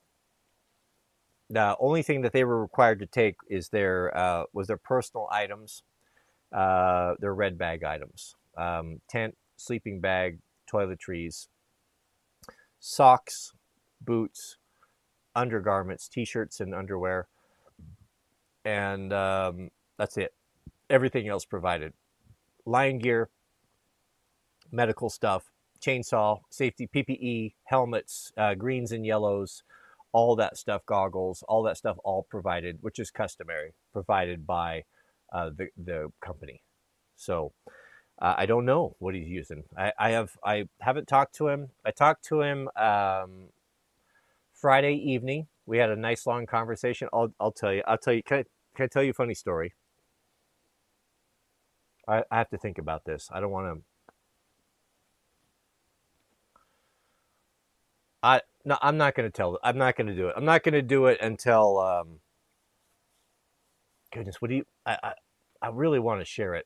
[1.50, 5.28] The only thing that they were required to take is their uh, was their personal
[5.32, 5.84] items,
[6.54, 10.40] uh, their red bag items, um, tent, sleeping bag,
[10.72, 11.48] toiletries,
[12.80, 13.54] socks,
[14.02, 14.58] boots,
[15.36, 17.28] undergarments, t-shirts, and underwear,
[18.66, 20.34] and um, that's it.
[20.90, 21.94] Everything else provided:
[22.66, 23.30] line gear,
[24.70, 25.50] medical stuff,
[25.80, 29.64] chainsaw, safety, PPE, helmets, uh, greens and yellows,
[30.18, 34.84] all that stuff, goggles, all that stuff, all provided, which is customary, provided by
[35.32, 36.64] uh, the the company.
[37.16, 37.54] So
[38.20, 39.66] uh, I don't know what he's using.
[39.78, 41.70] I, I have I haven't talked to him.
[41.86, 43.50] I talked to him um,
[44.56, 45.50] Friday evening.
[45.68, 47.10] We had a nice long conversation.
[47.14, 47.84] I'll I'll tell you.
[47.86, 48.24] I'll tell you.
[48.24, 48.44] Can I,
[48.76, 49.76] can I tell you a funny story?
[52.08, 53.30] I, I have to think about this.
[53.32, 53.84] I don't want to.
[58.24, 59.58] I no, I'm not going to tell.
[59.64, 60.34] I'm not going to do it.
[60.36, 61.80] I'm not going to do it until.
[61.80, 62.20] Um,
[64.14, 64.66] goodness, what do you?
[64.86, 65.14] I, I
[65.62, 66.66] I really want to share it.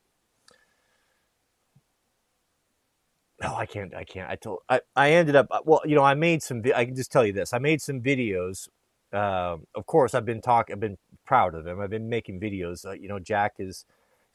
[3.39, 3.93] No, I can't.
[3.95, 4.27] I can't.
[4.31, 4.61] I told.
[4.67, 5.47] I, I ended up.
[5.63, 6.63] Well, you know, I made some.
[6.75, 7.53] I can just tell you this.
[7.53, 8.67] I made some videos.
[9.13, 10.73] Um, of course, I've been talking.
[10.73, 11.79] I've been proud of him.
[11.81, 12.83] I've been making videos.
[12.83, 13.85] Uh, you know, Jack is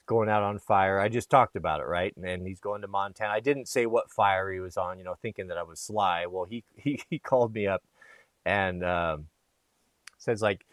[0.07, 0.99] going out on fire.
[0.99, 2.15] I just talked about it, right?
[2.17, 3.33] And, and, he's going to Montana.
[3.33, 4.99] I didn't say what fire he was on.
[4.99, 6.27] You know, thinking that I was sly.
[6.27, 7.83] Well, he he, he called me up
[8.45, 9.27] and um,
[10.19, 10.65] says like,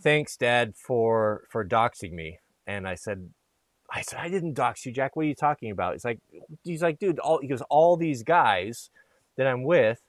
[0.00, 3.30] "Thanks, Dad, for for doxing me." And I said,
[3.90, 5.16] I said, I didn't dox you, Jack.
[5.16, 5.94] What are you talking about?
[5.94, 6.20] He's like,
[6.64, 8.90] he's like, dude, all he goes, all these guys
[9.36, 10.02] that I'm with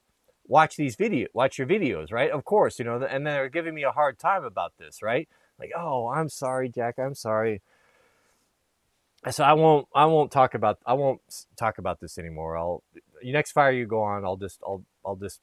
[0.50, 2.32] watch these video, watch your videos, right?
[2.32, 5.30] Of course, you know, and they're giving me a hard time about this, right?
[5.60, 6.98] Like, oh, I'm sorry, Jack.
[6.98, 7.62] I'm sorry.
[9.24, 11.22] I said, I won't, I won't talk about, I won't
[11.58, 12.58] talk about this anymore.
[12.58, 12.84] I'll,
[13.22, 15.42] the next fire you go on, I'll just, I'll, I'll just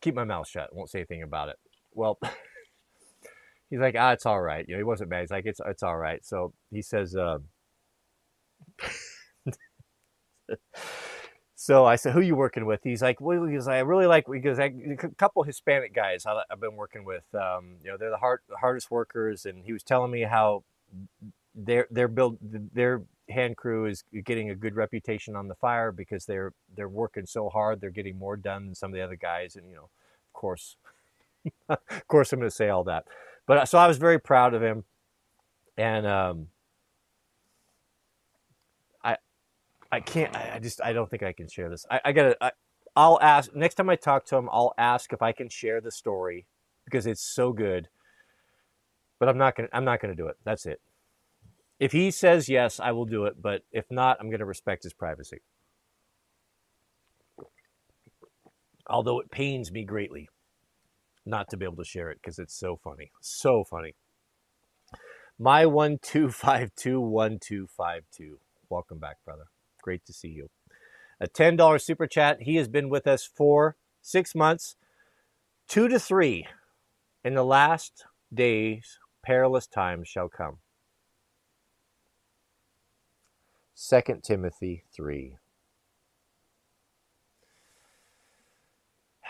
[0.00, 0.74] keep my mouth shut.
[0.74, 1.56] Won't say anything about it.
[1.94, 2.18] Well,
[3.70, 4.66] he's like, ah, it's all right.
[4.68, 5.20] You know, he wasn't mad.
[5.22, 6.24] He's like, it's, it's all right.
[6.24, 7.38] So he says, uh,
[11.54, 14.58] so I said, "Who you working with?" He's like, "Well, because I really like because
[14.58, 14.70] a
[15.18, 17.24] couple Hispanic guys I, have been working with.
[17.34, 20.64] Um, you know, they're the hard, hardest workers." And he was telling me how
[21.54, 26.52] their build their hand crew is getting a good reputation on the fire because they're
[26.76, 27.80] they're working so hard.
[27.80, 29.56] They're getting more done than some of the other guys.
[29.56, 30.76] And you know, of course,
[31.68, 33.04] of course, I'm going to say all that.
[33.46, 34.84] But uh, so I was very proud of him,
[35.76, 36.46] and um,
[39.92, 40.34] I can't.
[40.36, 40.80] I, just.
[40.80, 41.84] I don't think I can share this.
[41.90, 42.36] I, I gotta.
[42.40, 42.52] I,
[42.94, 44.48] I'll ask next time I talk to him.
[44.52, 46.46] I'll ask if I can share the story
[46.84, 47.88] because it's so good.
[49.18, 49.68] But I'm not gonna.
[49.72, 50.36] I'm not gonna do it.
[50.44, 50.80] That's it.
[51.80, 53.42] If he says yes, I will do it.
[53.42, 55.42] But if not, I'm gonna respect his privacy.
[58.88, 60.28] Although it pains me greatly
[61.26, 63.94] not to be able to share it because it's so funny, so funny.
[65.38, 68.38] My one two five two one two five two.
[68.70, 69.46] Welcome back, brother.
[69.82, 70.48] Great to see you.
[71.20, 72.42] A $10 super chat.
[72.42, 74.76] He has been with us for six months,
[75.68, 76.46] two to three.
[77.24, 80.58] In the last days, perilous times shall come.
[83.88, 85.36] 2 Timothy 3.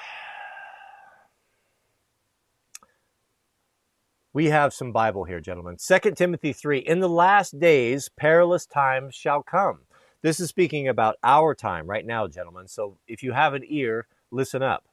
[4.33, 5.77] We have some Bible here, gentlemen.
[5.77, 6.79] 2 Timothy 3.
[6.79, 9.81] In the last days, perilous times shall come.
[10.23, 12.69] This is speaking about our time right now, gentlemen.
[12.69, 14.85] So if you have an ear, listen up.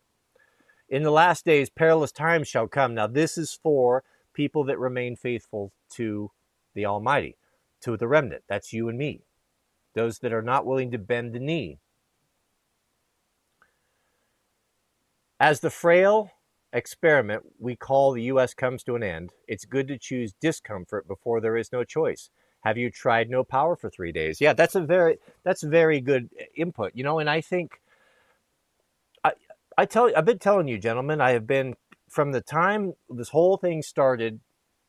[0.89, 2.93] In the last days, perilous times shall come.
[2.95, 4.03] Now, this is for
[4.34, 6.31] people that remain faithful to
[6.73, 7.38] the Almighty,
[7.81, 8.43] to the remnant.
[8.47, 9.27] That's you and me.
[9.98, 11.80] Those that are not willing to bend the knee.
[15.40, 16.32] As the frail
[16.72, 18.53] experiment we call the U.S.
[18.53, 22.30] comes to an end, it's good to choose discomfort before there is no choice.
[22.61, 24.40] Have you tried no power for three days?
[24.40, 26.91] Yeah, that's a very that's very good uh, input.
[26.95, 27.82] You know, and I think
[29.24, 29.34] I
[29.78, 31.76] I tell I've been telling you, gentlemen, I have been
[32.10, 34.40] from the time this whole thing started,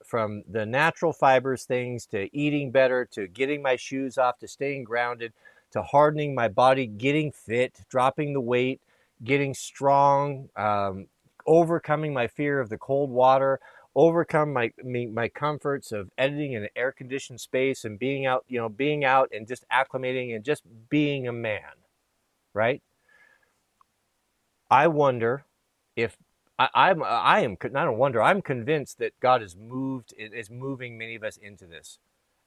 [0.09, 4.83] from the natural fibers things to eating better to getting my shoes off to staying
[4.83, 5.33] grounded
[5.73, 8.81] to hardening my body, getting fit, dropping the weight,
[9.23, 11.07] getting strong, um,
[11.47, 13.61] overcoming my fear of the cold water,
[13.95, 18.59] overcome my my comforts of editing in an air conditioned space and being out, you
[18.59, 21.63] know, being out and just acclimating and just being a man,
[22.55, 22.83] right?
[24.71, 25.45] I wonder
[25.97, 26.17] if
[26.59, 30.99] I, I'm I am I don't wonder I'm convinced that God has moved is moving
[30.99, 31.99] many of us into this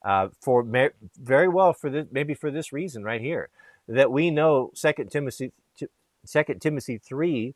[0.04, 0.64] uh, for
[1.20, 3.48] very well for this maybe for this reason right here
[3.88, 5.52] that we know Second Timothy
[6.24, 7.54] Second Timothy three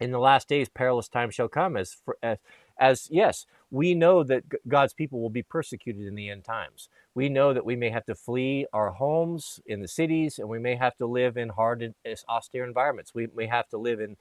[0.00, 2.38] in the last days perilous times shall come as for, as
[2.78, 6.88] as yes we know that god's people will be persecuted in the end times.
[7.14, 10.58] We know that we may have to flee our homes in the cities and we
[10.58, 11.94] may have to live in hard
[12.28, 13.14] austere environments.
[13.14, 14.16] We may have to live in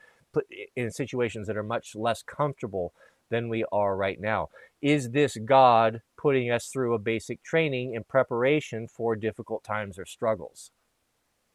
[0.76, 2.94] in situations that are much less comfortable
[3.30, 4.50] than we are right now
[4.82, 10.06] is this god putting us through a basic training in preparation for difficult times or
[10.06, 10.72] struggles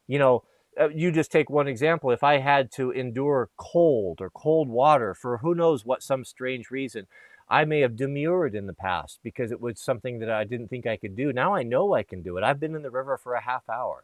[0.07, 0.43] you know
[0.79, 2.11] uh, you just take one example.
[2.11, 6.71] If I had to endure cold or cold water for who knows what some strange
[6.71, 7.07] reason,
[7.49, 10.85] I may have demurred in the past because it was something that I didn't think
[10.85, 11.33] I could do.
[11.33, 12.43] Now I know I can do it.
[12.43, 14.03] I've been in the river for a half hour.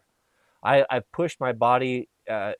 [0.64, 2.54] I, have pushed my body uh,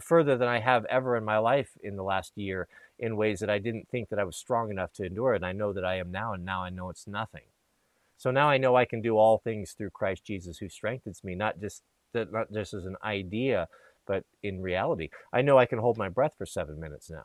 [0.00, 2.68] further than I have ever in my life in the last year
[2.98, 5.34] in ways that I didn't think that I was strong enough to endure.
[5.34, 7.44] And I know that I am now, and now I know it's nothing.
[8.16, 11.34] So now I know I can do all things through Christ Jesus who strengthens me,
[11.34, 11.82] not just
[12.12, 13.68] that not just as an idea,
[14.06, 15.10] but in reality.
[15.32, 17.24] I know I can hold my breath for seven minutes now.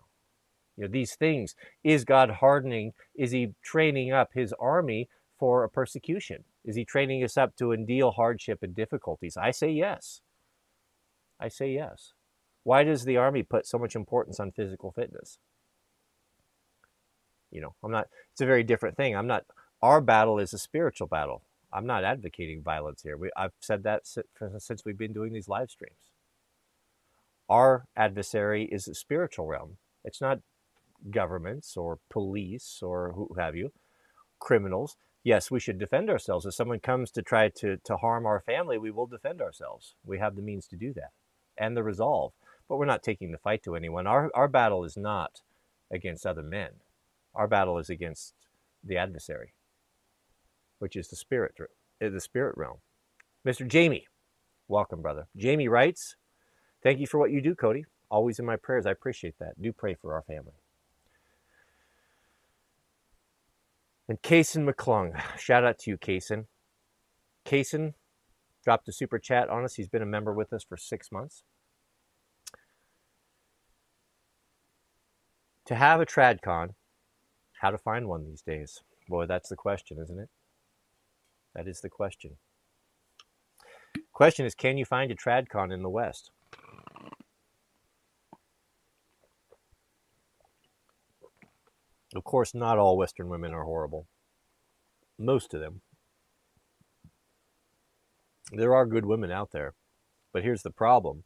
[0.76, 1.56] You know, these things.
[1.84, 2.93] Is God hardening?
[3.15, 5.07] Is he training up his army
[5.39, 6.43] for a persecution?
[6.65, 9.38] Is he training us up to endure hardship and difficulties?
[9.38, 10.22] I say yes.
[11.39, 12.14] I say yes.
[12.64, 15.40] Why does the army put so much importance on physical fitness?
[17.50, 19.16] You know, I'm not, it's a very different thing.
[19.16, 19.46] I'm not,
[19.82, 21.44] our battle is a spiritual battle.
[21.74, 23.18] I'm not advocating violence here.
[23.18, 26.12] We, I've said that since we've been doing these live streams.
[27.50, 29.78] Our adversary is the spiritual realm.
[30.04, 30.40] It's not
[31.10, 33.72] governments or police or who have you,
[34.40, 34.98] criminals.
[35.24, 36.46] Yes, we should defend ourselves.
[36.46, 39.96] If someone comes to try to, to harm our family, we will defend ourselves.
[40.06, 41.12] We have the means to do that
[41.58, 42.34] and the resolve.
[42.72, 44.07] But we're not taking the fight to anyone.
[44.07, 45.41] Our, our battle is not
[45.91, 46.69] against other men,
[47.35, 48.34] our battle is against
[48.81, 49.53] the adversary
[50.81, 52.77] which is the spirit, uh, the spirit realm.
[53.48, 53.68] Mr.
[53.68, 54.07] Jamie,
[54.68, 55.27] welcome, brother.
[55.38, 56.15] Jamie writes,
[56.81, 57.85] Thank you for what you do, Cody.
[58.10, 58.88] Always in my prayers.
[58.88, 59.61] I appreciate that.
[59.61, 60.53] Do pray for our family.
[64.10, 66.45] And Kaysen McClung, shout out to you, Kaysen.
[67.45, 67.93] Kaysen
[68.64, 69.76] dropped a super chat on us.
[69.76, 71.43] He's been a member with us for six months.
[75.68, 76.74] To have a TradCon,
[77.60, 78.82] how to find one these days?
[79.08, 80.30] Boy, that's the question, isn't it?
[81.56, 82.38] That is the question.
[84.14, 86.32] Question is, can you find a TradCon in the West?
[92.14, 94.08] Of course, not all Western women are horrible.
[95.18, 95.82] Most of them.
[98.52, 99.76] There are good women out there.
[100.34, 101.24] But here's the problem.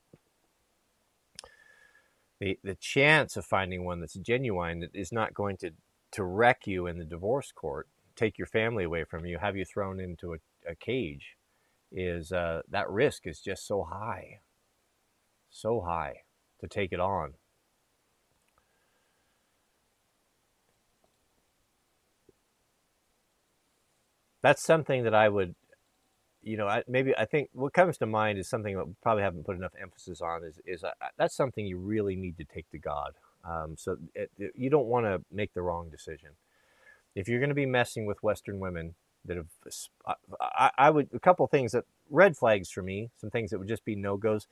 [2.39, 5.71] The, the chance of finding one that's genuine that is not going to,
[6.11, 9.65] to wreck you in the divorce court take your family away from you, have you
[9.65, 10.37] thrown into a,
[10.69, 11.35] a cage,
[11.91, 14.39] is uh, that risk is just so high,
[15.49, 16.21] so high
[16.59, 17.33] to take it on.
[24.41, 25.55] That's something that I would,
[26.45, 29.23] you know, I, maybe I think what comes to mind is something that we probably
[29.23, 32.69] haven't put enough emphasis on is is uh, that's something you really need to take
[32.71, 33.15] to God.
[33.45, 36.31] Um, so it, it, you don't want to make the wrong decision
[37.15, 38.95] if you're going to be messing with Western women
[39.25, 39.47] that have,
[40.39, 43.69] I, I would a couple things that red flags for me, some things that would
[43.69, 44.47] just be no goes,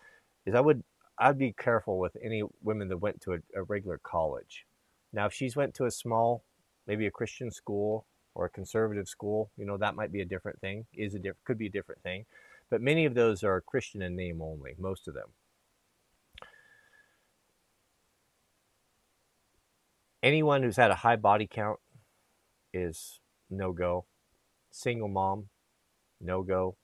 [0.45, 0.83] is I would
[1.19, 4.65] I'd be careful with any women that went to a, a regular college.
[5.13, 6.43] Now, if she's went to a small,
[6.87, 8.05] maybe a Christian school
[8.35, 10.85] or a conservative school, you know that might be a different thing.
[10.93, 12.25] Is a diff- could be a different thing,
[12.69, 14.75] but many of those are Christian in name only.
[14.79, 15.29] Most of them.
[20.23, 21.79] Anyone who's had a high body count
[22.73, 23.19] is
[23.49, 24.05] no go.
[24.71, 25.49] Single mom,
[26.21, 26.75] no go.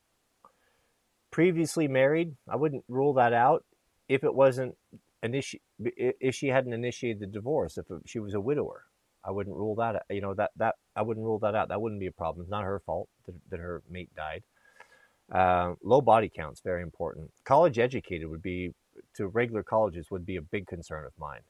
[1.32, 3.66] previously married, I wouldn't rule that out
[4.10, 4.78] if it wasn't
[5.24, 8.86] initi- if she hadn't initiated the divorce, if she was a widower.
[9.30, 10.02] I wouldn't rule that out.
[10.10, 11.70] You know that that I wouldn't rule that out.
[11.70, 12.44] That wouldn't be a problem.
[12.44, 14.44] It's not her fault that, that her mate died.
[15.32, 17.32] Uh, low body counts very important.
[17.44, 18.74] College educated would be
[19.16, 21.42] to regular colleges would be a big concern of mine.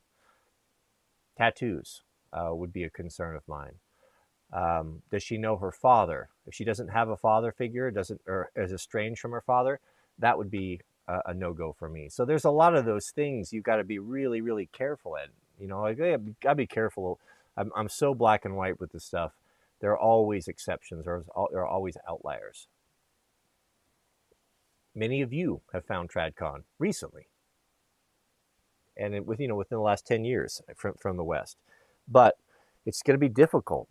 [1.38, 2.02] Tattoos
[2.34, 3.76] uh, would be a concern of mine.
[4.52, 6.28] Um, does she know her father?
[6.46, 9.80] If she doesn't have a father figure, doesn't or is estranged from her father,
[10.18, 12.10] that would be a, a no go for me.
[12.10, 15.30] So there's a lot of those things you've got to be really, really careful at.
[15.60, 17.20] You know, I gotta be careful.
[17.58, 19.34] I'm, I'm so black and white with this stuff.
[19.82, 21.06] There are always exceptions.
[21.06, 22.68] There are always outliers.
[24.96, 27.28] Many of you have found TradCon recently,
[28.98, 31.58] and with you know within the last ten years uh, from from the West,
[32.08, 32.38] but
[32.86, 33.88] it's going to be difficult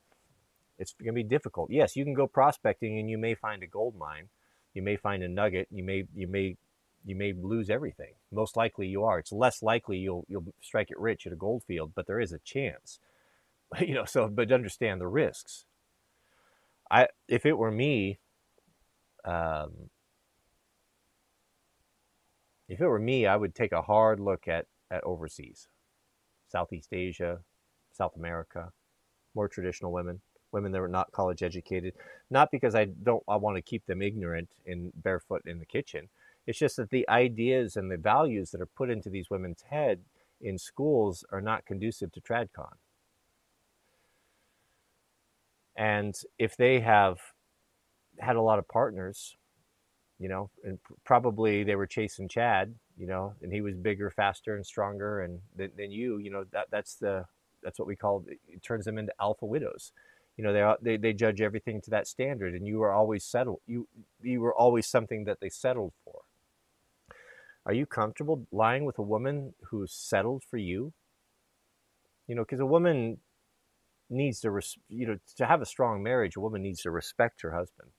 [0.79, 1.71] it's going to be difficult.
[1.71, 4.29] Yes, you can go prospecting and you may find a gold mine,
[4.75, 6.57] you may find a nugget, you may you may
[7.05, 8.15] you may lose everything.
[8.33, 9.19] Most likely you are.
[9.19, 12.33] It's less likely you'll you'll strike it rich at a gold field, but there is
[12.33, 13.01] a chance.
[13.81, 15.67] You know, so but understand the risks.
[16.91, 18.19] I if it were me,
[19.25, 19.91] um,
[22.69, 25.69] if it were me, I would take a hard look at at overseas,
[26.51, 27.41] Southeast Asia,
[27.93, 28.73] South America,
[29.35, 30.21] more traditional women
[30.53, 31.95] women that are not college educated.
[32.31, 36.09] Not because I don't I want to keep them ignorant and barefoot in the kitchen.
[36.47, 40.01] It's just that the ideas and the values that are put into these women's head
[40.41, 42.75] in schools are not conducive to TradCon.
[45.79, 47.19] And if they have
[48.19, 49.37] had a lot of partners,
[50.19, 54.57] you know, and probably they were chasing Chad, you know, and he was bigger, faster,
[54.57, 57.25] and stronger, and than, than you, you know, that that's the
[57.63, 59.93] that's what we call it turns them into alpha widows.
[60.37, 63.61] You know they, they they judge everything to that standard and you were always settled
[63.67, 63.89] you
[64.23, 66.21] you were always something that they settled for.
[67.67, 70.93] Are you comfortable lying with a woman who's settled for you?
[72.29, 73.19] You know because a woman
[74.11, 77.43] needs to res- you know to have a strong marriage a woman needs to respect
[77.43, 77.91] her husband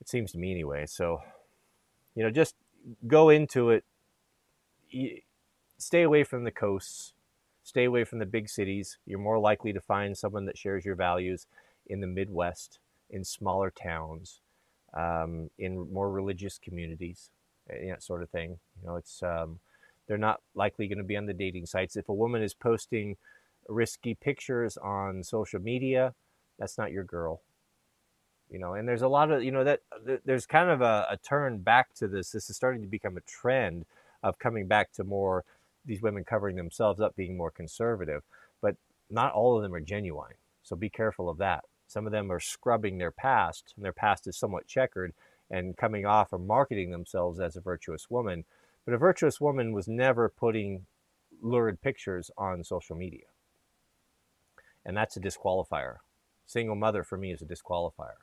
[0.00, 1.20] it seems to me anyway so
[2.14, 2.54] you know just
[3.06, 3.84] go into it
[5.78, 7.14] stay away from the coasts
[7.70, 8.98] Stay away from the big cities.
[9.06, 11.46] You're more likely to find someone that shares your values
[11.86, 12.80] in the Midwest,
[13.10, 14.40] in smaller towns,
[14.92, 17.30] um, in more religious communities,
[17.68, 18.58] eh, you sort of thing.
[18.80, 19.60] You know, it's um,
[20.10, 21.94] they're not likely going to be on the dating sites.
[21.94, 23.16] If a woman is posting
[23.68, 26.14] risky pictures on social media,
[26.58, 27.42] that's not your girl.
[28.50, 29.82] You know, and there's a lot of you know that
[30.24, 32.32] there's kind of a, a turn back to this.
[32.32, 33.84] This is starting to become a trend
[34.24, 35.44] of coming back to more
[35.86, 38.24] these women covering themselves up being more conservative,
[38.60, 38.74] but
[39.10, 40.34] not all of them are genuine.
[40.64, 41.66] So be careful of that.
[41.86, 45.12] Some of them are scrubbing their past, and their past is somewhat checkered
[45.48, 48.44] and coming off or marketing themselves as a virtuous woman.
[48.84, 50.86] But a virtuous woman was never putting
[51.42, 53.26] lurid pictures on social media.
[54.84, 55.96] And that's a disqualifier.
[56.46, 58.18] Single mother for me is a disqualifier.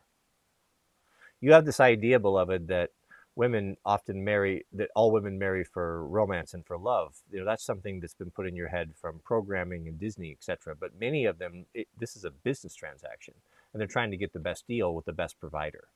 [1.40, 2.92] You have this idea, beloved, that
[3.38, 7.64] women often marry that all women marry for romance and for love you know that's
[7.64, 11.38] something that's been put in your head from programming and disney etc but many of
[11.38, 13.36] them it, this is a business transaction
[13.72, 15.88] and they're trying to get the best deal with the best provider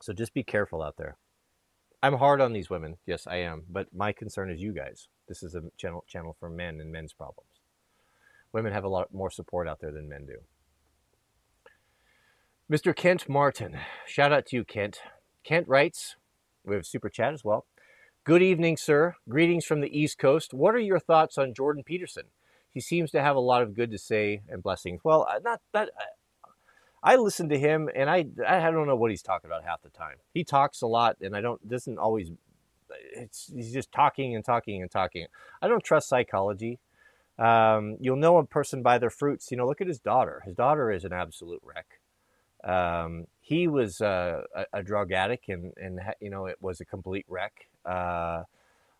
[0.00, 1.16] so just be careful out there
[2.02, 5.42] i'm hard on these women yes i am but my concern is you guys this
[5.42, 7.60] is a channel channel for men and men's problems
[8.52, 10.36] women have a lot more support out there than men do
[12.70, 12.94] Mr.
[12.94, 13.76] Kent Martin.
[14.06, 15.00] Shout out to you, Kent.
[15.42, 16.14] Kent writes,
[16.64, 17.66] we have super chat as well.
[18.22, 19.16] Good evening, sir.
[19.28, 20.54] Greetings from the East Coast.
[20.54, 22.26] What are your thoughts on Jordan Peterson?
[22.70, 25.00] He seems to have a lot of good to say and blessings.
[25.02, 25.90] Well, uh, not that.
[27.02, 29.88] I listen to him, and I I don't know what he's talking about half the
[29.88, 30.16] time.
[30.32, 32.30] He talks a lot, and I don't doesn't always.
[33.12, 35.26] It's he's just talking and talking and talking.
[35.62, 36.78] I don't trust psychology.
[37.38, 39.50] Um, you'll know a person by their fruits.
[39.50, 40.42] You know, look at his daughter.
[40.44, 42.00] His daughter is an absolute wreck.
[42.62, 46.84] Um, he was uh, a, a, drug addict and, and, you know, it was a
[46.84, 47.68] complete wreck.
[47.86, 48.42] Uh,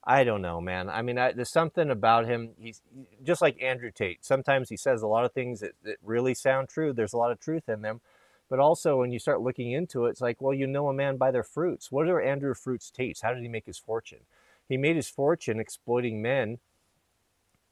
[0.03, 0.89] I don't know, man.
[0.89, 2.51] I mean, I, there's something about him.
[2.59, 2.81] He's
[3.23, 4.25] just like Andrew Tate.
[4.25, 6.93] Sometimes he says a lot of things that, that really sound true.
[6.93, 8.01] There's a lot of truth in them.
[8.49, 11.17] But also, when you start looking into it, it's like, well, you know a man
[11.17, 11.93] by their fruits.
[11.93, 13.21] What are Andrew Fruits Tate's?
[13.21, 14.21] How did he make his fortune?
[14.69, 16.59] He made his fortune exploiting men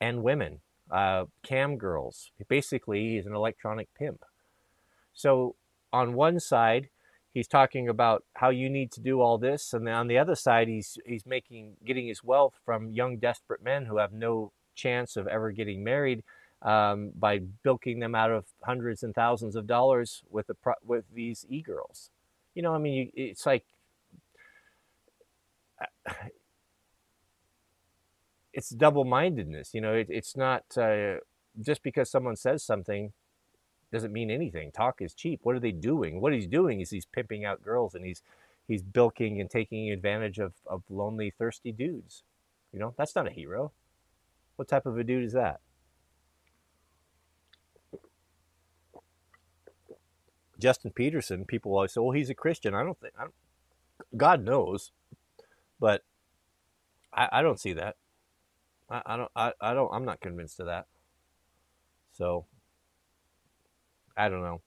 [0.01, 0.61] and women,
[0.91, 2.31] uh, cam girls.
[2.47, 4.25] Basically, he's an electronic pimp.
[5.15, 5.57] So
[5.93, 6.91] on one side,
[7.39, 10.35] he's talking about how you need to do all this, and then on the other
[10.35, 15.17] side, he's he's making getting his wealth from young desperate men who have no chance
[15.17, 16.25] of ever getting married
[16.63, 21.47] um, by bilking them out of hundreds and thousands of dollars with the with these
[21.49, 22.11] e-girls.
[22.57, 23.65] You know, I mean, you, it's like
[28.53, 29.75] it's double-mindedness.
[29.75, 31.19] You know, it, it's not uh,
[31.61, 33.13] just because someone says something
[33.93, 34.71] doesn't mean anything.
[34.71, 35.41] Talk is cheap.
[35.43, 36.21] What are they doing?
[36.21, 38.23] What he's doing is he's pimping out girls and he's
[38.67, 42.23] he's bilking and taking advantage of, of lonely, thirsty dudes.
[42.73, 43.73] You know, that's not a hero.
[44.57, 45.61] What type of a dude is that?
[50.59, 53.15] Justin Peterson, people always say, "Well, he's a Christian." I don't think.
[53.17, 53.35] I don't,
[54.17, 54.91] God knows,
[55.79, 56.03] but
[57.13, 57.97] I, I don't see that.
[58.91, 59.31] I, I don't.
[59.37, 59.91] I, I don't.
[59.93, 60.87] I'm not convinced of that.
[62.13, 62.47] So
[64.19, 64.61] I don't know.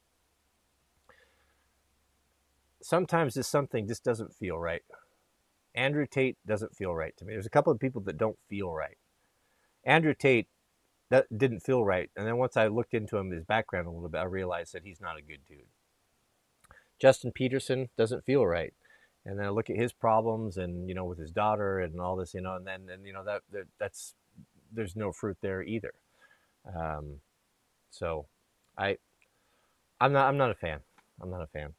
[2.81, 4.81] Sometimes just something just doesn't feel right.
[5.75, 7.33] Andrew Tate doesn't feel right to me.
[7.33, 8.97] There's a couple of people that don't feel right.
[9.83, 10.47] Andrew Tate
[11.09, 14.07] that didn't feel right, and then once I looked into him, his background a little
[14.07, 15.67] bit, I realized that he's not a good dude.
[16.99, 18.73] Justin Peterson doesn't feel right,
[19.25, 22.15] and then I look at his problems, and you know, with his daughter and all
[22.15, 24.15] this, you know, and then and you know that, that that's
[24.71, 25.93] there's no fruit there either.
[26.73, 27.19] Um,
[27.89, 28.27] so,
[28.77, 28.97] I
[30.01, 30.79] I'm not I'm not a fan.
[31.21, 31.75] I'm not a fan.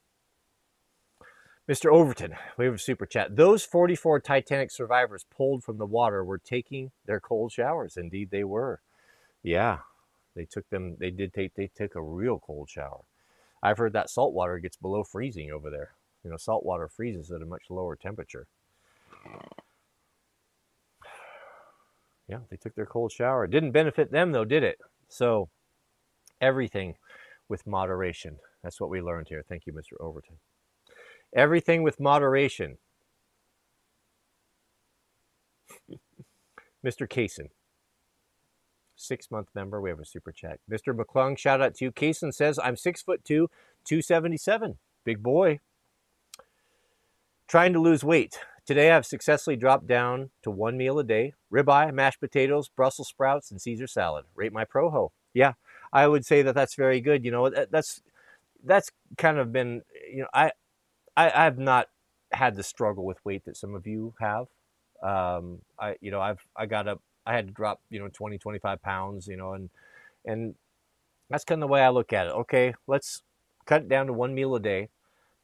[1.69, 1.93] Mr.
[1.93, 3.37] Overton, we have a super chat.
[3.37, 7.97] Those 44 Titanic survivors pulled from the water were taking their cold showers.
[7.97, 8.81] Indeed, they were.
[9.43, 9.79] Yeah,
[10.37, 10.97] they took them.
[11.01, 11.55] They did take.
[11.55, 13.03] They took a real cold shower.
[13.61, 15.91] I've heard that salt water gets below freezing over there.
[16.25, 18.47] You know, salt water freezes at a much lower temperature.
[22.29, 23.45] Yeah, they took their cold shower.
[23.45, 24.79] It didn't benefit them though, did it?
[25.09, 25.51] So,
[26.41, 26.95] everything
[27.53, 28.39] with moderation.
[28.65, 29.45] That's what we learned here.
[29.47, 30.01] Thank you, Mr.
[30.01, 30.39] Overton.
[31.37, 32.79] Everything with moderation.
[36.87, 37.07] Mr.
[37.07, 37.49] Kaysen,
[38.97, 39.83] six month member.
[39.83, 40.61] We have a super chat.
[40.71, 40.97] Mr.
[40.99, 41.93] McClung, shout out to you.
[41.93, 43.51] Kaysen says, I'm six foot two,
[43.85, 44.79] 277.
[45.05, 45.61] Big boy.
[47.49, 48.39] Trying to lose weight.
[48.67, 53.51] Today I've successfully dropped down to one meal a day ribeye, mashed potatoes, Brussels sprouts,
[53.51, 54.25] and Caesar salad.
[54.35, 55.11] Rate my Proho.
[55.35, 55.55] Yeah,
[55.93, 57.25] I would say that that's very good.
[57.25, 58.03] You know, that's
[58.65, 60.53] that's kind of been, you know, I,
[61.17, 61.89] I I've not
[62.33, 64.47] had the struggle with weight that some of you have.
[65.03, 68.39] Um, I, you know, I've I got up, I had to drop, you know, 20,
[68.39, 69.71] 25 pounds, you know, and
[70.25, 70.55] and
[71.31, 72.33] that's kind of the way I look at it.
[72.33, 73.23] Okay, let's
[73.67, 74.89] cut down to one meal a day,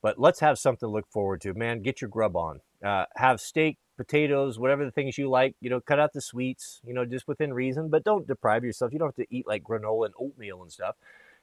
[0.03, 1.55] but let's have something to look forward to.
[1.55, 2.61] Man, get your grub on.
[2.85, 5.55] Uh, have steak, potatoes, whatever the things you like.
[5.61, 6.81] You know, cut out the sweets.
[6.87, 8.93] You know, just within reason, but don't deprive yourself.
[8.93, 10.97] You don't have to eat like granola and oatmeal and stuff.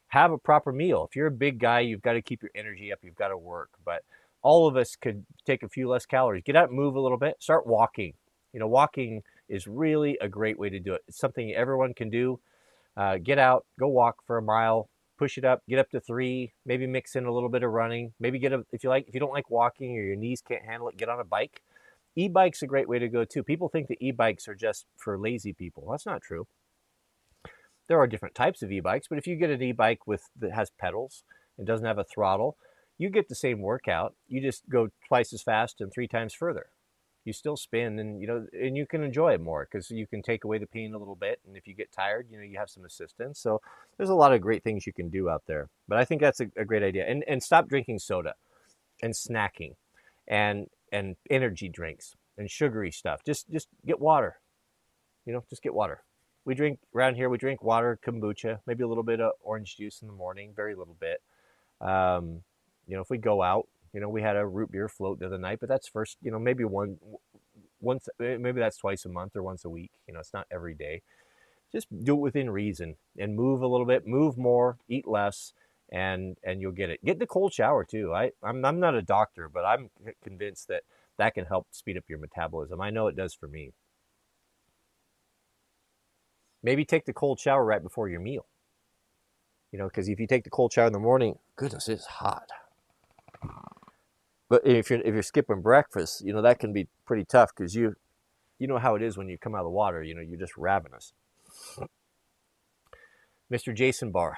[0.08, 1.06] Have a proper meal.
[1.08, 3.00] If you're a big guy, you've got to keep your energy up.
[3.04, 4.04] You've got to work, but
[4.42, 6.44] all of us could take a few less calories.
[6.44, 8.14] Get out, and move a little bit, start walking.
[8.54, 11.02] You know, walking is really a great way to do it.
[11.08, 12.40] It's something everyone can do.
[12.96, 14.88] Uh, get out, go walk for a mile,
[15.18, 18.14] push it up, get up to three, maybe mix in a little bit of running.
[18.20, 20.64] Maybe get a, if you like, if you don't like walking or your knees can't
[20.64, 21.62] handle it, get on a bike.
[22.16, 23.44] E-bike's are a great way to go too.
[23.44, 25.88] People think that e-bikes are just for lazy people.
[25.90, 26.48] That's not true.
[27.88, 30.72] There are different types of e-bikes, but if you get an e-bike with that has
[30.72, 31.24] pedals
[31.58, 32.58] and doesn't have a throttle,
[32.98, 34.16] you get the same workout.
[34.28, 36.68] You just go twice as fast and three times further
[37.26, 40.22] you still spin and you know and you can enjoy it more because you can
[40.22, 42.58] take away the pain a little bit and if you get tired you know you
[42.58, 43.60] have some assistance so
[43.98, 46.40] there's a lot of great things you can do out there but i think that's
[46.40, 48.36] a, a great idea and and stop drinking soda
[49.02, 49.74] and snacking
[50.28, 54.38] and and energy drinks and sugary stuff just just get water
[55.26, 56.04] you know just get water
[56.46, 60.02] we drink around here we drink water kombucha maybe a little bit of orange juice
[60.02, 61.22] in the morning very little bit
[61.82, 62.42] um,
[62.88, 65.26] you know if we go out you know, we had a root beer float the
[65.26, 66.98] other night, but that's first, you know, maybe one,
[67.80, 69.92] once, eh, maybe that's twice a month or once a week.
[70.06, 71.02] You know, it's not every day.
[71.72, 75.54] Just do it within reason and move a little bit, move more, eat less,
[75.92, 77.04] and and you'll get it.
[77.06, 78.14] Get the cold shower too.
[78.14, 79.90] I I'm I'm not a doctor, but I'm
[80.24, 80.84] convinced that
[81.18, 82.82] that can help speed up your metabolism.
[82.82, 83.72] I know it does for me.
[86.64, 88.48] Maybe take the cold shower right before your meal.
[89.72, 92.50] You know, because if you take the cold shower in the morning, goodness, it's hot.
[94.50, 97.76] But if you're if you're skipping breakfast, you know that can be pretty tough because
[97.76, 97.96] you
[98.60, 100.04] you know how it is when you come out of the water.
[100.04, 101.14] You know you're just ravenous.
[103.52, 103.76] Mr.
[103.76, 104.38] Jason Barr,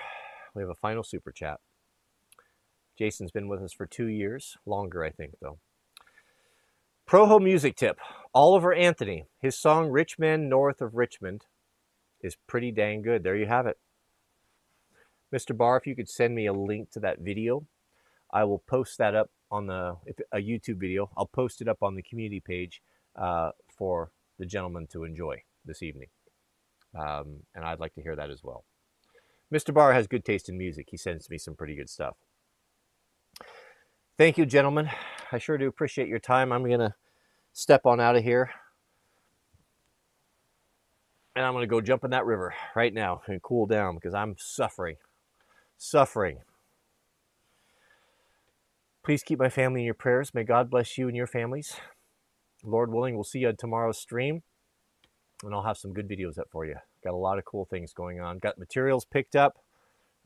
[0.53, 1.59] we have a final super chat.
[2.97, 5.59] Jason's been with us for two years, longer I think though.
[7.07, 7.99] Proho music tip:
[8.33, 9.25] Oliver Anthony.
[9.39, 11.45] His song "Rich Men North of Richmond"
[12.21, 13.23] is pretty dang good.
[13.23, 13.77] There you have it.
[15.33, 15.55] Mr.
[15.55, 17.65] Barr, if you could send me a link to that video,
[18.31, 19.95] I will post that up on the
[20.31, 21.09] a YouTube video.
[21.15, 22.81] I'll post it up on the community page
[23.15, 26.09] uh, for the gentleman to enjoy this evening,
[26.97, 28.65] um, and I'd like to hear that as well.
[29.53, 29.73] Mr.
[29.73, 30.87] Barr has good taste in music.
[30.91, 32.15] He sends me some pretty good stuff.
[34.17, 34.89] Thank you, gentlemen.
[35.31, 36.51] I sure do appreciate your time.
[36.51, 36.95] I'm going to
[37.53, 38.49] step on out of here.
[41.35, 44.15] And I'm going to go jump in that river right now and cool down because
[44.15, 44.95] I'm suffering.
[45.77, 46.39] Suffering.
[49.03, 50.33] Please keep my family in your prayers.
[50.33, 51.77] May God bless you and your families.
[52.63, 54.41] Lord willing, we'll see you on tomorrow's stream.
[55.43, 56.75] And I'll have some good videos up for you.
[57.07, 58.37] Got a lot of cool things going on.
[58.37, 59.59] Got materials picked up.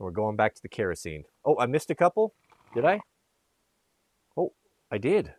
[0.00, 1.22] And we're going back to the kerosene.
[1.44, 2.34] Oh, I missed a couple?
[2.74, 2.98] Did I?
[4.36, 4.52] Oh,
[4.90, 5.32] I did.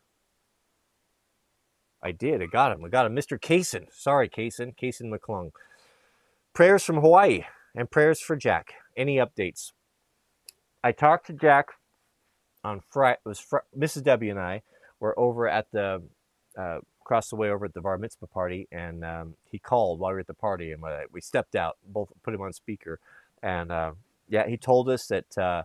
[2.02, 2.41] I did.
[2.41, 2.86] I got him.
[2.86, 3.14] I got him.
[3.14, 3.38] Mr.
[3.38, 3.88] Kaysen.
[3.91, 4.74] Sorry, Kaysen.
[4.82, 5.52] Kaysen McClung.
[6.53, 7.44] Prayers from Hawaii
[7.76, 8.76] and prayers for Jack.
[8.95, 9.74] Any updates?
[10.82, 11.72] I talked to Jack
[12.64, 13.20] on Friday.
[13.26, 14.03] It was fr- Mrs.
[14.06, 14.61] W and I
[15.02, 16.03] were over at the
[16.57, 20.12] uh, across the way over at the bar mitzvah party, and um, he called while
[20.12, 23.00] we were at the party, and uh, we stepped out, both put him on speaker,
[23.42, 23.92] and uh,
[24.30, 25.64] yeah, he told us that uh,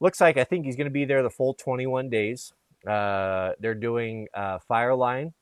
[0.00, 2.54] looks like I think he's going to be there the full 21 days.
[2.86, 5.34] Uh, they're doing uh, fire line.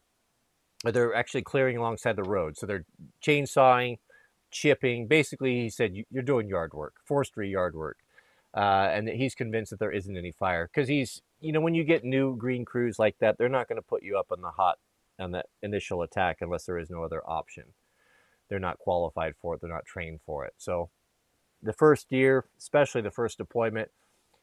[0.85, 2.85] They're actually clearing alongside the road, so they're
[3.23, 3.99] chainsawing,
[4.51, 5.07] chipping.
[5.07, 7.99] Basically, he said you're doing yard work, forestry yard work,
[8.53, 11.75] uh, and that he's convinced that there isn't any fire because he's, you know, when
[11.75, 14.41] you get new green crews like that, they're not going to put you up on
[14.41, 14.79] the hot
[15.19, 17.65] on that initial attack unless there is no other option.
[18.49, 19.61] They're not qualified for it.
[19.61, 20.55] They're not trained for it.
[20.59, 20.91] So,
[21.63, 23.89] the first year, especially the first deployment,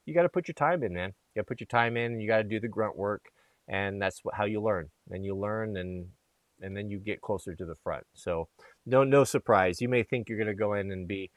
[0.06, 1.14] you got to put your time in, man.
[1.34, 2.20] You got to put your time in.
[2.20, 3.26] You got to do the grunt work,
[3.68, 4.90] and that's how you learn.
[5.12, 6.08] And you learn, and
[6.62, 8.06] and then you get closer to the front.
[8.14, 8.48] So,
[8.86, 9.82] no no surprise.
[9.82, 11.30] You may think you're going to go in and be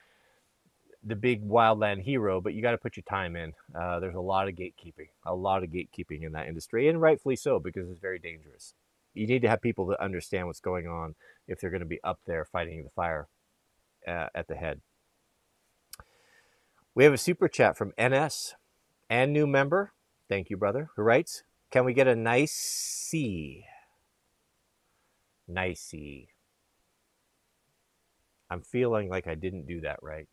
[1.04, 3.52] the big wildland hero, but you got to put your time in.
[3.78, 7.36] Uh, there's a lot of gatekeeping, a lot of gatekeeping in that industry, and rightfully
[7.36, 8.74] so because it's very dangerous.
[9.14, 11.14] You need to have people that understand what's going on
[11.46, 13.28] if they're going to be up there fighting the fire
[14.06, 14.80] uh, at the head.
[16.94, 18.54] We have a super chat from NS
[19.08, 19.92] and new member.
[20.28, 20.90] Thank you, brother.
[20.96, 23.64] Who writes, "Can we get a nice C?"
[25.46, 26.28] Nice C.
[28.50, 30.28] I'm feeling like I didn't do that right.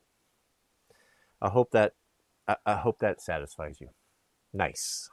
[1.42, 1.94] I hope that
[2.48, 3.90] I, I hope that satisfies you.
[4.54, 5.10] Nice.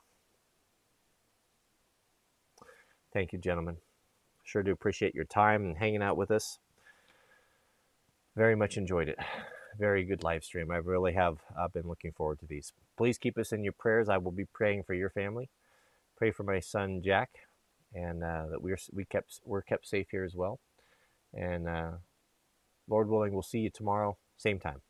[3.12, 3.78] Thank you, gentlemen.
[4.44, 6.59] Sure do appreciate your time and hanging out with us.
[8.36, 9.18] Very much enjoyed it.
[9.78, 10.70] Very good live stream.
[10.70, 12.72] I really have uh, been looking forward to these.
[12.97, 14.09] Please keep us in your prayers.
[14.09, 15.51] I will be praying for your family.
[16.16, 17.30] Pray for my son Jack,
[17.94, 20.60] and uh, that we're we kept we're kept safe here as well.
[21.35, 21.90] And uh,
[22.89, 24.80] Lord willing, we'll see you tomorrow, same time.